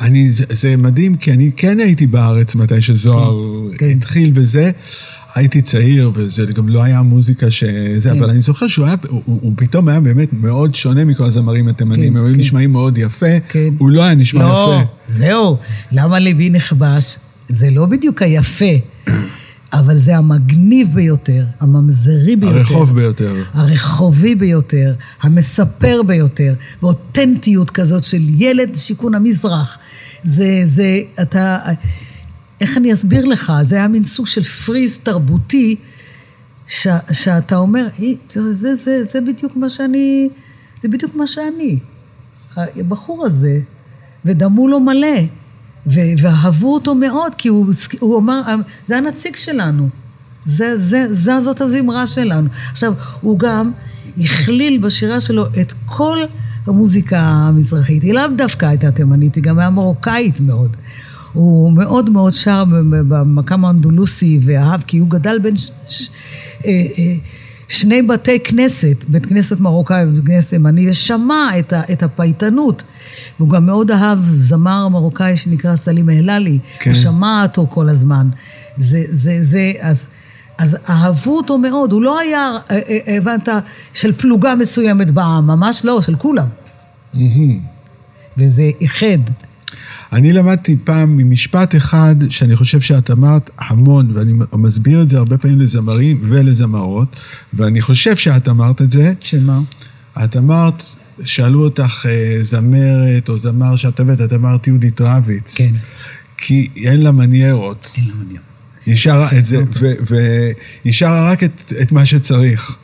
אני, 0.00 0.32
זה, 0.32 0.44
זה 0.52 0.76
מדהים, 0.76 1.16
כי 1.16 1.32
אני 1.32 1.50
כן 1.56 1.80
הייתי 1.80 2.06
בארץ 2.06 2.54
מתי 2.54 2.82
שזוהר 2.82 3.34
כן, 3.70 3.76
כן. 3.78 3.96
התחיל 3.96 4.30
בזה. 4.30 4.70
הייתי 5.34 5.62
צעיר, 5.62 6.10
וזה 6.14 6.46
גם 6.46 6.68
לא 6.68 6.82
היה 6.82 7.02
מוזיקה 7.02 7.50
שזה, 7.50 8.10
כן. 8.10 8.18
אבל 8.18 8.30
אני 8.30 8.40
זוכר 8.40 8.68
שהוא 8.68 8.86
היה, 8.86 8.94
הוא, 9.08 9.22
הוא 9.24 9.52
פתאום 9.56 9.88
היה 9.88 10.00
באמת 10.00 10.32
מאוד 10.32 10.74
שונה 10.74 11.04
מכל 11.04 11.24
הזמרים 11.24 11.68
התימנים, 11.68 12.12
כן, 12.12 12.18
הם 12.18 12.24
היו 12.24 12.34
כן. 12.34 12.40
נשמעים 12.40 12.72
מאוד 12.72 12.98
יפה, 12.98 13.40
כן. 13.48 13.68
הוא 13.78 13.90
לא 13.90 14.02
היה 14.02 14.14
נשמע 14.14 14.42
לא, 14.42 14.82
יפה. 14.82 15.14
זהו. 15.14 15.58
למה 15.92 16.18
ליבי 16.18 16.50
נכבש? 16.50 17.18
זה 17.48 17.70
לא 17.70 17.86
בדיוק 17.86 18.22
היפה, 18.22 18.74
אבל 19.72 19.98
זה 19.98 20.16
המגניב 20.16 20.88
ביותר, 20.94 21.44
הממזרי 21.60 22.36
ביותר. 22.36 22.56
הרחוב 22.58 22.94
ביותר. 22.94 23.34
הרחובי 23.52 24.34
ביותר, 24.34 24.94
המספר 25.22 26.02
ביותר, 26.06 26.54
ואותנטיות 26.82 27.70
כזאת 27.70 28.04
של 28.04 28.20
ילד 28.38 28.74
שיכון 28.74 29.14
המזרח. 29.14 29.78
זה, 30.24 30.62
זה, 30.64 31.00
אתה, 31.22 31.58
איך 32.60 32.76
אני 32.76 32.92
אסביר 32.92 33.24
לך? 33.24 33.52
זה 33.62 33.76
היה 33.76 33.88
מין 33.88 34.04
סוג 34.04 34.26
של 34.26 34.42
פריז 34.42 34.98
תרבותי, 35.02 35.76
ש, 36.66 36.86
שאתה 37.12 37.56
אומר, 37.56 37.86
"אי, 37.98 38.16
תראה, 38.26 38.52
זה, 38.52 38.74
זה, 38.74 39.04
זה 39.04 39.20
בדיוק 39.20 39.56
מה 39.56 39.68
שאני, 39.68 40.28
זה 40.82 40.88
בדיוק 40.88 41.14
מה 41.14 41.26
שאני. 41.26 41.78
הבחור 42.56 43.26
הזה, 43.26 43.60
ודמו 44.24 44.68
לו 44.68 44.80
מלא, 44.80 45.18
ואהבו 46.18 46.74
אותו 46.74 46.94
מאוד, 46.94 47.34
כי 47.34 47.48
הוא, 47.48 47.66
הוא 48.00 48.18
אמר, 48.18 48.40
זה 48.86 48.96
הנציג 48.96 49.36
שלנו. 49.36 49.88
זה, 50.44 50.78
זה, 50.78 51.06
זה, 51.14 51.40
זאת 51.40 51.60
הזמרה 51.60 52.06
שלנו. 52.06 52.48
עכשיו, 52.70 52.92
הוא 53.20 53.38
גם 53.38 53.72
הכליל 54.18 54.78
בשירה 54.78 55.20
שלו 55.20 55.46
את 55.60 55.72
כל 55.86 56.18
המוזיקה 56.66 57.20
המזרחית. 57.20 58.02
היא 58.02 58.14
לאו 58.14 58.22
דווקא 58.36 58.66
הייתה 58.66 58.90
תימנית, 58.90 59.34
היא 59.34 59.42
גם 59.42 59.58
הייתה 59.58 59.70
מרוקאית 59.70 60.40
מאוד. 60.40 60.76
הוא 61.32 61.72
מאוד 61.72 62.10
מאוד 62.10 62.32
שר 62.32 62.64
במקם 62.90 63.64
האנדולוסי 63.64 64.40
ואהב, 64.42 64.82
כי 64.82 64.98
הוא 64.98 65.08
גדל 65.08 65.38
בין 65.38 65.56
ש, 65.56 65.70
ש, 65.88 66.10
אה, 66.64 66.70
אה, 66.70 67.14
שני 67.68 68.02
בתי 68.02 68.40
כנסת, 68.40 69.04
בית 69.08 69.26
כנסת 69.26 69.60
מרוקאי 69.60 70.04
ובית 70.04 70.26
כנסת 70.26 70.52
ימני, 70.52 70.90
ושמע 70.90 71.50
את, 71.58 71.72
ה, 71.72 71.82
את 71.92 72.02
הפייטנות. 72.02 72.84
והוא 73.38 73.48
גם 73.48 73.66
מאוד 73.66 73.90
אהב 73.90 74.18
זמר 74.24 74.88
מרוקאי 74.88 75.36
שנקרא 75.36 75.76
סלים 75.76 76.10
אהללי. 76.10 76.58
כן. 76.78 76.90
הוא 76.90 76.98
שמע 76.98 77.42
אותו 77.42 77.66
כל 77.70 77.88
הזמן. 77.88 78.28
זה, 78.76 79.02
זה, 79.08 79.38
זה, 79.40 79.72
אז... 79.80 80.08
אז 80.58 80.76
אהבו 80.88 81.36
אותו 81.36 81.58
מאוד, 81.58 81.92
הוא 81.92 82.02
לא 82.02 82.18
היה, 82.18 82.52
אה, 82.70 82.78
אה, 82.88 83.16
הבנת, 83.16 83.48
של 83.92 84.12
פלוגה 84.12 84.54
מסוימת 84.54 85.10
בעם, 85.10 85.46
ממש 85.46 85.84
לא, 85.84 86.00
של 86.00 86.16
כולם. 86.16 86.46
מהמם. 87.14 87.60
וזה 88.38 88.70
איחד. 88.80 89.18
אני 90.12 90.32
למדתי 90.32 90.76
פעם 90.84 91.16
ממשפט 91.16 91.76
אחד 91.76 92.16
שאני 92.30 92.56
חושב 92.56 92.80
שאת 92.80 93.10
אמרת 93.10 93.50
המון, 93.58 94.10
ואני 94.14 94.32
מסביר 94.52 95.02
את 95.02 95.08
זה 95.08 95.18
הרבה 95.18 95.38
פעמים 95.38 95.60
לזמרים 95.60 96.20
ולזמרות, 96.28 97.16
ואני 97.54 97.80
חושב 97.80 98.16
שאת 98.16 98.48
אמרת 98.48 98.82
את 98.82 98.90
זה. 98.90 99.12
שמה? 99.20 99.60
את 100.24 100.36
אמרת, 100.36 100.82
שאלו 101.24 101.64
אותך 101.64 102.06
אה, 102.08 102.38
זמרת 102.44 103.28
או 103.28 103.38
זמר 103.38 103.76
שאת 103.76 104.00
אוהבת, 104.00 104.20
את 104.20 104.32
אמרת 104.32 104.66
יהודית 104.66 105.00
רביץ. 105.00 105.56
כן. 105.56 105.70
כי 106.36 106.68
אין 106.76 107.02
לה 107.02 107.12
מניירות. 107.12 107.92
אין 107.96 108.04
לה 108.08 108.24
מניע. 108.24 108.40
היא 108.86 108.96
שרה 108.96 109.28
את 109.38 109.46
זה, 109.46 109.62
והיא 110.06 110.92
שרה 110.92 111.32
רק 111.32 111.44
את, 111.44 111.72
את 111.82 111.92
מה 111.92 112.06
שצריך. 112.06 112.76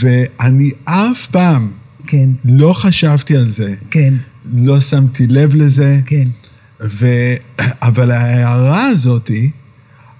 ואני 0.00 0.70
אף 0.84 1.26
פעם 1.26 1.70
כן, 2.06 2.28
לא 2.44 2.72
חשבתי 2.72 3.36
על 3.36 3.50
זה, 3.50 3.74
כן, 3.90 4.14
לא 4.52 4.80
שמתי 4.80 5.26
לב 5.26 5.54
לזה, 5.54 6.00
כן. 6.06 6.24
ו... 6.80 7.06
אבל 7.82 8.10
ההערה 8.10 8.86
הזאתי, 8.86 9.50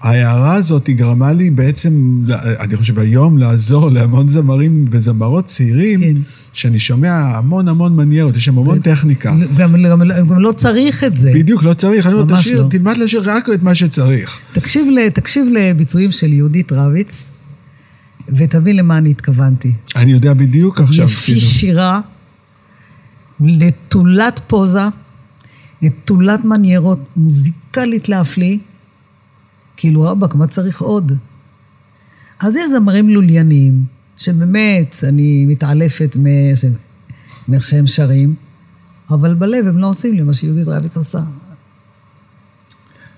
ההערה 0.01 0.55
הזאת 0.55 0.89
גרמה 0.89 1.33
לי 1.33 1.51
בעצם, 1.51 2.21
אני 2.59 2.77
חושב 2.77 2.99
היום, 2.99 3.37
לעזור 3.37 3.91
להמון 3.91 4.27
זמרים 4.27 4.85
וזמרות 4.91 5.45
צעירים, 5.45 5.99
כן. 5.99 6.21
שאני 6.53 6.79
שומע 6.79 7.11
המון 7.11 7.67
המון 7.67 7.95
מניירות, 7.95 8.35
יש 8.35 8.45
שם 8.45 8.57
המון 8.57 8.79
טכניקה. 8.79 9.35
גם, 9.57 9.75
גם, 9.83 10.01
גם 10.29 10.39
לא 10.39 10.51
צריך 10.51 11.03
את 11.03 11.17
זה. 11.17 11.31
בדיוק, 11.33 11.63
לא 11.63 11.73
צריך, 11.73 12.07
אני 12.07 12.13
אומר, 12.13 12.39
תשאיר, 12.39 12.63
לא. 12.63 12.67
תלמד 12.69 12.97
לשיר 12.97 13.21
רק 13.25 13.49
את 13.49 13.63
מה 13.63 13.75
שצריך. 13.75 14.39
תקשיב, 14.51 14.87
ל, 14.91 15.09
תקשיב 15.09 15.47
לביצועים 15.53 16.11
של 16.11 16.33
יהודית 16.33 16.71
רביץ, 16.71 17.29
ותבין 18.37 18.75
למה 18.75 18.97
אני 18.97 19.09
התכוונתי. 19.11 19.71
אני 19.95 20.11
יודע 20.11 20.33
בדיוק 20.33 20.79
עכשיו, 20.79 21.07
כאילו. 21.07 21.39
שירה, 21.39 21.99
נטולת 23.39 24.41
פוזה, 24.47 24.83
נטולת 25.81 26.45
מניירות, 26.45 26.99
מוזיקלית 27.15 28.09
להפליא. 28.09 28.57
כאילו, 29.77 30.01
רבאק, 30.01 30.35
מה 30.35 30.47
צריך 30.47 30.81
עוד? 30.81 31.11
אז 32.39 32.55
יש 32.55 32.69
זמרים 32.69 33.09
לוליינים, 33.09 33.83
שבאמת, 34.17 34.95
אני 35.03 35.45
מתעלפת 35.45 36.17
מאיך 37.47 37.63
שהם 37.63 37.87
שרים, 37.87 38.35
אבל 39.09 39.33
בלב 39.33 39.67
הם 39.67 39.77
לא 39.77 39.89
עושים 39.89 40.13
לי 40.13 40.21
מה 40.21 40.33
שיהודית 40.33 40.67
רביץ 40.67 40.97
עושה. 40.97 41.19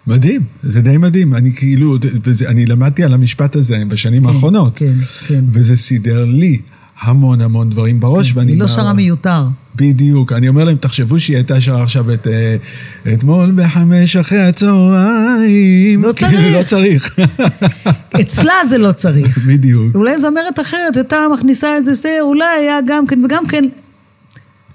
מדהים, 0.08 0.42
זה 0.64 0.82
די 0.82 0.98
מדהים. 0.98 1.36
אני 1.36 1.56
כאילו, 1.56 1.98
וזה, 2.24 2.50
אני 2.50 2.66
למדתי 2.66 3.04
על 3.04 3.14
המשפט 3.14 3.56
הזה 3.56 3.84
בשנים 3.88 4.28
האחרונות. 4.28 4.78
כן, 4.78 4.94
כן. 5.28 5.44
וזה 5.52 5.78
סידר 5.78 6.26
לי 6.26 6.62
המון 7.02 7.42
המון 7.42 7.70
דברים 7.70 8.00
בראש, 8.00 8.34
ואני... 8.36 8.52
היא 8.52 8.60
לא 8.60 8.68
שרה 8.68 8.94
מיותר. 8.94 9.44
בדיוק. 9.76 10.32
אני 10.34 10.48
אומר 10.48 10.64
להם, 10.64 10.78
תחשבו 10.78 11.20
שהיא 11.20 11.36
הייתה 11.36 11.62
שרה 11.62 11.84
עכשיו 11.84 12.14
את 12.14 12.28
אה, 12.28 13.14
אתמול 13.14 13.52
בחמש 13.56 14.16
אחרי 14.16 14.40
הצהריים. 14.40 16.04
לא 16.04 16.14
כאילו, 16.18 16.32
צריך. 16.32 16.58
לא 16.58 16.64
צריך. 16.64 17.20
אצלה 18.22 18.54
זה 18.70 18.78
לא 18.78 18.92
צריך. 18.92 19.38
בדיוק. 19.48 19.96
אולי 19.96 20.22
זמרת 20.22 20.60
אחרת 20.60 20.96
הייתה 20.96 21.18
מכניסה 21.34 21.78
את 21.78 21.86
זה, 21.86 22.18
אולי 22.22 22.46
היה 22.60 22.80
גם 22.88 23.08
כן 23.08 23.26
וגם 23.26 23.48
כן. 23.48 23.66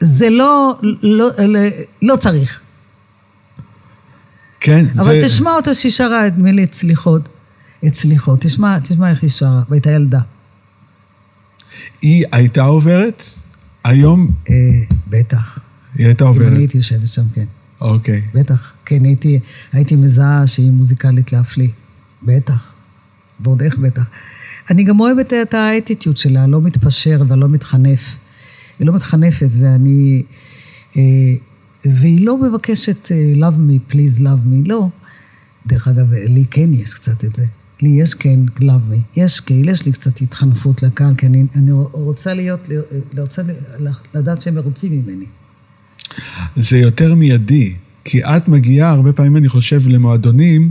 זה 0.01 0.31
לא, 0.31 0.79
לא, 1.03 1.29
לא, 1.39 1.61
לא 2.03 2.17
צריך. 2.17 2.61
כן, 4.61 4.87
אבל 4.97 5.21
זה... 5.21 5.27
תשמע 5.27 5.51
אותה 5.51 5.75
שהיא 5.75 5.93
שרה, 5.93 6.27
נדמה 6.27 6.53
לי, 6.53 6.65
את 6.65 6.75
סליחות. 6.75 7.29
את 7.87 7.95
סליחות. 7.95 8.41
תשמע, 8.41 8.79
תשמע 8.79 9.11
איך 9.11 9.23
היא 9.23 9.31
שרה, 9.31 9.63
והייתה 9.69 9.91
ילדה. 9.91 10.21
היא 12.03 12.25
הייתה 12.33 12.63
עוברת? 12.63 13.25
היום 13.85 14.31
אה, 14.51 14.55
בטח. 15.09 15.59
היא 15.95 16.07
הייתה 16.07 16.25
אם 16.25 16.29
עוברת. 16.29 16.53
אני 16.53 16.59
הייתי 16.59 16.77
יושבת 16.77 17.09
שם, 17.09 17.23
כן. 17.35 17.45
אוקיי. 17.81 18.23
בטח. 18.35 18.73
כן, 18.85 19.05
הייתי, 19.05 19.41
הייתי 19.73 19.97
מזהה 19.97 20.47
שהיא 20.47 20.71
מוזיקלית 20.71 21.33
להפליא. 21.33 21.69
בטח. 22.23 22.75
ועוד 23.41 23.63
איך 23.63 23.79
בטח. 23.79 24.09
אני 24.71 24.83
גם 24.83 25.01
אוהבת 25.01 25.33
את 25.33 25.55
האטיטיוד 25.55 26.17
שלה, 26.17 26.47
לא 26.47 26.61
מתפשר 26.61 27.23
ולא 27.29 27.49
מתחנף. 27.49 28.17
היא 28.79 28.87
לא 28.87 28.93
מתחנפת, 28.93 29.49
ואני... 29.61 30.23
אה, 30.97 31.03
והיא 31.85 32.27
לא 32.27 32.39
מבקשת 32.39 33.13
אה, 33.13 33.33
love 33.39 33.55
me, 33.55 33.93
please 33.93 34.21
love 34.21 34.47
me, 34.47 34.69
לא. 34.69 34.89
דרך 35.67 35.89
אגב, 35.89 36.13
לי 36.13 36.45
כן 36.51 36.75
יש 36.75 36.95
קצת 36.95 37.25
את 37.25 37.37
זה. 37.37 37.45
לי 37.83 37.89
יש 37.89 38.15
כן 38.15 38.41
me. 38.59 38.97
יש 39.17 39.41
כאילו, 39.41 39.71
יש 39.71 39.87
לי 39.87 39.93
קצת 39.93 40.21
התחנפות 40.21 40.83
לקהל, 40.83 41.15
כי 41.15 41.27
אני, 41.27 41.45
אני 41.55 41.73
רוצה 41.93 42.35
להיות, 42.35 42.69
רוצה 43.19 43.43
לדעת 44.15 44.43
שהם 44.43 44.55
מרוצים 44.55 44.93
ממני. 44.93 45.25
זה 46.57 46.79
יותר 46.79 47.15
מיידי, 47.15 47.73
כי 48.05 48.25
את 48.25 48.49
מגיעה 48.49 48.91
הרבה 48.91 49.13
פעמים, 49.13 49.37
אני 49.37 49.49
חושב, 49.49 49.89
למועדונים, 49.89 50.71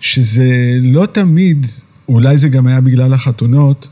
שזה 0.00 0.78
לא 0.82 1.06
תמיד, 1.06 1.66
אולי 2.08 2.38
זה 2.38 2.48
גם 2.48 2.66
היה 2.66 2.80
בגלל 2.80 3.12
החתונות, 3.12 3.88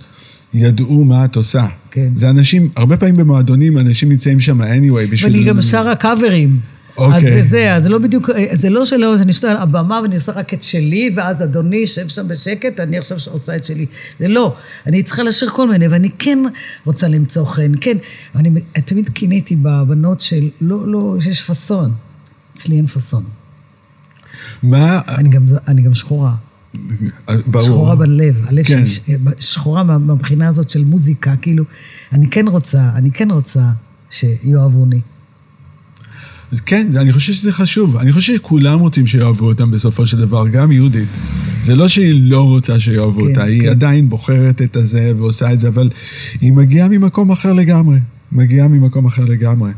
ידעו 0.55 1.05
מה 1.05 1.25
את 1.25 1.37
עושה. 1.37 1.67
כן. 1.91 2.09
זה 2.17 2.31
אנשים, 2.31 2.69
הרבה 2.77 2.97
פעמים 2.97 3.15
במועדונים, 3.15 3.79
אנשים 3.79 4.09
נמצאים 4.09 4.41
שם 4.41 4.61
anyway, 4.61 5.11
בשביל... 5.11 5.33
ואני 5.33 5.45
גם 5.45 5.63
שרה 5.63 5.97
קאברים. 5.97 6.61
אוקיי. 6.99 7.17
אז 7.17 7.23
זה 7.23 7.49
זה, 7.51 7.75
אז 7.75 7.83
זה 7.83 7.89
לא 7.89 7.99
בדיוק, 7.99 8.31
זה 8.53 8.71
לא 8.71 8.85
שלא, 8.85 9.15
אני 9.17 9.27
יושבת 9.27 9.45
על 9.51 9.57
הבמה 9.57 10.01
ואני 10.03 10.15
עושה 10.15 10.33
רק 10.33 10.55
את 10.55 10.63
שלי, 10.63 11.11
ואז 11.17 11.43
אדוני 11.43 11.77
יושב 11.77 12.09
שם 12.09 12.29
בשקט, 12.29 12.81
אני 12.81 12.99
עכשיו 12.99 13.19
עושה 13.31 13.57
את 13.57 13.65
שלי. 13.65 13.87
זה 14.21 14.29
לא. 14.29 14.55
אני 14.87 15.03
צריכה 15.03 15.23
לשיר 15.23 15.49
כל 15.49 15.69
מיני, 15.69 15.89
ואני 15.89 16.11
כן 16.19 16.39
רוצה 16.85 17.09
למצוא 17.09 17.45
חן, 17.45 17.73
כן. 17.81 17.97
אני 18.35 18.51
תמיד 18.85 19.09
קינאתי 19.09 19.57
בבנות 19.63 20.21
של, 20.21 20.49
לא, 20.61 20.89
לא, 20.89 21.17
שיש 21.21 21.43
פאסון. 21.43 21.93
אצלי 22.55 22.77
אין 22.77 22.87
פאסון. 22.87 23.25
מה... 24.63 25.01
אני 25.09 25.29
גם, 25.29 25.45
אני 25.69 25.83
גם 25.83 25.95
שחורה. 25.95 26.35
ברור. 27.47 27.61
שחורה 27.67 27.95
בלב, 27.95 28.43
הלב 28.47 28.65
כן. 28.65 28.85
שלי, 28.87 29.17
שחורה 29.39 29.83
מה- 29.83 29.99
מהבחינה 29.99 30.49
הזאת 30.49 30.71
של 30.71 30.85
מוזיקה, 30.85 31.37
כאילו, 31.37 31.65
אני 32.13 32.31
כן 32.31 32.49
רוצה, 32.49 32.91
אני 32.95 33.11
כן 33.11 33.31
רוצה 33.31 33.61
שיאהבוני. 34.11 35.01
כן, 36.67 36.87
אני 36.97 37.13
חושב 37.13 37.33
שזה 37.33 37.53
חשוב. 37.53 37.97
אני 37.97 38.13
חושב 38.13 38.37
שכולם 38.37 38.81
רוצים 38.81 39.07
שיאהבו 39.07 39.47
אותם 39.47 39.71
בסופו 39.71 40.07
של 40.07 40.19
דבר, 40.19 40.49
גם 40.49 40.73
יהודית. 40.73 41.09
זה 41.63 41.75
לא 41.75 41.89
שהיא 41.89 42.31
לא 42.31 42.43
רוצה 42.43 42.81
שיאהבו 42.81 43.21
כן, 43.21 43.29
אותה, 43.29 43.45
היא 43.45 43.63
כן. 43.63 43.69
עדיין 43.69 44.09
בוחרת 44.09 44.63
את 44.63 44.77
הזה 44.77 45.13
ועושה 45.17 45.53
את 45.53 45.61
זה, 45.61 45.69
אבל 45.69 45.91
היא 46.41 46.53
מגיעה 46.53 46.89
ממקום 46.89 47.31
אחר 47.31 47.53
לגמרי. 47.53 47.99
מגיעה 48.33 48.69
ממקום 48.69 49.07
אחר 49.07 49.25
לגמרי. 49.25 49.71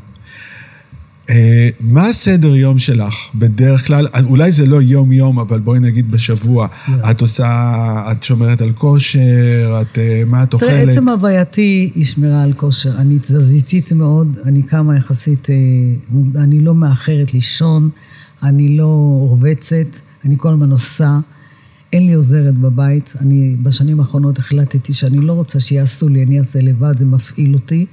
אה, 1.31 1.69
מה 1.81 2.07
הסדר 2.07 2.55
יום 2.55 2.79
שלך 2.79 3.15
בדרך 3.35 3.87
כלל? 3.87 4.07
אולי 4.25 4.53
זה 4.53 4.67
לא 4.67 4.83
יום-יום, 4.83 5.39
אבל 5.39 5.61
בואי 5.61 5.81
נגיד 5.81 6.11
בשבוע. 6.11 6.69
לא. 6.89 7.11
את 7.11 7.21
עושה, 7.21 8.03
את 8.13 8.23
שומרת 8.23 8.61
על 8.61 8.73
כושר, 8.73 9.81
את, 9.81 9.99
אה, 9.99 10.23
מה 10.27 10.43
את 10.43 10.55
אוכלת? 10.55 10.71
תראה, 10.71 10.83
עצם 10.83 11.09
הווייתי 11.09 11.91
היא 11.95 12.05
שמירה 12.05 12.43
על 12.43 12.53
כושר. 12.53 12.99
אני 12.99 13.19
תזזיתית 13.19 13.93
מאוד, 13.93 14.37
אני 14.45 14.63
קמה 14.63 14.97
יחסית, 14.97 15.49
אה, 15.51 16.43
אני 16.43 16.61
לא 16.61 16.75
מאחרת 16.75 17.35
לישון, 17.35 17.91
אני 18.43 18.77
לא 18.77 19.19
רובצת, 19.29 19.97
אני 20.25 20.35
כל 20.39 20.53
הזמן 20.53 20.71
עושה. 20.71 21.19
אין 21.93 22.07
לי 22.07 22.13
עוזרת 22.13 22.55
בבית. 22.55 23.15
אני 23.21 23.57
בשנים 23.63 24.01
האחרונות 24.01 24.39
החלטתי 24.39 24.93
שאני 24.93 25.19
לא 25.19 25.33
רוצה 25.33 25.61
שיעשו 25.61 26.09
לי, 26.09 26.23
אני 26.23 26.39
אעשה 26.39 26.61
לבד, 26.61 26.99
זה 26.99 27.05
מפעיל 27.05 27.55
אותי. 27.55 27.87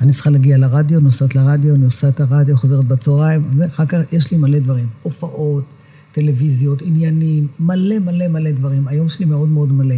אני 0.00 0.12
צריכה 0.12 0.30
להגיע 0.30 0.58
לרדיו, 0.58 1.00
נוסעת 1.00 1.34
לרדיו, 1.34 1.74
אני 1.74 1.84
עושה 1.84 2.08
את 2.08 2.20
הרדיו, 2.20 2.56
חוזרת 2.56 2.84
בצהריים, 2.84 3.50
ואחר 3.56 3.86
כך 3.86 3.98
יש 4.12 4.30
לי 4.30 4.36
מלא 4.36 4.58
דברים. 4.58 4.86
הופעות, 5.02 5.64
טלוויזיות, 6.12 6.82
עניינים, 6.82 7.46
מלא 7.60 7.98
מלא 7.98 8.28
מלא 8.28 8.50
דברים. 8.50 8.88
היום 8.88 9.08
שלי 9.08 9.26
מאוד 9.26 9.48
מאוד 9.48 9.72
מלא. 9.72 9.96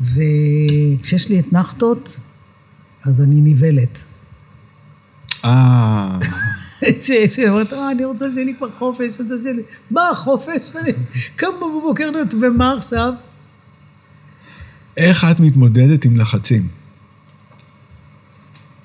וכשיש 0.00 1.28
לי 1.28 1.40
אתנחתות, 1.40 2.18
אז 3.04 3.22
אני 3.22 3.40
נבהלת. 3.40 4.04
אה, 5.44 6.18
אה, 7.72 7.90
אני 7.90 8.04
רוצה 8.04 8.30
שיהיה 8.30 8.44
לי 8.44 8.54
כבר 8.58 8.70
חופש, 8.72 9.20
את 9.20 9.28
זה 9.28 9.34
שלי. 9.42 9.62
מה 9.90 10.08
החופש? 10.08 10.72
אני 10.80 10.92
קמה 11.36 11.50
בבוקר, 11.80 12.10
נות, 12.10 12.34
ומה 12.34 12.74
עכשיו? 12.74 13.12
איך 14.96 15.24
את 15.30 15.40
מתמודדת 15.40 16.04
עם 16.04 16.16
לחצים? 16.16 16.83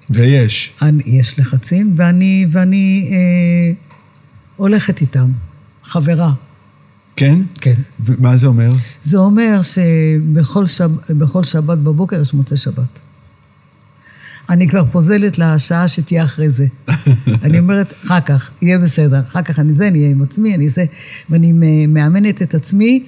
ויש. 0.09 0.73
אני, 0.81 1.03
יש 1.05 1.39
לחצים, 1.39 1.93
ואני, 1.97 2.45
ואני 2.51 3.09
אה, 3.11 3.71
הולכת 4.55 5.01
איתם. 5.01 5.31
חברה. 5.83 6.33
כן? 7.15 7.39
כן. 7.61 7.75
ומה 8.05 8.37
זה 8.37 8.47
אומר? 8.47 8.69
זה 9.03 9.17
אומר 9.17 9.59
שבכל 9.61 10.65
שב, 10.65 10.91
בכל 11.09 11.43
שבת 11.43 11.77
בבוקר 11.77 12.21
יש 12.21 12.33
מוצאי 12.33 12.57
שבת. 12.57 12.99
אני 14.49 14.67
כבר 14.67 14.85
פוזלת 14.91 15.39
לשעה 15.39 15.87
שתהיה 15.87 16.23
אחרי 16.23 16.49
זה. 16.49 16.67
אני 17.43 17.59
אומרת, 17.59 17.93
אחר 18.05 18.19
כך, 18.19 18.49
יהיה 18.61 18.79
בסדר. 18.79 19.19
אחר 19.19 19.41
כך 19.41 19.59
אני 19.59 19.73
זה, 19.73 19.87
אני 19.87 19.99
אהיה 19.99 20.11
עם 20.11 20.21
עצמי, 20.21 20.55
אני 20.55 20.69
זה, 20.69 20.85
ואני 21.29 21.51
מאמנת 21.87 22.41
את 22.41 22.55
עצמי 22.55 23.03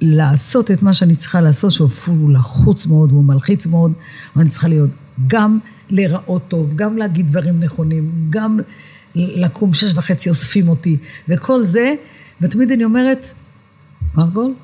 לעשות 0.00 0.70
את 0.70 0.82
מה 0.82 0.92
שאני 0.92 1.14
צריכה 1.14 1.40
לעשות, 1.40 1.72
שהוא 1.72 1.88
אפילו 1.88 2.30
לחוץ 2.30 2.86
מאוד 2.86 3.12
והוא 3.12 3.24
מלחיץ 3.24 3.66
מאוד, 3.66 3.92
ואני 4.36 4.48
צריכה 4.48 4.68
להיות 4.68 4.90
גם 5.26 5.58
להיראות 5.90 6.42
טוב, 6.48 6.72
גם 6.76 6.96
להגיד 6.96 7.28
דברים 7.28 7.60
נכונים, 7.60 8.10
גם 8.30 8.60
לקום 9.14 9.74
שש 9.74 9.94
וחצי 9.94 10.28
אוספים 10.28 10.68
אותי, 10.68 10.96
וכל 11.28 11.64
זה, 11.64 11.94
ותמיד 12.40 12.72
אני 12.72 12.84
אומרת, 12.84 13.32
מרגול, 14.14 14.54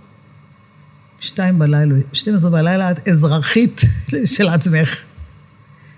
שתיים 1.20 1.59
בלילה, 1.59 1.95
שתים 2.12 2.35
עשרה 2.35 2.51
בלילה 2.51 2.91
את 2.91 3.09
אזרחית 3.09 3.81
של 4.35 4.49
עצמך. 4.49 5.03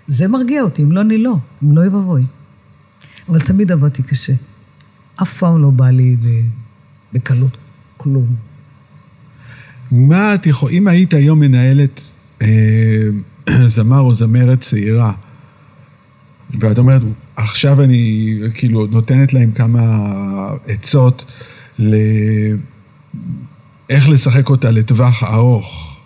זה 0.07 0.27
מרגיע 0.27 0.61
אותי, 0.61 0.83
אם 0.83 0.91
לא, 0.91 1.01
אני 1.01 1.17
לא, 1.17 1.35
אם 1.63 1.77
לא 1.77 1.85
יבואי. 1.85 2.23
אבל 3.29 3.39
תמיד 3.39 3.71
עבדתי 3.71 4.03
קשה. 4.03 4.33
אף 5.21 5.37
פעם 5.37 5.61
לא 5.61 5.69
בא 5.69 5.89
לי 5.89 6.15
בקלות 7.13 7.57
כלום. 7.97 8.35
מה 9.91 10.35
את 10.35 10.45
יכולה, 10.45 10.71
אם 10.71 10.87
היית 10.87 11.13
היום 11.13 11.39
מנהלת 11.39 12.11
אה, 12.41 12.47
זמר 13.67 13.99
או 13.99 14.15
זמרת 14.15 14.61
צעירה, 14.61 15.11
ואת 16.59 16.77
אומרת, 16.77 17.01
עכשיו 17.35 17.83
אני 17.83 18.33
כאילו 18.53 18.87
נותנת 18.87 19.33
להם 19.33 19.51
כמה 19.51 19.81
עצות 20.67 21.25
ל... 21.79 21.95
איך 23.89 24.09
לשחק 24.09 24.49
אותה 24.49 24.71
לטווח 24.71 25.23
ארוך, 25.23 25.97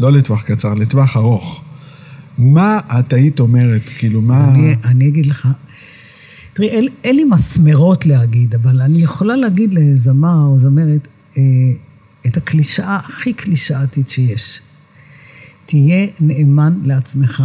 לא 0.00 0.12
לטווח 0.12 0.42
קצר, 0.42 0.74
לטווח 0.74 1.16
ארוך. 1.16 1.62
מה 2.38 2.78
את 2.98 3.12
היית 3.12 3.40
אומרת? 3.40 3.82
כאילו, 3.96 4.20
מה... 4.20 4.48
אני, 4.48 4.74
אני 4.84 5.08
אגיד 5.08 5.26
לך, 5.26 5.48
תראי, 6.52 6.68
אין, 6.68 6.88
אין 7.04 7.16
לי 7.16 7.24
מסמרות 7.24 8.06
להגיד, 8.06 8.54
אבל 8.54 8.80
אני 8.80 9.02
יכולה 9.02 9.36
להגיד 9.36 9.74
לזמר 9.74 10.42
או 10.42 10.58
זמרת 10.58 11.08
אה, 11.36 11.42
את 12.26 12.36
הקלישאה 12.36 12.96
הכי 12.96 13.32
קלישאתית 13.32 14.08
שיש. 14.08 14.60
תהיה 15.66 16.06
נאמן 16.20 16.78
לעצמך. 16.84 17.42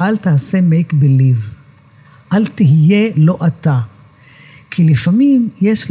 אל 0.00 0.16
תעשה 0.16 0.58
make 0.58 0.92
believe. 0.92 1.54
אל 2.32 2.46
תהיה 2.46 3.10
לא 3.16 3.38
אתה. 3.46 3.80
כי 4.70 4.84
לפעמים 4.84 5.48
יש 5.60 5.90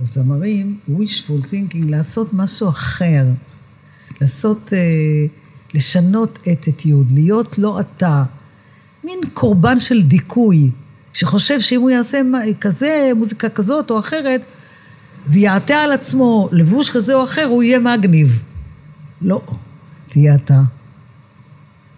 לזמרים 0.00 0.78
wishful 0.88 1.44
thinking 1.50 1.84
לעשות 1.88 2.34
משהו 2.34 2.68
אחר. 2.68 3.24
לעשות, 4.20 4.72
אה, 4.72 5.26
לשנות 5.74 6.38
אתיטיוד, 6.52 7.10
להיות 7.10 7.58
לא 7.58 7.80
אתה. 7.80 8.24
מין 9.04 9.18
קורבן 9.34 9.78
של 9.78 10.02
דיכוי, 10.02 10.70
שחושב 11.12 11.60
שאם 11.60 11.80
הוא 11.80 11.90
יעשה 11.90 12.20
כזה, 12.60 13.10
מוזיקה 13.16 13.48
כזאת 13.48 13.90
או 13.90 13.98
אחרת, 13.98 14.40
ויעטה 15.28 15.74
על 15.74 15.92
עצמו 15.92 16.48
לבוש 16.52 16.90
כזה 16.90 17.14
או 17.14 17.24
אחר, 17.24 17.44
הוא 17.44 17.62
יהיה 17.62 17.78
מגניב. 17.78 18.42
לא, 19.22 19.42
תהיה 20.08 20.34
אתה. 20.34 20.62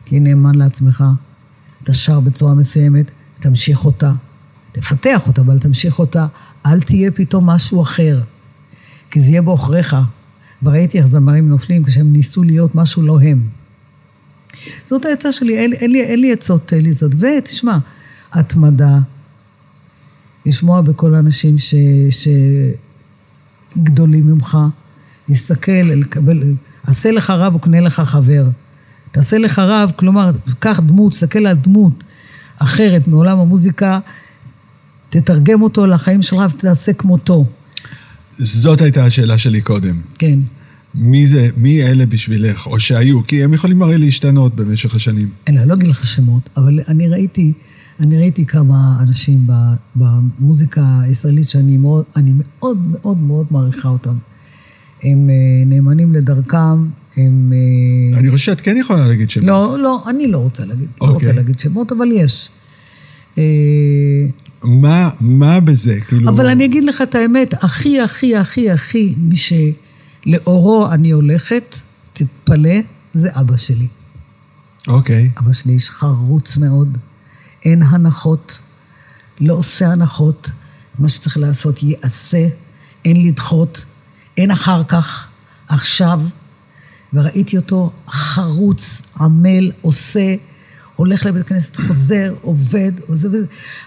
תהיה 0.04 0.20
נאמן 0.20 0.54
לעצמך. 0.54 1.04
אתה 1.82 1.92
שר 1.92 2.20
בצורה 2.20 2.54
מסוימת, 2.54 3.10
תמשיך 3.40 3.84
אותה. 3.84 4.12
תפתח 4.72 5.26
אותה, 5.26 5.42
אבל 5.42 5.58
תמשיך 5.58 5.98
אותה. 5.98 6.26
אל 6.66 6.80
תהיה 6.80 7.10
פתאום 7.10 7.50
משהו 7.50 7.82
אחר, 7.82 8.20
כי 9.10 9.20
זה 9.20 9.30
יהיה 9.30 9.42
בעוכריך. 9.42 9.96
וראיתי 10.62 10.98
איך 10.98 11.06
זמרים 11.06 11.48
נופלים 11.48 11.84
כשהם 11.84 12.12
ניסו 12.12 12.42
להיות 12.42 12.74
משהו 12.74 13.02
לא 13.02 13.20
הם. 13.20 13.48
זאת 14.84 15.04
העצה 15.04 15.32
שלי, 15.32 15.58
אין, 15.58 15.72
אין, 15.72 15.90
לי, 15.90 16.04
אין 16.04 16.20
לי 16.20 16.32
עצות 16.32 16.72
לי 16.72 16.92
זאת. 16.92 17.14
ותשמע, 17.18 17.78
התמדה, 18.32 18.98
לשמוע 20.46 20.80
בכל 20.80 21.14
האנשים 21.14 21.56
שגדולים 23.76 24.26
ממך, 24.26 24.58
להסתכל, 25.28 25.72
לקבל, 25.72 26.54
עשה 26.86 27.10
לך 27.10 27.30
רב 27.30 27.54
וקנה 27.54 27.80
לך 27.80 28.00
חבר. 28.00 28.46
תעשה 29.12 29.38
לך 29.38 29.58
רב, 29.58 29.92
כלומר, 29.96 30.30
קח 30.58 30.80
דמות, 30.80 31.12
תסתכל 31.12 31.46
על 31.46 31.56
דמות 31.56 32.04
אחרת 32.58 33.08
מעולם 33.08 33.38
המוזיקה, 33.38 33.98
תתרגם 35.10 35.62
אותו 35.62 35.86
לחיים 35.86 36.22
שלך 36.22 36.54
ותעשה 36.54 36.92
כמותו. 36.92 37.46
זאת 38.38 38.82
הייתה 38.82 39.04
השאלה 39.04 39.38
שלי 39.38 39.60
קודם. 39.60 40.00
כן. 40.18 40.38
מי 40.94 41.26
זה, 41.26 41.48
מי 41.56 41.82
אלה 41.82 42.06
בשבילך, 42.06 42.66
או 42.66 42.80
שהיו, 42.80 43.26
כי 43.26 43.44
הם 43.44 43.54
יכולים 43.54 43.82
הרי 43.82 43.98
להשתנות 43.98 44.54
במשך 44.54 44.94
השנים. 44.94 45.28
אין, 45.46 45.58
אני 45.58 45.68
לא 45.68 45.74
אגיד 45.74 45.88
לך 45.88 46.06
שמות, 46.06 46.50
אבל 46.56 46.80
אני 46.88 47.08
ראיתי, 47.08 47.52
אני 48.00 48.18
ראיתי 48.18 48.46
כמה 48.46 48.96
אנשים 49.00 49.46
במוזיקה 49.96 50.84
הישראלית 51.02 51.48
שאני 51.48 51.76
מאוד, 51.76 52.04
אני 52.16 52.32
מאוד 52.38 52.78
מאוד 52.90 53.18
מאוד 53.18 53.46
מעריכה 53.50 53.88
אותם. 53.88 54.14
הם 55.04 55.30
אה, 55.30 55.64
נאמנים 55.66 56.12
לדרכם, 56.12 56.86
הם... 57.16 57.52
אה, 57.52 58.18
אני 58.18 58.30
חושב 58.30 58.44
שאת 58.44 58.60
כן 58.60 58.76
יכולה 58.76 59.06
להגיד 59.06 59.30
שמות. 59.30 59.46
לא, 59.46 59.78
לא, 59.78 60.02
אני 60.06 60.26
לא 60.26 60.38
רוצה 60.38 60.64
להגיד, 60.64 60.88
okay. 60.88 61.06
לא 61.06 61.06
רוצה 61.06 61.16
אוקיי. 61.16 61.32
להגיד 61.32 61.58
שמות, 61.58 61.92
אבל 61.92 62.12
יש. 62.12 62.50
אה, 63.38 63.42
מה, 64.62 65.10
מה 65.20 65.60
בזה? 65.60 66.00
כאילו... 66.00 66.30
אבל 66.30 66.46
אני 66.46 66.64
אגיד 66.64 66.84
לך 66.84 67.02
את 67.02 67.14
האמת, 67.14 67.64
הכי, 67.64 68.00
הכי, 68.00 68.36
הכי, 68.36 68.70
הכי, 68.70 69.14
מי 69.18 69.34
שלאורו 69.36 70.92
אני 70.92 71.10
הולכת, 71.10 71.76
תתפלא, 72.12 72.74
זה 73.14 73.28
אבא 73.32 73.56
שלי. 73.56 73.86
אוקיי. 74.88 75.30
Okay. 75.34 75.40
אבא 75.40 75.52
שלי 75.52 75.72
איש 75.72 75.90
חרוץ 75.90 76.56
מאוד, 76.56 76.98
אין 77.64 77.82
הנחות, 77.82 78.60
לא 79.40 79.54
עושה 79.54 79.92
הנחות, 79.92 80.50
מה 80.98 81.08
שצריך 81.08 81.38
לעשות 81.38 81.82
ייעשה, 81.82 82.48
אין 83.04 83.26
לדחות, 83.26 83.84
אין 84.36 84.50
אחר 84.50 84.84
כך, 84.84 85.28
עכשיו. 85.68 86.20
וראיתי 87.14 87.56
אותו 87.56 87.90
חרוץ, 88.08 89.02
עמל, 89.20 89.72
עושה, 89.80 90.34
הולך 90.96 91.26
לבית 91.26 91.44
הכנסת, 91.44 91.76
חוזר, 91.76 92.34
עובד, 92.42 92.92
עוזב, 93.06 93.28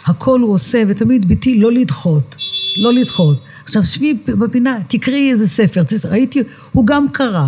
הכל 0.05 0.41
הוא 0.41 0.53
עושה, 0.53 0.83
ותמיד 0.87 1.27
ביתי 1.27 1.59
לא 1.59 1.71
לדחות, 1.71 2.35
לא 2.83 2.93
לדחות. 2.93 3.41
עכשיו, 3.63 3.83
שבי 3.83 4.13
בפינה, 4.25 4.77
תקראי 4.87 5.31
איזה 5.31 5.47
ספר, 5.47 5.83
ראיתי, 6.09 6.43
הוא 6.71 6.87
גם 6.87 7.05
קרא, 7.09 7.47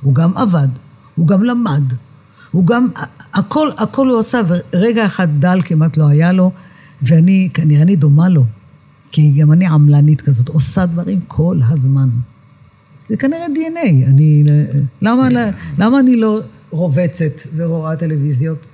הוא 0.00 0.14
גם 0.14 0.36
עבד, 0.36 0.68
הוא 1.14 1.26
גם 1.26 1.44
למד, 1.44 1.82
הוא 2.50 2.66
גם, 2.66 2.88
הכל, 3.34 3.70
הכל 3.78 4.08
הוא 4.08 4.20
עשה, 4.20 4.40
ורגע 4.48 5.06
אחד 5.06 5.28
דל 5.40 5.60
כמעט 5.64 5.96
לא 5.96 6.08
היה 6.08 6.32
לו, 6.32 6.52
ואני, 7.02 7.48
כנראה 7.54 7.82
אני 7.82 7.96
דומה 7.96 8.28
לו, 8.28 8.44
כי 9.12 9.30
גם 9.30 9.52
אני 9.52 9.66
עמלנית 9.66 10.20
כזאת, 10.20 10.48
עושה 10.48 10.86
דברים 10.86 11.20
כל 11.26 11.60
הזמן. 11.68 12.08
זה 13.12 13.16
כנראה 13.16 13.46
DNA. 13.46 14.06
אני, 14.06 14.44
למה, 15.02 15.28
למה 15.78 16.00
אני 16.00 16.16
לא 16.16 16.40
רובצת 16.70 17.32
ורואה 17.56 17.96
טלוויזיות? 17.96 18.66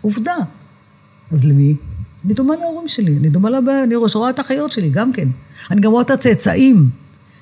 עובדה. 0.00 0.34
אז 1.30 1.44
למי? 1.44 1.74
אני 2.24 2.34
דומה 2.34 2.54
להורים 2.56 2.88
שלי, 2.88 3.16
אני 3.16 3.28
דומה 3.28 3.50
לבעיה, 3.50 3.84
אני 3.84 3.96
רואה 3.96 4.30
את 4.30 4.38
האחיות 4.38 4.72
שלי, 4.72 4.90
גם 4.90 5.12
כן. 5.12 5.28
אני 5.70 5.80
גם 5.80 5.92
רואה 5.92 6.02
את 6.02 6.10
הצאצאים 6.10 6.88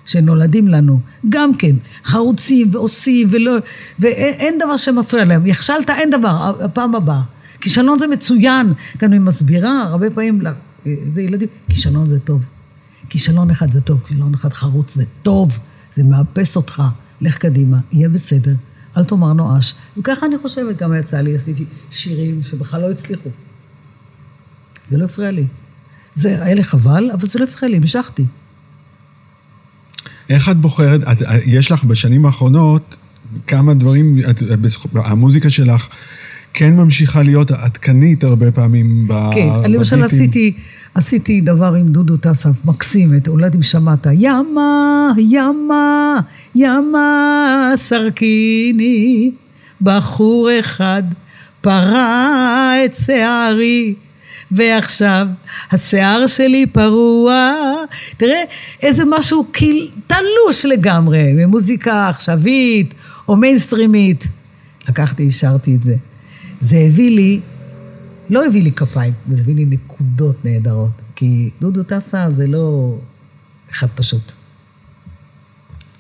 שנולדים 0.05 0.68
לנו, 0.68 1.01
גם 1.29 1.55
כן. 1.55 1.77
חרוצים 2.05 2.68
ועושים 2.72 3.29
ולא... 3.31 3.53
ואין 3.99 4.59
דבר 4.59 4.77
שמפריע 4.77 5.24
להם. 5.24 5.47
נכשלת, 5.47 5.91
אין 5.91 6.11
דבר, 6.11 6.57
הפעם 6.64 6.95
הבאה. 6.95 7.22
כישלון 7.61 7.99
זה 7.99 8.07
מצוין. 8.07 8.72
כאן 8.99 9.12
אני 9.12 9.18
מסבירה 9.18 9.83
הרבה 9.83 10.11
פעמים, 10.11 10.41
זה 11.09 11.22
ילדים, 11.22 11.49
כישלון 11.68 12.07
זה 12.07 12.18
טוב. 12.18 12.56
כישלון 13.09 13.51
אחד 13.51 13.73
זה 13.73 13.81
טוב, 13.81 14.03
כישלון 14.09 14.35
אחד 14.35 14.53
חרוץ 14.53 14.95
זה 14.95 15.05
טוב, 15.23 15.59
זה 15.95 16.03
מאפס 16.03 16.57
אותך, 16.57 16.83
לך 17.21 17.39
קדימה, 17.39 17.79
יהיה 17.93 18.09
בסדר, 18.09 18.55
אל 18.97 19.05
תאמר 19.05 19.33
נואש. 19.33 19.75
וככה 19.99 20.27
אני 20.27 20.37
חושבת, 20.43 20.77
גם 20.77 20.95
יצא 20.95 21.21
לי, 21.21 21.35
עשיתי 21.35 21.65
שירים 21.91 22.43
שבכלל 22.43 22.81
לא 22.81 22.91
הצליחו. 22.91 23.31
זה 24.89 24.97
לא 24.97 25.05
הפריע 25.05 25.31
לי. 25.31 25.47
זה 26.15 26.45
היה 26.45 26.55
לי 26.55 26.65
חבל, 26.65 27.11
אבל 27.15 27.29
זה 27.29 27.39
לא 27.39 27.45
הפריע 27.45 27.71
לי, 27.71 27.77
המשכתי. 27.77 28.25
איך 30.29 30.49
את 30.49 30.57
בוחרת, 30.57 31.01
את, 31.03 31.23
יש 31.47 31.73
לך 31.73 31.85
בשנים 31.85 32.27
האחרונות 32.27 32.97
כמה 33.47 33.75
דברים, 33.75 34.19
את, 34.31 34.43
המוזיקה 34.95 35.51
שלך 35.51 35.89
כן 36.59 36.77
ממשיכה 36.77 37.23
להיות 37.23 37.51
עדכנית 37.51 38.25
הרבה 38.25 38.53
פעמים 38.53 39.09
בביטים. 39.09 39.53
כן, 39.53 39.65
אני 39.65 39.77
למשל 39.77 40.03
עשיתי, 40.03 40.53
עשיתי 40.95 41.41
דבר 41.41 41.75
עם 41.75 41.89
דודו 41.89 42.17
טסף, 42.17 42.65
מקסים, 42.65 43.17
את, 43.17 43.29
אולי 43.29 43.49
אם 43.57 43.63
שמעת, 43.63 44.07
ימה, 44.13 45.13
ימה, 45.19 46.21
ימה, 46.55 47.73
סרקיני, 47.77 49.31
בחור 49.81 50.49
אחד 50.61 51.03
פרע 51.61 52.73
את 52.85 52.95
שערי. 52.95 53.95
ועכשיו 54.51 55.27
השיער 55.71 56.27
שלי 56.27 56.67
פרוע. 56.67 57.53
תראה 58.17 58.43
איזה 58.83 59.03
משהו 59.07 59.45
קיל, 59.53 59.91
תלוש 60.07 60.65
לגמרי, 60.65 61.33
ממוזיקה 61.33 62.09
עכשווית 62.09 62.95
או 63.29 63.37
מיינסטרימית. 63.37 64.29
לקחתי, 64.89 65.27
השארתי 65.27 65.75
את 65.75 65.83
זה. 65.83 65.97
זה 66.61 66.77
הביא 66.77 67.11
לי, 67.11 67.41
לא 68.31 68.47
הביא 68.47 68.63
לי 68.63 68.73
כפיים, 68.73 69.13
זה 69.31 69.43
הביא 69.43 69.55
לי 69.55 69.65
נקודות 69.65 70.45
נהדרות. 70.45 70.91
כי 71.17 71.51
דודו 71.61 71.83
טסה 71.83 72.27
זה 72.33 72.47
לא 72.47 72.97
אחד 73.71 73.87
פשוט. 73.95 74.33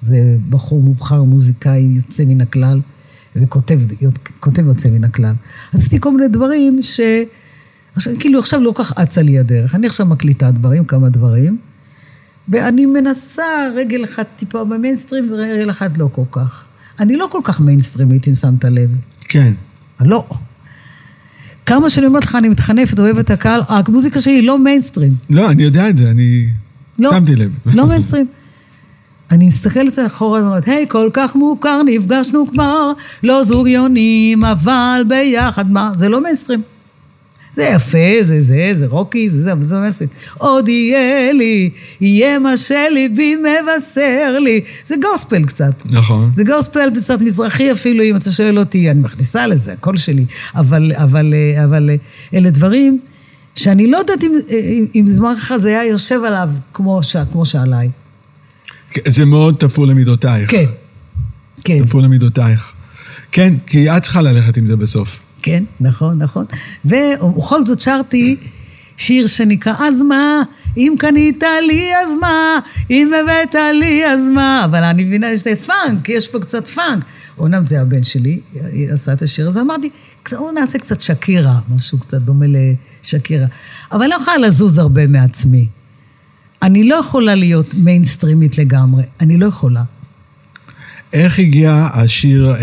זה 0.02 0.36
בחור 0.50 0.82
מובחר, 0.82 1.22
מוזיקאי 1.22 1.80
יוצא 1.80 2.24
מן 2.24 2.40
הכלל, 2.40 2.80
וכותב 3.36 3.80
כותב 4.40 4.66
יוצא 4.66 4.90
מן 4.90 5.04
הכלל. 5.04 5.34
עשיתי 5.72 6.00
כל 6.00 6.12
מיני 6.12 6.28
דברים 6.28 6.82
ש... 6.82 7.00
עכשיו, 7.94 8.12
כאילו 8.20 8.38
עכשיו 8.38 8.60
לא 8.60 8.65
כל 8.65 8.72
כך 8.74 8.92
אצה 8.98 9.22
לי 9.22 9.38
הדרך. 9.38 9.74
אני 9.74 9.86
עכשיו 9.86 10.06
מקליטה 10.06 10.50
דברים, 10.50 10.84
כמה 10.84 11.08
דברים, 11.08 11.58
ואני 12.48 12.86
מנסה 12.86 13.42
רגל 13.76 14.04
אחת 14.04 14.26
טיפה 14.36 14.64
במיינסטרים 14.64 15.32
ורגל 15.32 15.70
אחת 15.70 15.98
לא 15.98 16.08
כל 16.12 16.22
כך. 16.30 16.64
אני 17.00 17.16
לא 17.16 17.28
כל 17.32 17.40
כך 17.44 17.60
מיינסטרימית, 17.60 18.28
אם 18.28 18.34
שמת 18.34 18.64
לב. 18.64 18.90
כן. 19.20 19.52
לא. 20.00 20.24
כמה 21.66 21.90
שאני 21.90 22.06
אומרת 22.06 22.24
לך, 22.24 22.36
אני 22.36 22.48
מתחנפת, 22.48 22.98
אוהבת 22.98 23.24
את 23.24 23.30
הקהל, 23.30 23.60
המוזיקה 23.68 24.20
שלי 24.20 24.32
היא 24.32 24.46
לא 24.46 24.58
מיינסטרים. 24.58 25.14
לא, 25.30 25.50
אני 25.50 25.62
יודע 25.62 25.88
את 25.88 25.98
זה, 25.98 26.10
אני 26.10 26.48
לא, 26.98 27.10
שמתי 27.10 27.36
לב. 27.36 27.50
לא 27.66 27.86
מיינסטרים. 27.86 28.26
אני 29.30 29.46
מסתכלת 29.46 29.98
אחורה 30.06 30.42
ואומרת, 30.42 30.68
היי, 30.68 30.86
כל 30.88 31.10
כך 31.12 31.36
מוכר, 31.36 31.82
נפגשנו 31.82 32.46
כבר, 32.52 32.92
לא 33.22 33.44
זוג 33.44 33.68
יונים, 33.68 34.44
אבל 34.44 35.02
ביחד, 35.08 35.70
מה? 35.70 35.92
זה 35.98 36.08
לא 36.08 36.22
מיינסטרים. 36.22 36.62
זה 37.56 37.62
יפה, 37.62 37.98
זה 38.22 38.42
זה, 38.42 38.72
זה 38.74 38.86
רוקי, 38.86 39.30
זה 39.30 39.42
זה, 39.42 39.52
אבל 39.52 39.64
זה 39.64 39.74
לא 39.74 39.80
מיינסטרים. 39.80 40.10
עוד 40.38 40.68
יהיה 40.68 41.32
לי, 41.32 41.70
יהיה 42.00 42.38
מה 42.38 42.56
שליבי 42.56 43.36
מבשר 43.36 44.38
לי. 44.38 44.60
זה 44.88 44.94
גוספל 45.02 45.44
קצת. 45.44 45.72
נכון. 45.84 46.32
זה 46.36 46.44
גוספל 46.44 46.88
קצת 46.94 47.20
מזרחי 47.20 47.72
אפילו, 47.72 48.04
אם 48.04 48.16
אתה 48.16 48.30
שואל 48.30 48.58
אותי, 48.58 48.90
אני 48.90 49.00
מכניסה 49.00 49.46
לזה, 49.46 49.72
הקול 49.72 49.96
שלי. 49.96 50.24
אבל, 50.54 50.92
אבל, 50.94 51.34
אבל 51.64 51.90
אלה 52.34 52.50
דברים 52.50 53.00
שאני 53.54 53.86
לא 53.86 53.96
יודעת 53.96 54.24
אם, 54.24 54.32
אם, 54.94 55.06
זמן 55.06 55.32
לך 55.32 55.54
זה 55.56 55.68
היה 55.68 55.90
יושב 55.90 56.20
עליו 56.26 56.48
כמו, 56.74 57.02
ש, 57.02 57.16
כמו 57.32 57.44
שעליי. 57.44 57.90
זה 59.08 59.24
מאוד 59.24 59.54
תפור 59.54 59.86
למידותייך. 59.86 60.50
כן, 60.50 60.64
כן. 61.64 61.84
תפור 61.84 62.02
למידותייך. 62.02 62.72
כן, 63.32 63.54
כי 63.66 63.90
את 63.90 64.02
צריכה 64.02 64.22
ללכת 64.22 64.56
עם 64.56 64.66
זה 64.66 64.76
בסוף. 64.76 65.25
כן, 65.46 65.64
נכון, 65.80 66.18
נכון. 66.18 66.44
ובכל 66.84 67.66
זאת 67.66 67.80
שרתי 67.80 68.36
שיר 68.96 69.26
שנקרא 69.26 69.74
אז 69.78 70.02
מה, 70.02 70.42
אם 70.76 70.94
קנית 70.98 71.42
לי 71.68 71.90
אז 71.96 72.10
מה, 72.20 72.58
אם 72.90 73.12
הבאת 73.14 73.54
לי 73.80 74.06
אז 74.06 74.20
מה, 74.34 74.64
אבל 74.64 74.84
אני 74.84 75.04
מבינה 75.04 75.36
שזה 75.36 75.56
פאנק, 75.56 76.08
יש 76.08 76.28
פה 76.28 76.38
קצת 76.40 76.68
פאנק. 76.68 77.04
אומנם 77.38 77.66
זה 77.66 77.80
הבן 77.80 78.02
שלי, 78.02 78.40
עשה 78.92 79.12
את 79.12 79.22
השיר 79.22 79.48
הזה, 79.48 79.60
אמרתי, 79.60 79.90
בואו 80.30 80.52
נעשה 80.52 80.78
קצת 80.78 81.00
שאקירה, 81.00 81.58
משהו 81.74 81.98
קצת 81.98 82.20
דומה 82.20 82.46
לשאקירה. 82.48 83.46
אבל 83.92 84.06
לא 84.06 84.14
יכולה 84.14 84.38
לזוז 84.38 84.78
הרבה 84.78 85.06
מעצמי. 85.06 85.68
אני 86.62 86.88
לא 86.88 86.94
יכולה 86.94 87.34
להיות 87.34 87.66
מיינסטרימית 87.74 88.58
לגמרי, 88.58 89.02
אני 89.20 89.36
לא 89.36 89.46
יכולה. 89.46 89.82
איך 91.16 91.38
הגיע 91.38 91.88
השיר 91.92 92.50
אה, 92.50 92.56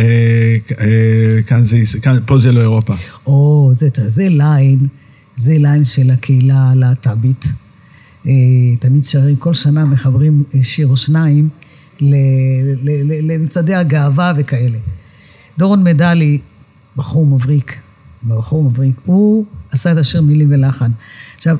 אה, 0.79 1.41
כאן 1.47 1.63
זה, 1.65 1.77
כאן, 2.01 2.17
פה 2.25 2.39
זה 2.39 2.51
לא 2.51 2.61
אירופה? 2.61 2.93
או, 3.25 3.71
זה, 3.73 3.89
זה 3.95 4.29
line, 4.29 4.79
זה 5.35 5.55
line 5.57 5.83
של 5.83 6.11
הקהילה 6.11 6.69
הלהט"בית. 6.69 7.53
אה, 8.27 8.31
תמיד 8.79 9.03
שרים, 9.03 9.35
כל 9.35 9.53
שנה 9.53 9.85
מחברים 9.85 10.43
שיר 10.61 10.87
או 10.87 10.97
שניים 10.97 11.49
למצעדי 13.21 13.75
הגאווה 13.75 14.33
וכאלה. 14.37 14.77
דורון 15.57 15.83
מדלי, 15.83 16.39
בחור 16.95 17.25
מבריק, 17.25 17.79
בחור 18.27 18.63
מבריק, 18.63 18.95
הוא 19.05 19.45
עשה 19.71 19.91
את 19.91 19.97
השיר 19.97 20.21
מילים 20.21 20.47
ולחן. 20.51 20.91
עכשיו, 21.35 21.57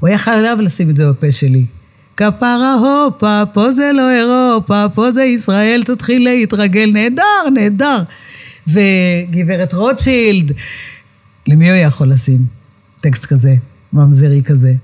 הוא 0.00 0.08
היה 0.08 0.18
חייב 0.18 0.60
לשים 0.60 0.90
את 0.90 0.96
זה 0.96 1.10
בפה 1.10 1.30
שלי. 1.30 1.64
כפרה 2.20 2.74
הופה, 2.74 3.42
פה 3.52 3.72
זה 3.72 3.90
לא 3.94 4.10
אירופה, 4.10 4.86
פה 4.94 5.12
זה 5.12 5.24
ישראל, 5.24 5.82
תתחיל 5.86 6.24
להתרגל, 6.24 6.90
נהדר, 6.92 7.50
נהדר. 7.54 8.02
וגברת 8.68 9.74
רוטשילד, 9.74 10.52
למי 11.46 11.70
הוא 11.70 11.76
יכול 11.76 12.08
לשים 12.08 12.38
טקסט 13.00 13.24
כזה, 13.24 13.54
ממזרי 13.92 14.42
כזה? 14.44 14.74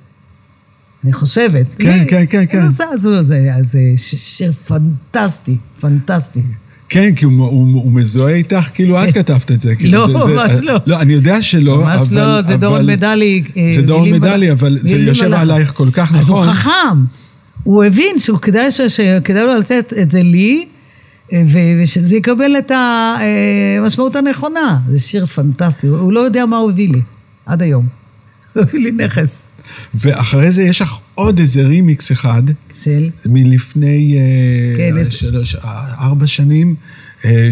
אני 1.05 1.13
חושבת. 1.13 1.67
כן, 1.79 2.05
כן, 2.09 2.25
כן, 2.31 2.45
כן. 2.47 2.67
זה, 2.67 2.85
זה, 3.01 3.23
זה, 3.23 3.51
זה 3.61 3.81
שיר 3.97 4.53
פנטסטי, 4.53 5.57
פנטסטי. 5.81 6.43
כן, 6.89 7.15
כי 7.15 7.25
הוא, 7.25 7.33
הוא, 7.47 7.83
הוא 7.83 7.93
מזוהה 7.93 8.35
איתך, 8.35 8.69
כאילו 8.75 9.05
את 9.05 9.15
כתבת 9.15 9.51
את 9.51 9.63
זה. 9.63 9.75
כאילו 9.75 9.93
לא, 9.93 10.07
זה, 10.07 10.35
ממש 10.35 10.53
זה, 10.53 10.63
לא. 10.65 10.75
לא, 10.87 11.01
אני 11.01 11.13
יודע 11.13 11.43
שלא, 11.43 11.79
ממש 11.79 12.01
אבל... 12.01 12.17
לא, 12.17 12.43
זה 12.43 12.57
דורון 12.57 12.87
מדלי. 12.87 13.43
זה 13.75 13.83
דורון 13.83 14.11
מדלי, 14.11 14.53
אבל 14.53 14.79
זה 14.83 14.97
יושב 14.97 15.33
עלייך 15.33 15.73
כל 15.75 15.89
כך 15.93 16.15
נכון. 16.15 16.21
אז 16.21 16.29
הוא 16.29 16.55
חכם. 16.55 17.05
הוא 17.63 17.85
הבין 17.85 18.19
שהוא 18.19 18.39
כדאי, 18.39 18.71
ש, 18.71 18.81
שכדאי 18.81 19.45
לו 19.45 19.59
לתת 19.59 19.93
את 20.03 20.11
זה 20.11 20.23
לי, 20.23 20.67
ושזה 21.83 22.17
יקבל 22.17 22.57
את 22.59 22.73
המשמעות 22.75 24.17
הנכונה. 24.17 24.79
זה 24.91 24.99
שיר 24.99 25.27
פנטסטי, 25.27 25.87
הוא 25.87 26.13
לא 26.13 26.21
יודע 26.21 26.47
מה 26.47 26.57
הוא 26.57 26.71
הביא 26.71 26.89
לי, 26.89 27.01
עד 27.47 27.63
היום. 27.63 27.87
הוא 28.55 28.63
הביא 28.63 28.81
לי 28.81 28.91
נכס. 28.91 29.46
ואחרי 29.95 30.53
זה 30.53 30.63
יש 30.63 30.83
לך 30.83 30.99
עוד 31.15 31.39
איזה 31.39 31.63
רימיקס 31.63 32.13
אחד. 32.13 32.43
של? 32.75 33.11
מלפני 33.27 34.19
כן, 34.77 35.11
שלוש, 35.11 35.57
ארבע 36.01 36.27
שנים, 36.27 36.75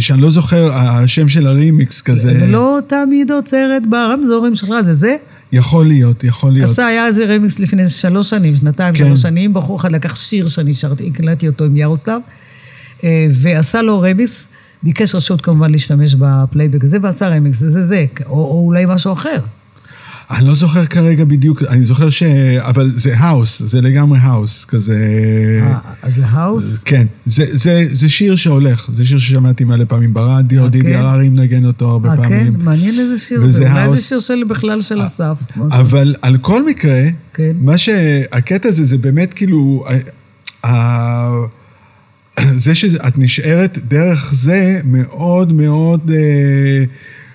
שאני 0.00 0.22
לא 0.22 0.30
זוכר, 0.30 0.72
השם 0.74 1.28
של 1.28 1.46
הרימיקס 1.46 2.02
כזה. 2.02 2.34
זה 2.38 2.46
לא 2.46 2.78
תמיד 2.86 3.30
עוצרת 3.30 3.86
ברמזורים 3.86 4.54
שלך, 4.54 4.70
זה 4.84 4.94
זה? 4.94 5.16
יכול 5.52 5.86
להיות, 5.86 6.24
יכול 6.24 6.52
להיות. 6.52 6.70
עשה, 6.70 6.86
היה 6.86 7.06
איזה 7.06 7.34
רמיקס 7.34 7.58
לפני 7.58 7.88
שלוש 7.88 8.30
שנים, 8.30 8.56
שנתיים, 8.56 8.94
כן. 8.94 9.06
שלוש 9.06 9.22
שנים, 9.22 9.54
בחור 9.54 9.80
אחד 9.80 9.92
לקח 9.92 10.14
שיר 10.14 10.48
שאני 10.48 10.74
שרתי, 10.74 11.06
הקלטתי 11.06 11.48
אותו 11.48 11.64
עם 11.64 11.76
ירוסלב, 11.76 12.20
ועשה 13.30 13.82
לו 13.82 14.00
רמיקס, 14.00 14.48
ביקש 14.82 15.14
רשות 15.14 15.40
כמובן 15.40 15.72
להשתמש 15.72 16.14
בפלייבק 16.14 16.84
הזה, 16.84 16.98
ועשה 17.02 17.28
רמיקס, 17.28 17.58
זה 17.58 17.70
זה 17.70 17.86
זה, 17.86 18.04
או, 18.26 18.32
או 18.32 18.62
אולי 18.66 18.84
משהו 18.88 19.12
אחר. 19.12 19.38
אני 20.31 20.47
לא 20.47 20.55
זוכר 20.55 20.87
כרגע 20.87 21.25
בדיוק, 21.25 21.62
אני 21.62 21.85
זוכר 21.85 22.11
ש... 22.11 22.22
אבל 22.59 22.93
זה 22.97 23.16
house, 23.16 23.62
זה 23.64 23.81
לגמרי 23.81 24.18
האוס, 24.22 24.64
כזה... 24.64 24.99
אה, 26.05 26.11
זה 26.11 26.27
האוס? 26.27 26.83
כן, 26.83 27.07
זה, 27.27 27.47
זה, 27.53 27.87
זה 27.91 28.09
שיר 28.09 28.37
שהולך, 28.37 28.89
זה 28.97 29.05
שיר 29.05 29.18
ששמעתי 29.18 29.64
מלא 29.64 29.85
פעמים 29.89 30.14
ברדיו, 30.14 30.68
דידי 30.68 30.95
הררי 30.95 31.29
מנגן 31.29 31.64
אותו 31.64 31.91
הרבה 31.91 32.11
אה, 32.11 32.16
פעמים. 32.16 32.59
כן? 32.59 32.64
מעניין 32.64 32.99
איזה 32.99 33.18
שיר 33.18 33.51
זה, 33.51 33.72
אולי 33.72 33.91
זה 33.91 34.01
שיר 34.01 34.18
של 34.18 34.45
בכלל 34.49 34.81
של 34.81 35.03
אסף. 35.03 35.39
אבל 35.70 36.14
על 36.22 36.37
כל 36.37 36.66
מקרה, 36.66 37.01
כן. 37.35 37.53
מה 37.61 37.79
שהקטע 37.79 38.68
הזה, 38.68 38.85
זה 38.85 38.99
באמת 38.99 39.35
כאילו... 39.35 39.85
זה 42.57 42.75
שאת 42.75 43.18
נשארת 43.18 43.79
דרך 43.89 44.35
זה 44.35 44.81
מאוד 44.85 45.53
מאוד... 45.53 46.11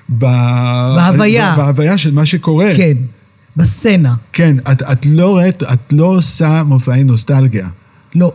בהוויה. 0.10 1.54
בהוויה 1.58 1.98
של 1.98 2.14
מה 2.14 2.26
שקורה. 2.26 2.72
כן, 2.78 2.98
בסצנה. 3.58 4.16
כן, 4.34 4.58
את, 4.72 4.82
את 4.82 5.06
לא 5.06 5.38
ראית, 5.38 5.64
את 5.64 5.94
לא 5.94 6.06
עושה 6.06 6.64
מופעי 6.64 7.04
נוסטלגיה. 7.04 7.68
לא. 8.16 8.34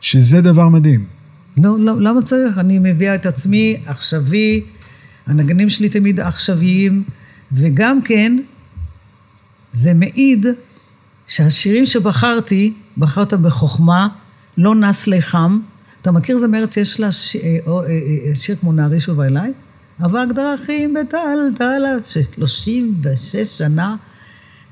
שזה 0.00 0.40
דבר 0.40 0.68
מדהים. 0.68 1.04
לא, 1.56 1.78
לא, 1.78 2.00
למה 2.00 2.22
צריך? 2.22 2.58
אני 2.58 2.78
מביאה 2.78 3.14
את 3.14 3.26
עצמי 3.26 3.76
עכשווי, 3.86 4.60
הנגנים 5.26 5.68
שלי 5.68 5.88
תמיד 5.88 6.20
עכשוויים, 6.20 7.02
וגם 7.52 8.02
כן, 8.02 8.38
זה 9.72 9.94
מעיד 9.94 10.46
שהשירים 11.26 11.86
שבחרתי, 11.86 12.72
בחרת 12.98 13.34
בחוכמה, 13.34 14.08
לא 14.58 14.74
נס 14.74 15.06
לחם. 15.06 15.58
אתה 16.02 16.12
מכיר 16.12 16.38
זמרת 16.38 16.72
שיש 16.72 17.00
לה 17.00 17.12
ש... 17.12 17.36
שיר 18.34 18.56
כמו 18.56 18.72
נערי 18.72 19.00
שובה 19.00 19.26
אליי? 19.26 19.52
אבק 20.04 20.28
דרכים 20.34 20.94
בטלטלה, 20.94 21.90
ששלושים 22.06 22.94
ושש 23.02 23.58
שנה 23.58 23.96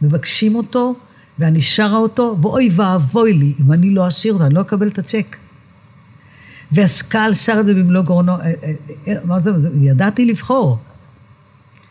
מבקשים 0.03 0.55
אותו, 0.55 0.95
ואני 1.39 1.61
שרה 1.61 1.97
אותו, 1.97 2.37
ואוי 2.43 2.71
ואבוי 2.77 3.33
לי, 3.33 3.53
אם 3.67 3.73
אני 3.73 3.91
לא 3.91 4.09
אשיר 4.09 4.33
אותו, 4.33 4.47
אני 4.47 4.55
לא 4.55 4.61
אקבל 4.61 4.89
את 4.89 4.99
הצ'ק. 4.99 5.37
והשקל 6.73 7.35
שר 7.35 7.57
את 7.61 7.67
זה 7.67 7.75
במלוא 7.75 8.03
גרונו, 8.03 8.33
מה 9.25 9.41
זה, 9.41 9.51
ידעתי 9.75 10.25
לבחור. 10.25 10.79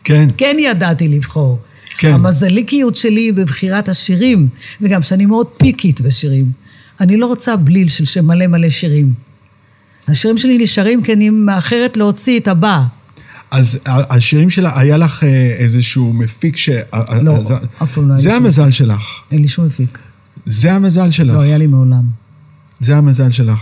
כן. 0.04 0.28
כן 0.36 0.56
ידעתי 0.58 1.08
לבחור. 1.08 1.58
כן. 1.98 2.12
המזליקיות 2.12 2.96
שלי 2.96 3.32
בבחירת 3.32 3.88
השירים, 3.88 4.48
וגם 4.80 5.02
שאני 5.02 5.26
מאוד 5.26 5.46
פיקית 5.46 6.00
בשירים. 6.00 6.52
אני 7.00 7.16
לא 7.16 7.26
רוצה 7.26 7.56
בליל 7.56 7.88
של 7.88 8.20
מלא 8.20 8.46
מלא 8.46 8.70
שירים. 8.70 9.12
השירים 10.08 10.38
שלי 10.38 10.58
נשארים 10.58 11.02
כי 11.02 11.12
אני 11.12 11.30
מאחרת 11.30 11.96
להוציא 11.96 12.40
את 12.40 12.48
הבא. 12.48 12.82
אז 13.54 13.78
השירים 13.86 14.50
שלה, 14.50 14.80
היה 14.80 14.96
לך 14.96 15.24
איזשהו 15.58 16.12
מפיק 16.12 16.56
ש... 16.56 16.70
לא, 17.22 17.38
אף 17.82 17.92
פעם 17.94 18.08
לא 18.08 18.14
היה 18.14 18.16
לי 18.16 18.22
זה 18.22 18.36
המזל 18.36 18.70
שלך. 18.70 19.02
אין 19.30 19.42
לי 19.42 19.48
שום 19.48 19.66
מפיק. 19.66 19.98
זה 20.46 20.72
המזל 20.72 21.10
שלך. 21.10 21.34
לא, 21.34 21.40
היה 21.40 21.58
לי 21.58 21.66
מעולם. 21.66 22.04
זה 22.80 22.96
המזל 22.96 23.30
שלך. 23.30 23.58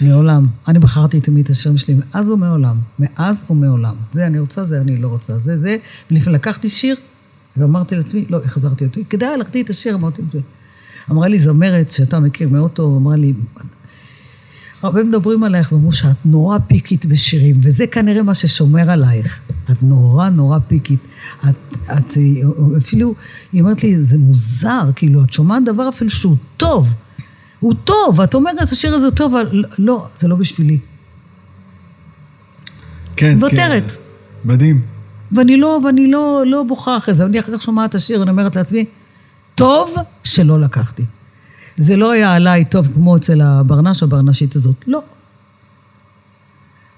מעולם. 0.00 0.46
אני 0.68 0.78
בחרתי 0.78 1.20
תמיד 1.20 1.44
את 1.44 1.50
השירים 1.50 1.78
שלי 1.78 1.94
מאז 1.94 2.28
ומעולם. 2.28 2.76
מאז 2.98 3.42
ומעולם. 3.50 3.94
זה 4.12 4.26
אני 4.26 4.38
רוצה, 4.38 4.64
זה 4.64 4.80
אני 4.80 4.96
לא 4.96 5.08
רוצה. 5.08 5.38
זה 5.38 5.58
זה. 5.58 5.76
ולפעמים 6.10 6.34
לקחתי 6.34 6.68
שיר, 6.68 6.96
ואמרתי 7.56 7.96
לעצמי, 7.96 8.24
לא, 8.30 8.38
החזרתי 8.44 8.84
אותו. 8.84 9.00
כדאי, 9.10 9.36
לקחתי 9.38 9.60
את 9.60 9.70
השיר, 9.70 9.94
אמרתי, 9.94 10.22
אמרה 11.10 11.28
לי 11.28 11.38
זמרת 11.38 11.90
שאתה 11.90 12.20
מכיר 12.20 12.48
מאוד 12.48 12.70
טוב, 12.70 12.96
אמרה 12.96 13.16
לי, 13.16 13.32
הרבה 14.82 15.04
מדברים 15.04 15.44
עלייך 15.44 15.72
ואומרים 15.72 15.92
שאת 15.92 16.16
נורא 16.24 16.58
פיקית 16.66 17.06
בשירים, 17.06 17.60
וזה 17.62 17.86
כנראה 17.86 18.22
מה 18.22 18.34
ששומר 18.34 18.90
עלייך. 18.90 19.40
את 19.70 19.82
נורא 19.82 20.28
נורא 20.28 20.58
פיקית. 20.68 21.00
את, 21.44 21.76
את 21.92 22.12
אפילו, 22.78 23.14
היא 23.52 23.60
אומרת 23.60 23.82
לי, 23.82 24.04
זה 24.04 24.18
מוזר, 24.18 24.90
כאילו, 24.96 25.24
את 25.24 25.32
שומעת 25.32 25.64
דבר 25.64 25.88
אפילו 25.88 26.10
שהוא 26.10 26.36
טוב. 26.56 26.94
הוא 27.60 27.74
טוב, 27.84 28.20
את 28.20 28.34
אומרת, 28.34 28.72
השיר 28.72 28.94
הזה 28.94 29.10
טוב, 29.10 29.34
אבל 29.34 29.64
לא, 29.78 30.06
זה 30.16 30.28
לא 30.28 30.36
בשבילי. 30.36 30.78
כן, 33.16 33.34
מוותרת. 33.34 33.90
כן. 33.90 33.98
מדהים. 34.44 34.82
ואני 35.32 35.56
לא, 35.56 35.80
ואני 35.84 36.10
לא, 36.10 36.42
לא 36.46 36.62
בוכה 36.62 36.96
אחרי 36.96 37.14
זה. 37.14 37.24
אני 37.24 37.40
אחר 37.40 37.56
כך 37.56 37.62
שומעת 37.62 37.90
את 37.90 37.94
השיר, 37.94 38.22
אני 38.22 38.30
אומרת 38.30 38.56
לעצמי, 38.56 38.84
טוב 39.54 39.94
שלא 40.24 40.60
לקחתי. 40.60 41.04
זה 41.76 41.96
לא 41.96 42.10
היה 42.12 42.34
עליי 42.34 42.64
טוב 42.64 42.88
כמו 42.94 43.16
אצל 43.16 43.40
הברנש 43.40 44.02
הברנשית 44.02 44.56
הזאת. 44.56 44.84
לא. 44.86 45.02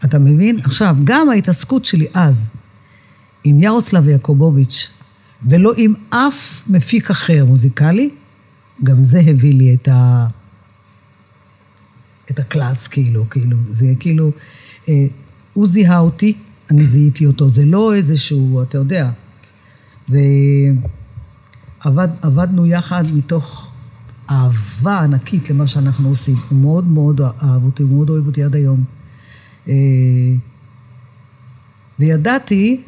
אתה 0.04 0.18
מבין? 0.18 0.60
עכשיו, 0.64 0.96
גם 1.04 1.28
ההתעסקות 1.28 1.84
שלי 1.84 2.06
אז 2.14 2.50
עם 3.44 3.60
ירוסלב 3.60 4.08
יעקובוביץ', 4.08 4.90
ולא 5.48 5.72
עם 5.76 5.94
אף 6.10 6.62
מפיק 6.68 7.10
אחר 7.10 7.44
מוזיקלי, 7.44 8.10
גם 8.84 9.04
זה 9.04 9.20
הביא 9.26 9.54
לי 9.54 9.74
את 9.74 9.88
ה... 9.88 10.26
את 12.30 12.38
הקלאס, 12.38 12.88
כאילו, 12.88 13.30
כאילו, 13.30 13.56
זה 13.70 13.86
כאילו, 14.00 14.30
אה, 14.88 15.06
הוא 15.54 15.66
זיהה 15.66 15.98
אותי, 15.98 16.34
אני 16.70 16.84
זיהיתי 16.84 17.26
אותו, 17.26 17.50
זה 17.50 17.64
לא 17.64 17.94
איזשהו, 17.94 18.62
אתה 18.62 18.78
יודע. 18.78 19.10
ועבדנו 21.84 22.66
יחד 22.66 23.04
מתוך 23.14 23.73
אהבה 24.30 24.98
ענקית 24.98 25.50
למה 25.50 25.66
שאנחנו 25.66 26.08
עושים. 26.08 26.36
הוא 26.48 26.58
מאוד 26.58 26.86
מאוד 26.86 27.20
אהב 27.20 27.64
אותי, 27.64 27.82
הוא 27.82 27.90
מאוד 27.90 28.10
אוהב 28.10 28.26
אותי 28.26 28.42
עד 28.42 28.56
היום. 28.56 28.84
אה, 29.68 29.74
וידעתי 31.98 32.80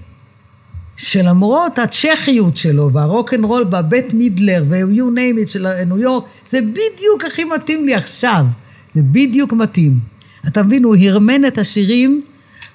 שלמרות 0.97 1.79
הצ'כיות 1.79 2.57
שלו 2.57 2.93
והרוקנרול 2.93 3.65
בבית 3.65 4.15
מידלר 4.15 4.65
ו-you 4.69 5.19
name 5.19 5.45
it 5.45 5.53
של 5.53 5.85
ניו 5.85 5.99
יורק, 5.99 6.25
זה 6.51 6.61
בדיוק 6.61 7.25
הכי 7.27 7.45
מתאים 7.45 7.87
לי 7.87 7.95
עכשיו. 7.95 8.47
זה 8.95 9.03
בדיוק 9.03 9.53
מתאים. 9.53 9.99
אתה 10.47 10.63
מבין, 10.63 10.85
הוא 10.85 10.97
הִרְמֵן 10.97 11.45
את 11.47 11.59
השירים 11.59 12.23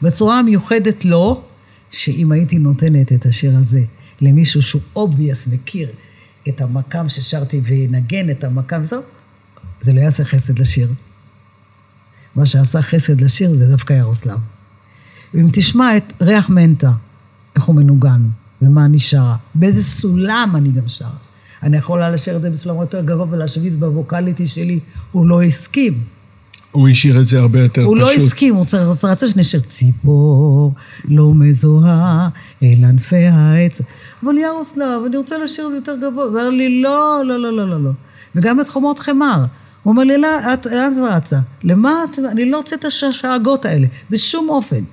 בצורה 0.01 0.39
המיוחדת 0.39 1.05
לו, 1.05 1.41
שאם 1.89 2.31
הייתי 2.31 2.57
נותנת 2.57 3.11
את 3.11 3.25
השיר 3.25 3.51
הזה 3.57 3.81
למישהו 4.21 4.61
שהוא 4.61 4.81
on 4.95 5.12
base 5.12 5.47
מכיר 5.47 5.89
את 6.49 6.61
המקאם 6.61 7.09
ששרתי 7.09 7.61
וינגן 7.63 8.29
את 8.29 8.43
המקאם, 8.43 8.81
וזהו, 8.81 9.01
זה 9.81 9.93
לא 9.93 9.99
יעשה 9.99 10.23
חסד 10.23 10.59
לשיר. 10.59 10.93
מה 12.35 12.45
שעשה 12.45 12.81
חסד 12.81 13.21
לשיר 13.21 13.55
זה 13.55 13.69
דווקא 13.69 13.93
ירוסלב. 13.93 14.39
ואם 15.33 15.47
תשמע 15.53 15.97
את 15.97 16.13
ריח 16.21 16.49
מנטה, 16.49 16.91
איך 17.55 17.63
הוא 17.63 17.75
מנוגן, 17.75 18.21
ומה 18.61 18.85
אני 18.85 18.99
שרה, 18.99 19.35
באיזה 19.55 19.83
סולם 19.83 20.53
אני 20.55 20.71
גם 20.71 20.87
שרה. 20.87 21.15
אני 21.63 21.77
יכולה 21.77 22.11
לשיר 22.11 22.37
את 22.37 22.41
זה 22.41 22.49
בסולם 22.49 22.75
יותר 22.75 23.01
גבוה 23.01 23.25
ולהשוויז 23.29 23.77
בווקליטי 23.77 24.45
שלי, 24.45 24.79
הוא 25.11 25.25
לא 25.25 25.41
הסכים. 25.41 26.03
הוא 26.71 26.89
השאיר 26.89 27.21
את 27.21 27.27
זה 27.27 27.39
הרבה 27.39 27.63
יותר 27.63 27.83
הוא 27.83 27.97
לא 27.97 28.05
פשוט. 28.05 28.15
הוא 28.15 28.21
לא 28.21 28.27
הסכים, 28.27 28.55
הוא 28.55 28.65
רצה 29.03 29.27
שנשאר 29.27 29.59
ציפור, 29.59 30.73
לא 31.05 31.33
מזוהה, 31.33 32.29
אל 32.63 32.85
ענפי 32.85 33.27
העץ. 33.27 33.81
אבל 34.23 34.37
ירוסלב, 34.37 35.01
אני 35.05 35.17
רוצה 35.17 35.37
לשיר 35.37 35.65
את 35.65 35.71
זה 35.71 35.77
יותר 35.77 35.95
גבוה. 35.95 36.23
הוא 36.23 36.29
אומר 36.29 36.49
לי, 36.49 36.81
לא, 36.81 37.21
לא, 37.25 37.39
לא, 37.39 37.53
לא, 37.53 37.69
לא, 37.69 37.83
לא. 37.83 37.91
וגם 38.35 38.61
את 38.61 38.69
חומות 38.69 38.99
חמר. 38.99 39.45
הוא 39.83 39.91
אומר 39.91 40.03
לי, 40.03 40.17
לא, 40.17 40.27
לאן 40.71 40.93
את 40.93 40.97
רצה? 41.11 41.39
למה 41.63 42.05
את... 42.11 42.19
אני 42.19 42.51
לא 42.51 42.57
רוצה 42.57 42.75
את 42.75 42.85
השאגות 42.85 43.65
האלה, 43.65 43.87
בשום 44.09 44.49
אופן. 44.49 44.83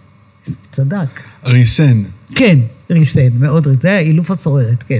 צדק. 0.72 1.20
ריסן. 1.44 2.02
כן, 2.34 2.58
ריסן, 2.90 3.28
מאוד 3.38 3.66
ריסן. 3.66 3.80
זה 3.80 3.98
אילוף 3.98 4.30
הסוררת, 4.30 4.82
כן. 4.82 4.98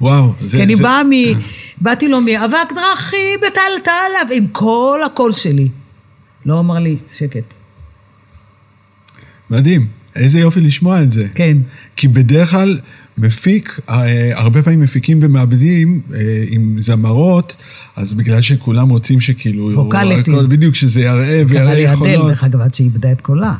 וואו. 0.00 0.32
זה... 0.46 0.56
כי 0.56 0.62
אני 0.62 0.76
זה... 0.76 0.82
באה 0.82 1.04
מ... 1.04 1.10
באתי 1.80 2.08
לו 2.08 2.20
מאבק 2.20 2.72
דרכי 2.74 3.36
בטלטלה, 3.36 4.36
עם 4.36 4.46
כל 4.46 5.00
הקול 5.06 5.32
שלי. 5.32 5.68
לא 6.46 6.60
אמר 6.60 6.78
לי, 6.78 6.96
שקט. 7.12 7.54
מדהים. 9.50 9.86
איזה 10.16 10.40
יופי 10.40 10.60
לשמוע 10.60 11.02
את 11.02 11.12
זה. 11.12 11.26
כן. 11.34 11.56
כי 11.96 12.08
בדרך 12.08 12.50
כלל 12.50 12.78
מפיק, 13.18 13.80
אה, 13.88 14.38
הרבה 14.38 14.62
פעמים 14.62 14.80
מפיקים 14.80 15.18
ומעבדים 15.22 16.00
אה, 16.14 16.44
עם 16.48 16.76
זמרות, 16.78 17.56
אז 17.96 18.14
בגלל 18.14 18.40
שכולם 18.40 18.88
רוצים 18.88 19.20
שכאילו... 19.20 19.70
ווקליטי. 19.74 20.32
בדיוק, 20.48 20.74
שזה 20.74 21.00
יראה 21.00 21.42
ויראה 21.48 21.78
יכולות. 21.78 22.14
קרא 22.14 22.22
לי 22.22 22.28
דרך 22.28 22.44
אגב, 22.44 22.60
עד 22.60 22.74
שהיא 22.74 22.84
איבדה 22.84 23.12
את 23.12 23.20
קולה. 23.20 23.54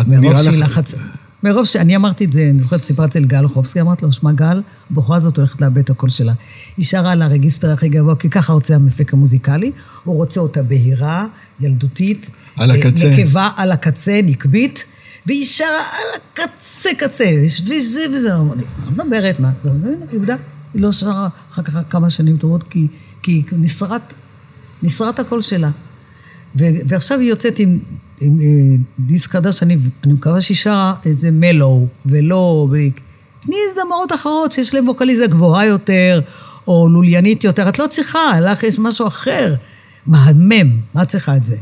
את 0.00 0.08
נראה 0.08 0.42
לך... 0.42 0.48
לחץ... 0.52 0.94
מרוב 1.42 1.64
שאני 1.64 1.96
אמרתי 1.96 2.24
את 2.24 2.32
זה, 2.32 2.48
אני 2.50 2.58
זוכרת, 2.58 2.84
סיפרתי 2.84 3.20
לגל 3.20 3.48
חובסקי, 3.48 3.80
אמרתי 3.80 4.04
לו, 4.04 4.12
שמע 4.12 4.32
גל, 4.32 4.62
הבחורה 4.90 5.16
הזאת 5.16 5.36
הולכת 5.36 5.60
לאבד 5.60 5.78
את 5.78 5.90
הקול 5.90 6.08
שלה. 6.08 6.32
היא 6.76 6.84
שרה 6.84 7.12
על 7.12 7.22
הרגיסטר 7.22 7.72
הכי 7.72 7.88
גבוה, 7.88 8.16
כי 8.16 8.30
ככה 8.30 8.52
רוצה 8.52 8.74
המפיק 8.74 9.12
המוזיקלי, 9.12 9.72
הוא 10.04 10.16
רוצה 10.16 10.40
אותה 10.40 10.62
בהירה, 10.62 11.26
ילדותית. 11.60 12.30
על 12.58 12.70
הקצה. 12.70 13.10
נקבה 13.10 13.50
על 13.56 13.72
הקצה, 13.72 14.20
נקבית, 14.24 14.84
והיא 15.26 15.44
שרה 15.44 15.68
על 15.68 16.20
הקצה 16.20 16.90
קצה, 16.98 17.24
וזה 17.66 18.00
וזה, 18.12 18.34
אני 18.36 18.64
מדברת, 18.90 19.40
מה? 19.40 19.50
היא 19.64 19.94
איבדה, 20.12 20.36
היא 20.74 20.82
לא 20.82 20.92
שרה 20.92 21.28
אחר 21.52 21.62
כך 21.62 21.74
כמה 21.90 22.10
שנים 22.10 22.36
טובות, 22.36 22.64
כי, 22.70 22.86
כי 23.22 23.42
נסרט, 23.52 24.14
נשרט 24.82 25.18
הקול 25.18 25.42
שלה. 25.42 25.70
ו, 26.58 26.64
ועכשיו 26.86 27.20
היא 27.20 27.28
יוצאת 27.28 27.58
עם, 27.58 27.78
עם 28.20 28.40
אה, 28.40 28.76
דיסק 28.98 29.30
חדש, 29.30 29.62
אני, 29.62 29.78
אני 30.04 30.12
מקווה 30.12 30.40
שהיא 30.40 30.56
שרה 30.56 30.94
את 31.06 31.18
זה 31.18 31.30
במלואו, 31.30 31.86
ולא... 32.06 32.68
תני 33.40 33.56
זמרות 33.74 34.12
אחרות 34.12 34.52
שיש 34.52 34.74
להן 34.74 34.88
ווקאליזה 34.88 35.26
גבוהה 35.26 35.66
יותר, 35.66 36.20
או 36.66 36.88
לוליינית 36.88 37.44
יותר, 37.44 37.68
את 37.68 37.78
לא 37.78 37.86
צריכה, 37.86 38.40
לך 38.40 38.62
יש 38.62 38.78
משהו 38.78 39.06
אחר, 39.06 39.54
מהמם, 40.06 40.78
מה 40.94 41.04
צריכה 41.04 41.36
את 41.36 41.44
זה? 41.44 41.56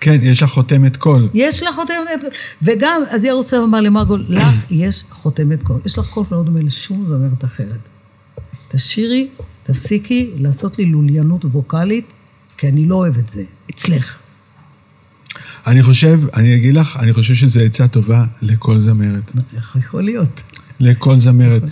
כן, 0.00 0.18
יש 0.22 0.42
לך 0.42 0.50
חותמת 0.50 0.96
קול. 0.96 1.28
יש 1.34 1.62
לך 1.62 1.74
חותמת 1.74 2.20
קול. 2.20 2.30
וגם, 2.62 3.02
אז 3.10 3.24
ירוסלב 3.24 3.62
אמר 3.62 3.80
למרגול, 3.80 4.24
לך 4.28 4.48
יש 4.70 5.04
חותמת 5.10 5.62
קול. 5.62 5.80
יש 5.86 5.98
לך 5.98 6.06
קול 6.06 6.24
שלא 6.28 6.42
דומה 6.42 6.60
לשום 6.60 7.06
זמרת 7.06 7.44
אחרת. 7.44 7.88
תשאירי, 8.68 9.28
תפסיקי 9.62 10.30
לעשות 10.38 10.78
לי 10.78 10.84
לוליינות 10.84 11.44
ווקאלית, 11.44 12.04
כי 12.58 12.68
אני 12.68 12.86
לא 12.86 12.94
אוהב 12.94 13.18
את 13.18 13.28
זה. 13.28 13.42
אצלך. 13.70 14.20
אני 15.66 15.82
חושב, 15.82 16.20
אני 16.34 16.56
אגיד 16.56 16.74
לך, 16.74 16.96
אני 17.00 17.12
חושב 17.12 17.34
שזו 17.34 17.60
עצה 17.60 17.88
טובה 17.88 18.24
לכל 18.42 18.80
זמרת. 18.80 19.32
איך 19.56 19.76
יכול 19.80 20.02
להיות? 20.02 20.42
לכל 20.80 21.20
זמרת. 21.20 21.62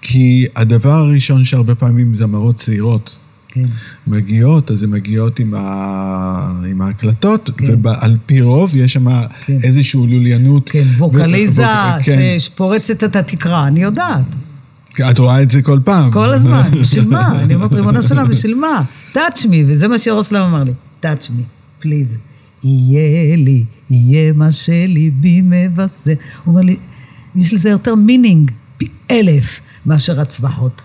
כי 0.00 0.46
הדבר 0.56 0.92
הראשון 0.92 1.44
שהרבה 1.44 1.74
פעמים 1.74 2.14
זמרות 2.14 2.56
צעירות 2.56 3.16
כן. 3.52 3.64
מגיעות, 4.06 4.70
אז 4.70 4.82
הן 4.82 4.90
מגיעות 4.90 5.38
עם, 5.38 5.54
ה... 5.56 6.62
עם 6.70 6.82
ההקלטות, 6.82 7.50
כן. 7.56 7.74
ועל 7.82 8.16
פי 8.26 8.40
רוב 8.40 8.76
יש 8.76 8.92
שם 8.92 9.06
כן. 9.46 9.58
איזושהי 9.62 10.00
לוליינות. 10.00 10.70
כן, 10.70 10.84
ווקליזה 10.98 11.62
ו... 11.62 12.02
כן. 12.02 12.36
שפורצת 12.38 13.04
את 13.04 13.16
התקרה, 13.16 13.66
אני 13.66 13.82
יודעת. 13.82 14.24
את 15.10 15.18
רואה 15.18 15.42
את 15.42 15.50
זה 15.50 15.62
כל 15.62 15.78
פעם. 15.84 16.10
כל 16.10 16.32
הזמן, 16.32 16.70
בשביל 16.80 17.08
מה? 17.08 17.42
אני 17.42 17.54
אומרת, 17.54 17.74
ריבונו 17.74 18.02
שלה, 18.02 18.24
בשביל 18.24 18.54
מה? 18.54 18.82
touch 19.14 19.42
me, 19.42 19.54
וזה 19.66 19.88
מה 19.88 19.98
שירוסלב 19.98 20.42
אמר 20.42 20.64
לי, 20.64 20.72
touch 21.02 21.28
me, 21.28 21.42
please. 21.84 22.16
יהיה 22.64 23.36
לי, 23.36 23.64
יהיה 23.90 24.32
מה 24.32 24.52
שליבי 24.52 25.40
מבשר. 25.44 26.12
הוא 26.44 26.52
אומר 26.52 26.62
לי, 26.62 26.76
יש 27.36 27.54
לזה 27.54 27.70
יותר 27.70 27.94
meaning, 27.94 28.50
פי 28.78 28.86
אלף, 29.10 29.60
מאשר 29.86 30.20
הצווחות. 30.20 30.84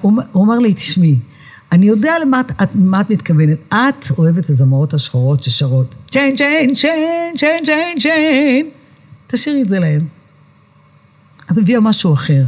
הוא 0.00 0.22
אומר 0.34 0.58
לי, 0.58 0.74
תשמעי, 0.74 1.16
אני 1.72 1.86
יודע 1.86 2.12
למה 2.22 2.40
את, 2.40 2.68
מה 2.74 3.00
את 3.00 3.10
מתכוונת. 3.10 3.58
את 3.68 4.10
אוהבת 4.18 4.44
את 4.44 4.50
הזמרות 4.50 4.94
השחורות 4.94 5.42
ששרות 5.42 5.94
chain, 6.10 6.36
chain, 6.36 6.74
chain, 6.74 7.36
chain, 7.36 7.64
chain, 7.64 7.98
chain. 7.98 8.70
תשאירי 9.26 9.62
את 9.62 9.68
זה 9.68 9.78
להם. 9.78 10.06
את 11.52 11.56
מביאה 11.56 11.80
משהו 11.80 12.14
אחר. 12.14 12.44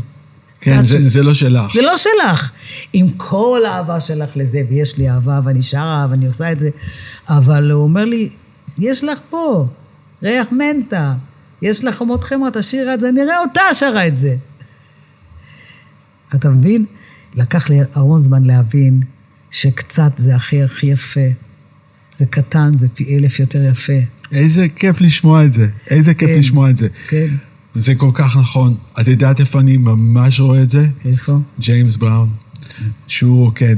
כן, 0.60 0.84
זה, 0.84 1.08
זה 1.08 1.22
לא 1.22 1.34
שלך. 1.34 1.74
זה 1.74 1.82
לא 1.82 1.96
שלך. 1.96 2.50
עם 2.92 3.06
כל 3.16 3.62
האהבה 3.66 4.00
שלך 4.00 4.36
לזה, 4.36 4.62
ויש 4.68 4.98
לי 4.98 5.10
אהבה, 5.10 5.40
ואני 5.44 5.62
שרה, 5.62 6.06
ואני 6.10 6.26
עושה 6.26 6.52
את 6.52 6.58
זה, 6.58 6.70
אבל 7.28 7.70
הוא 7.70 7.82
אומר 7.82 8.04
לי, 8.04 8.28
יש 8.78 9.04
לך 9.04 9.18
פה 9.30 9.66
ריח 10.22 10.46
מנטה, 10.52 11.14
יש 11.62 11.84
לך 11.84 11.96
חומות 11.96 12.24
חמרה, 12.24 12.50
תשאירה 12.50 12.94
את 12.94 13.00
זה, 13.00 13.12
נראה 13.12 13.38
אותה 13.38 13.62
שרה 13.72 14.06
את 14.06 14.18
זה. 14.18 14.36
אתה 16.34 16.48
מבין? 16.48 16.86
לקח 17.34 17.70
לי 17.70 17.78
המון 17.94 18.22
זמן 18.22 18.44
להבין 18.44 19.00
שקצת 19.50 20.12
זה 20.18 20.36
הכי 20.36 20.62
הכי 20.62 20.86
יפה, 20.86 21.26
וקטן 22.20 22.72
זה 22.80 22.86
פי 22.94 23.16
אלף 23.16 23.40
יותר 23.40 23.64
יפה. 23.64 23.92
איזה 24.32 24.66
כיף 24.68 25.00
לשמוע 25.00 25.44
את 25.44 25.52
זה, 25.52 25.68
איזה 25.90 26.14
כיף 26.14 26.30
כן, 26.30 26.38
לשמוע 26.38 26.70
את 26.70 26.76
זה. 26.76 26.88
כן. 27.08 27.34
זה 27.74 27.94
כל 27.94 28.10
כך 28.14 28.36
נכון. 28.36 28.76
את 29.00 29.08
יודעת 29.08 29.40
איפה 29.40 29.60
אני 29.60 29.76
ממש 29.76 30.40
רואה 30.40 30.62
את 30.62 30.70
זה? 30.70 30.86
איפה? 31.04 31.38
ג'יימס 31.60 31.96
בראון, 31.96 32.28
שהוא 33.06 33.44
רוקד. 33.44 33.76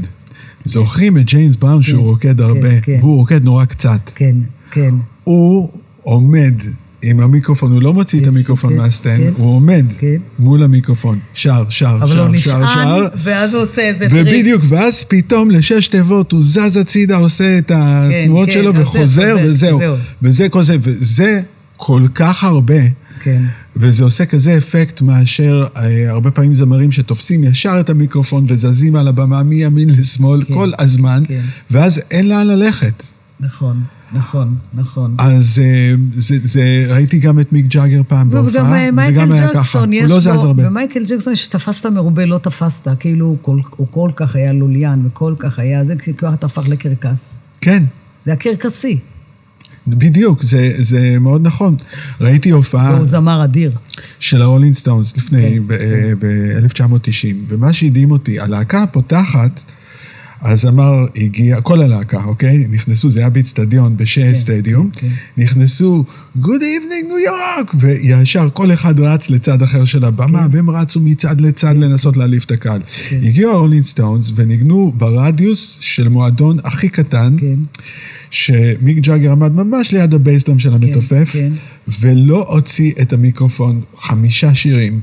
זוכרים 0.65 1.19
את 1.19 1.25
ג'יימס 1.25 1.57
בראון 1.57 1.83
שהוא 1.83 2.05
רוקד 2.05 2.41
הרבה, 2.41 2.81
כן. 2.81 2.97
והוא 3.01 3.17
רוקד 3.17 3.45
נורא 3.45 3.65
קצת. 3.65 4.11
כן, 4.15 4.37
כן. 4.71 4.95
הוא 5.25 5.71
עומד 6.03 6.55
עם 7.03 7.21
המיקרופון, 7.21 7.73
הוא 7.73 7.83
לא 7.83 7.93
מוציא 7.93 8.19
את 8.19 8.25
כן, 8.25 8.31
המיקרופון 8.31 8.73
כן, 8.73 8.77
מה 8.77 8.88
stand, 8.88 9.21
כן. 9.21 9.33
הוא 9.37 9.57
עומד 9.57 9.85
כן. 9.99 10.17
מול 10.39 10.63
המיקרופון, 10.63 11.19
שר, 11.35 11.65
שר, 11.69 11.99
אבל 12.03 12.19
הוא 12.19 12.39
שר, 12.39 12.51
שר, 12.51 12.59
נשען, 12.59 12.85
שר. 12.85 13.07
ואז 13.17 13.55
הוא 13.55 13.63
עושה 13.63 13.83
איזה 13.83 14.09
טריק. 14.09 14.27
ובדיוק, 14.27 14.63
ואז 14.69 15.05
פתאום 15.05 15.51
לשש 15.51 15.89
תיבות 15.89 16.33
הוא 16.33 16.41
זז 16.43 16.77
הצידה, 16.77 17.17
עושה 17.17 17.59
את 17.59 17.73
התנועות 17.75 18.49
כן, 18.49 18.55
שלו 18.55 18.75
וחוזר, 18.75 19.01
חוזר, 19.01 19.37
וזהו. 19.45 19.79
זהו. 19.79 19.97
וזה 20.23 20.49
כל 20.49 20.65
זה, 20.65 20.77
וזה 20.81 21.41
כל 21.77 22.03
כך 22.15 22.45
הרבה. 22.45 22.83
כן. 23.23 23.43
וזה 23.77 24.05
עושה 24.05 24.27
כזה 24.27 24.59
אפקט 24.59 25.01
מאשר 25.01 25.67
אה, 25.77 26.11
הרבה 26.11 26.31
פעמים 26.31 26.55
זמרים 26.55 26.91
שתופסים 26.91 27.45
ישר 27.45 27.77
את 27.81 27.91
המיקרופון 27.91 28.47
וזזים 28.49 28.97
על 28.97 29.09
הבמה 29.09 29.43
מימין 29.43 29.91
לשמאל 29.91 30.45
כן, 30.45 30.55
כל 30.55 30.71
הזמן, 30.79 31.23
כן. 31.29 31.41
ואז 31.71 32.01
אין 32.11 32.29
לאן 32.29 32.47
ללכת. 32.47 33.03
נכון, 33.41 33.83
נכון, 34.13 34.55
נכון. 34.75 35.15
אז 35.19 35.59
אה, 35.65 35.95
זה, 36.17 36.37
זה, 36.45 36.85
ראיתי 36.89 37.19
גם 37.19 37.41
את 37.41 37.53
מיק 37.53 37.67
ג'אגר 37.67 38.03
פעם 38.09 38.29
וגם 38.29 38.43
בהופעה, 38.45 38.63
אה, 38.63 38.83
וזה 38.83 38.93
מייקל 38.93 39.15
גם 39.15 39.33
היה 39.33 39.49
ככה. 39.55 39.79
הוא 39.79 39.87
יש 39.93 40.11
לא 40.11 40.21
זז 40.21 40.27
הרבה. 40.27 40.69
ומייקל 40.69 41.05
ג'קסון, 41.05 41.35
שתפסת 41.35 41.87
מרובה 41.87 42.25
לא 42.25 42.39
תפסת, 42.39 42.89
כאילו 43.01 43.27
הוא 43.27 43.39
כל, 43.43 43.59
הוא 43.77 43.87
כל 43.91 44.11
כך 44.17 44.37
היה 44.37 44.53
לוליין, 44.53 45.07
וכל 45.07 45.35
כך 45.39 45.59
היה, 45.59 45.85
זה 45.85 45.95
כבר 45.97 46.35
אתה 46.35 46.47
הפך 46.47 46.69
לקרקס. 46.69 47.39
כן, 47.61 47.85
זה 48.25 48.33
הקרקסי, 48.33 48.99
בדיוק, 49.87 50.43
זה, 50.43 50.73
זה 50.79 51.17
מאוד 51.21 51.47
נכון. 51.47 51.77
ראיתי 52.21 52.51
הופעה 52.51 52.95
והוא 52.95 53.05
זמר 53.05 53.45
אדיר. 53.45 53.73
של 54.21 54.43
הרולינג 54.43 54.75
סטונס 54.75 55.17
לפני, 55.17 55.59
כן, 55.69 55.75
ב-1990, 56.19 57.35
ומה 57.49 57.73
שהדהים 57.73 58.11
אותי, 58.11 58.41
הלהקה 58.41 58.83
הפותחת, 58.83 59.61
הזמר 60.43 61.07
הגיע, 61.17 61.61
כל 61.61 61.81
הלהקה, 61.81 62.25
אוקיי? 62.25 62.67
נכנסו, 62.71 63.11
זה 63.11 63.21
היה 63.21 63.31
באיצטדיון, 63.31 63.97
ב 63.97 64.02
Shea 64.02 64.23
כן, 64.25 64.35
Stadium, 64.35 64.91
כן, 64.93 65.09
כן. 65.09 65.43
נכנסו, 65.43 66.05
Good 66.43 66.47
evening 66.47 67.09
New 67.09 67.19
York, 67.19 67.75
וישר 67.81 68.49
כל 68.53 68.73
אחד 68.73 69.01
רץ 69.01 69.31
לצד 69.31 69.63
אחר 69.63 69.85
של 69.85 70.05
הבמה, 70.05 70.43
כן. 70.43 70.57
והם 70.57 70.71
רצו 70.71 71.01
מצד 71.01 71.41
לצד 71.41 71.79
לנסות 71.79 72.17
להעליף 72.17 72.45
את 72.45 72.51
הקהל. 72.51 72.81
כן. 73.09 73.21
הגיעו 73.23 73.53
הרולינג 73.53 73.85
סטונס 73.85 74.33
וניגנו 74.35 74.93
ברדיוס 74.97 75.79
של 75.81 76.09
מועדון 76.09 76.57
הכי 76.65 76.89
קטן, 76.89 77.37
כן, 77.39 77.57
שמיק 78.31 78.99
ג'אגר 78.99 79.33
עמד 79.33 79.53
ממש 79.53 79.93
ליד 79.93 80.15
ה 80.15 80.20
bass 80.20 80.39
drum 80.39 80.59
של 80.59 80.73
המתופף, 80.73 81.29
כן. 81.33 81.53
ולא 82.01 82.45
הוציא 82.49 82.93
את 83.03 83.13
המיקרופון 83.13 83.81
חמישה 83.99 84.55
שירים 84.55 85.01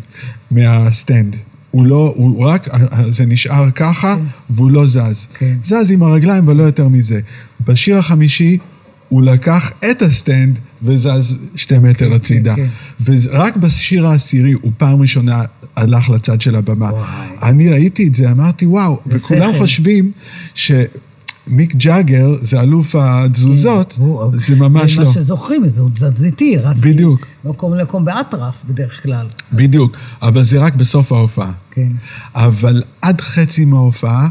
מה 0.52 0.73
stand. 0.73 1.36
הוא 1.72 1.86
לא, 1.86 2.14
הוא 2.16 2.46
רק, 2.46 2.68
זה 3.12 3.26
נשאר 3.26 3.72
ככה, 3.72 4.16
והוא 4.50 4.72
לא 4.72 4.88
זז. 4.88 5.28
כן. 5.38 5.58
זז 5.64 5.92
עם 5.92 6.04
הרגליים 6.04 6.48
ולא 6.48 6.64
יותר 6.64 6.88
מזה. 6.88 7.20
בשיר 7.68 7.98
החמישי, 7.98 8.58
הוא 9.10 9.22
לקח 9.22 9.72
את 9.92 10.02
ה 10.02 10.11
stand 10.11 10.60
וזז 10.84 11.40
שתי 11.56 11.80
מטר 11.80 12.10
כן, 12.10 12.16
הצידה. 12.16 12.56
כן, 12.56 12.68
ורק 13.06 13.58
בשיר 13.58 14.08
העשירי 14.08 14.52
הוא 14.52 14.72
פעם 14.78 15.02
ראשונה 15.02 15.44
הלך 15.76 16.10
לצד 16.10 16.42
של 16.42 16.56
הבמה. 16.56 16.90
וואי. 16.90 17.28
אני 17.44 17.70
ראיתי 17.70 18.08
את 18.08 18.16
זה, 18.16 18.32
אמרתי, 18.32 18.66
וואו, 18.66 19.00
וכולם. 19.08 19.54
חושבים 19.54 20.12
שמיק 21.50 21.76
ג'אגר 21.76 22.36
זה 22.42 22.62
אלוף 22.62 22.96
התזוזות, 22.96 23.98
כן, 23.98 24.40
זה 24.40 24.56
ממש 24.56 24.94
זה 24.94 25.00
לא. 25.00 25.08
מה 25.08 25.14
שזוכרים 25.14 25.62
מזה, 25.64 25.82
הוא 25.82 25.90
תזזיתי, 25.94 26.58
רץ 26.58 26.82
בדיוק. 26.82 27.26
ממקום 27.46 27.74
למקום 27.74 28.06
באטרף 28.06 28.64
בדרך 28.68 29.04
כלל. 29.04 29.28
בדיוק, 29.54 29.98
אבל 30.22 30.44
זה 30.44 30.60
רק 30.60 30.76
בסוף 30.76 31.12
ההופעה. 31.12 31.52
כן, 31.72 31.92
אבל 32.36 32.84
עד 33.02 33.22
חצי 33.22 33.66
מההופעה 33.66 34.28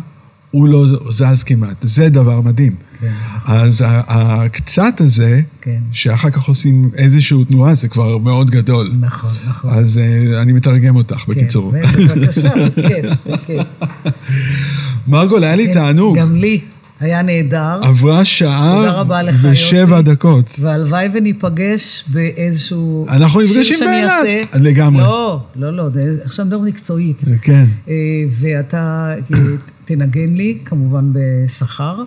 הוא 0.50 0.68
לא 0.68 0.86
זז 1.10 1.42
כמעט. 1.42 1.76
זה 1.82 2.08
דבר 2.08 2.40
מדהים. 2.40 2.74
כן, 3.00 3.12
אז 3.44 3.84
הקצת 3.86 5.00
הזה, 5.00 5.40
כן. 5.60 5.78
שאחר 5.92 6.30
כך 6.30 6.48
עושים 6.48 6.90
איזושהי 6.96 7.44
תנועה, 7.44 7.74
זה 7.74 7.88
כבר 7.88 8.18
מאוד 8.18 8.50
גדול. 8.50 8.92
נכון, 9.00 9.30
נכון. 9.48 9.70
אז 9.70 9.98
אה, 9.98 10.42
אני 10.42 10.52
מתרגם 10.52 10.96
אותך, 10.96 11.16
כן, 11.16 11.32
בקיצור. 11.32 11.72
בבקשה, 11.72 12.50
כן, 12.88 13.08
כן. 13.46 13.62
מרגול, 15.08 15.44
היה 15.44 15.56
לי 15.56 15.66
כן, 15.66 15.72
תענוג. 15.72 16.18
גם 16.18 16.36
לי 16.36 16.60
היה 17.00 17.22
נהדר, 17.22 17.80
עברה 17.82 18.24
שעה 18.24 19.02
ושבע. 19.42 20.00
דקות. 20.00 20.56
והלוואי 20.60 21.08
וניפגש 21.14 22.04
באיזשהו... 22.08 23.06
אנחנו 23.08 23.40
נפגשים 23.40 23.78
באילת. 23.80 24.54
לגמרי. 24.60 25.02
לא, 25.02 25.40
לא, 25.56 25.76
לא, 25.76 25.88
עכשיו 26.24 26.44
נדבר 26.44 26.58
מקצועית. 26.60 27.22
כן. 27.42 27.64
אה, 27.88 27.94
ואתה 28.30 29.14
אה, 29.34 29.38
תנגן 29.84 30.34
לי, 30.34 30.58
כמובן 30.64 31.10
בשכר. 31.12 32.02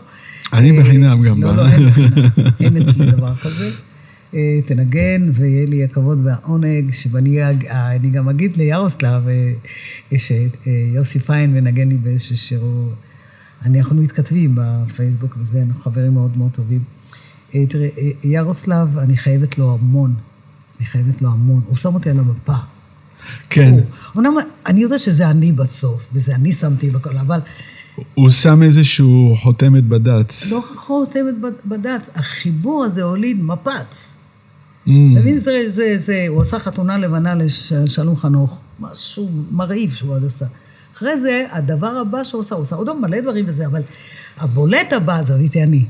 אני 0.53 0.71
אה, 0.71 0.83
בחינם 0.83 1.23
גם. 1.23 1.43
לא, 1.43 1.49
מה? 1.49 1.55
לא, 1.57 1.67
אין 1.67 1.89
בחינם. 1.89 2.27
אין 2.59 2.77
אצלי 2.77 3.11
דבר 3.11 3.33
כזה. 3.35 3.69
תנגן, 4.65 5.29
ויהיה 5.33 5.65
לי 5.65 5.83
הכבוד 5.83 6.21
והעונג, 6.25 6.91
שאני 6.91 7.39
גם 8.11 8.29
אגיד 8.29 8.57
לירוסלב, 8.57 9.21
שיוסי 10.17 11.19
פיין 11.19 11.53
מנגן 11.53 11.89
לי 11.89 11.95
באיזשהו 11.95 12.35
שיר, 12.37 12.59
הוא- 12.59 12.87
אני- 12.87 13.10
אנחנו 13.65 13.95
מתכתבים 14.01 14.51
בפייסבוק 14.55 15.35
וזה, 15.39 15.61
אנחנו 15.67 15.81
חברים 15.83 16.13
מאוד 16.13 16.37
מאוד 16.37 16.51
טובים. 16.51 16.79
אה, 17.55 17.65
תראה, 17.69 17.89
אה, 17.97 18.09
ירוסלב, 18.23 18.97
אני 18.97 19.17
חייבת 19.17 19.57
לו 19.57 19.73
המון. 19.81 20.13
אני 20.79 20.85
חייבת 20.87 21.21
לו 21.21 21.29
המון. 21.29 21.61
הוא 21.67 21.75
שם 21.75 21.93
אותי 21.93 22.09
על 22.09 22.19
המפה. 22.19 22.55
כן. 23.49 23.77
אומנם 24.15 24.33
אני 24.67 24.81
יודעת 24.81 24.99
שזה 24.99 25.29
אני 25.29 25.51
בסוף, 25.51 26.09
וזה 26.13 26.35
אני 26.35 26.51
שמתי 26.53 26.89
בכל, 26.89 27.17
אבל 27.17 27.39
הוא 28.13 28.29
שם 28.29 28.63
איזשהו 28.63 29.35
חותמת 29.41 29.83
בד"ץ. 29.83 30.51
לא 30.51 30.63
חותמת 30.75 31.37
בד- 31.41 31.69
בד"ץ, 31.69 32.09
החיבור 32.15 32.83
הזה 32.83 33.03
הוליד 33.03 33.43
מפץ. 33.43 34.13
Mm. 34.87 34.89
אתה 35.11 35.19
מבין, 35.19 35.39
זה, 35.39 35.63
זה, 35.67 35.93
זה, 35.97 36.25
הוא 36.27 36.41
עשה 36.41 36.59
חתונה 36.59 36.97
לבנה 36.97 37.33
לשלום 37.35 38.15
חנוך, 38.15 38.59
משהו 38.79 39.29
מרהיב 39.51 39.91
שהוא 39.91 40.11
עוד 40.13 40.25
עשה. 40.25 40.45
אחרי 41.01 41.19
זה, 41.19 41.45
הדבר 41.51 41.97
הבא 41.97 42.23
שהוא 42.23 42.39
עושה, 42.39 42.75
עוד 42.75 42.99
מלא 42.99 43.19
דברים 43.19 43.45
וזה, 43.47 43.65
אבל 43.65 43.81
הבולט 44.37 44.93
הבא 44.93 45.23
זה 45.23 45.35
הייתי 45.35 45.63
אני. 45.63 45.85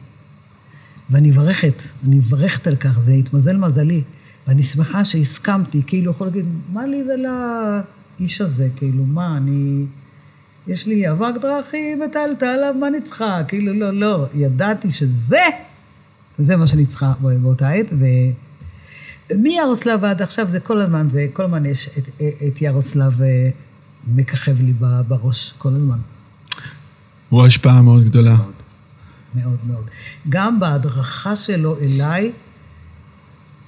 ואני 1.09 1.29
מברכת, 1.29 1.83
אני 2.07 2.15
מברכת 2.15 2.67
על 2.67 2.75
כך, 2.75 2.99
זה 2.99 3.11
התמזל 3.11 3.57
מזלי. 3.57 4.01
ואני 4.47 4.63
שמחה 4.63 5.03
שהסכמתי, 5.03 5.81
כאילו, 5.88 6.11
יכול 6.11 6.27
להגיד, 6.27 6.45
מה 6.73 6.85
לי 6.85 7.03
ולאיש 7.03 8.41
הזה, 8.41 8.67
כאילו, 8.75 9.03
מה, 9.03 9.38
אני... 9.38 9.85
יש 10.67 10.88
לי 10.88 11.11
אבק 11.11 11.41
דרכים 11.41 12.01
וטלטל 12.01 12.45
עליו, 12.45 12.73
מה 12.79 12.88
אני 12.88 13.01
צריכה? 13.01 13.41
כאילו, 13.47 13.73
לא, 13.73 13.93
לא, 13.93 14.25
ידעתי 14.33 14.89
שזה, 14.89 15.43
זה 16.38 16.55
מה 16.55 16.67
שאני 16.67 16.85
צריכה 16.85 17.13
באותה 17.21 17.69
עת, 17.69 17.91
ו... 17.99 18.05
מירוסלב 19.35 19.99
ועד 20.03 20.21
עכשיו 20.21 20.47
זה 20.47 20.59
כל 20.59 20.81
הזמן, 20.81 21.07
זה 21.09 21.25
כל 21.33 21.45
הזמן 21.45 21.65
יש 21.65 21.89
את, 21.97 22.21
את 22.47 22.61
ירוסלב 22.61 23.21
אה, 23.21 23.49
מככב 24.07 24.61
לי 24.61 24.73
בראש, 25.07 25.53
כל 25.57 25.73
הזמן. 25.73 25.99
הוא 27.30 27.45
השפעה 27.45 27.82
מאוד 27.82 28.03
גדולה. 28.03 28.36
מאוד 29.36 29.57
מאוד. 29.68 29.86
גם 30.30 30.60
בהדרכה 30.60 31.36
שלו 31.36 31.80
אליי, 31.80 32.32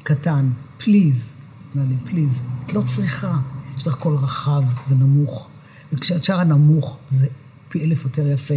קטן, 0.04 0.50
please, 0.78 1.30
אמר 1.76 1.84
לי, 1.90 1.96
please, 2.10 2.42
את 2.66 2.74
לא 2.74 2.82
צריכה, 2.82 3.38
יש 3.78 3.88
לך 3.88 3.96
קול 3.96 4.16
רחב 4.16 4.64
ונמוך, 4.90 5.50
וכשאת 5.94 6.24
שרה 6.24 6.44
נמוך, 6.44 6.98
זה 7.10 7.28
פי 7.70 7.84
אלף 7.84 8.04
יותר 8.04 8.28
יפה. 8.28 8.54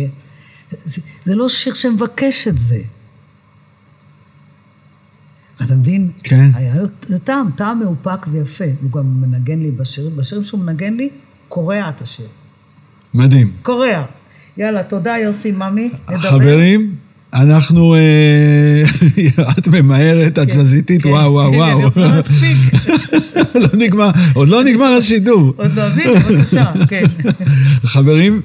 זה, 0.85 1.03
זה 1.25 1.35
לא 1.35 1.49
שיר 1.49 1.75
שמבקש 1.75 2.49
את 2.49 2.59
זה. 2.59 2.83
אתה 5.65 5.75
מבין? 5.75 6.11
כן. 6.23 6.51
היה 6.55 6.77
לו, 6.77 6.87
זה 7.03 7.19
טעם, 7.19 7.51
טעם 7.51 7.81
מאופק 7.81 8.27
ויפה. 8.31 8.65
הוא 8.83 8.91
גם 8.91 9.21
מנגן 9.21 9.59
לי 9.59 9.71
בשירים, 9.71 10.17
בשירים 10.17 10.45
שהוא 10.45 10.61
מנגן 10.61 10.95
לי, 10.95 11.11
קורע 11.49 11.89
את 11.89 12.01
השיר. 12.01 12.27
מדהים. 13.15 13.51
קורע. 13.63 14.03
יאללה, 14.57 14.83
תודה 14.83 15.17
יוסי, 15.19 15.51
ממי. 15.51 15.91
חברים, 16.19 16.95
אנחנו... 17.35 17.95
אה, 17.95 18.83
את 19.59 19.69
ממהרת, 19.69 20.39
את 20.39 20.51
כן, 20.51 20.63
תזזיתית, 20.63 21.03
כן. 21.03 21.09
וואו, 21.09 21.33
וואו, 21.33 21.53
וואו. 21.53 21.81
לא 23.65 23.69
נגמר, 23.79 24.11
עוד 24.35 24.49
לא 24.49 24.65
נגמר 24.65 24.87
השידור. 24.87 25.53
עוד 25.57 25.75
לא, 25.75 25.83
אז 25.83 25.99
הנה, 25.99 26.13
בבקשה, 26.21 26.65
כן. 26.89 27.05
חברים, 27.93 28.41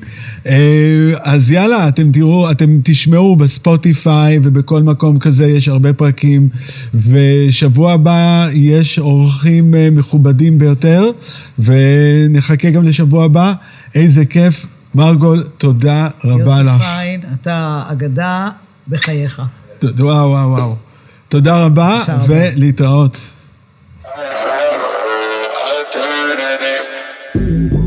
אה, 0.47 1.13
אז 1.21 1.51
יאללה, 1.51 1.87
אתם 1.87 2.11
תראו, 2.11 2.51
אתם 2.51 2.79
תשמעו 2.83 3.35
בספוטיפיי 3.35 4.39
ובכל 4.43 4.83
מקום 4.83 5.19
כזה, 5.19 5.47
יש 5.47 5.67
הרבה 5.67 5.93
פרקים, 5.93 6.49
ושבוע 6.93 7.93
הבא 7.93 8.47
יש 8.53 8.99
אורחים 8.99 9.75
אה, 9.75 9.89
מכובדים 9.91 10.59
ביותר, 10.59 11.09
ונחכה 11.59 12.69
גם 12.69 12.83
לשבוע 12.83 13.25
הבא. 13.25 13.53
איזה 13.95 14.25
כיף. 14.25 14.65
מרגול, 14.95 15.43
תודה 15.57 16.07
רבה 16.23 16.51
יוסי 16.51 16.63
לך. 16.63 16.81
פיין, 16.81 17.21
אתה 17.41 17.83
אגדה 17.91 18.49
בחייך. 18.87 19.41
וואו, 19.83 20.29
וואו, 20.29 20.49
וואו. 20.49 20.75
תודה 21.29 21.65
רבה, 21.65 21.95
בבקשה 21.97 22.15
רבה. 22.15 22.35
ולהתראות. 22.55 23.31
Yeah. 27.33 27.80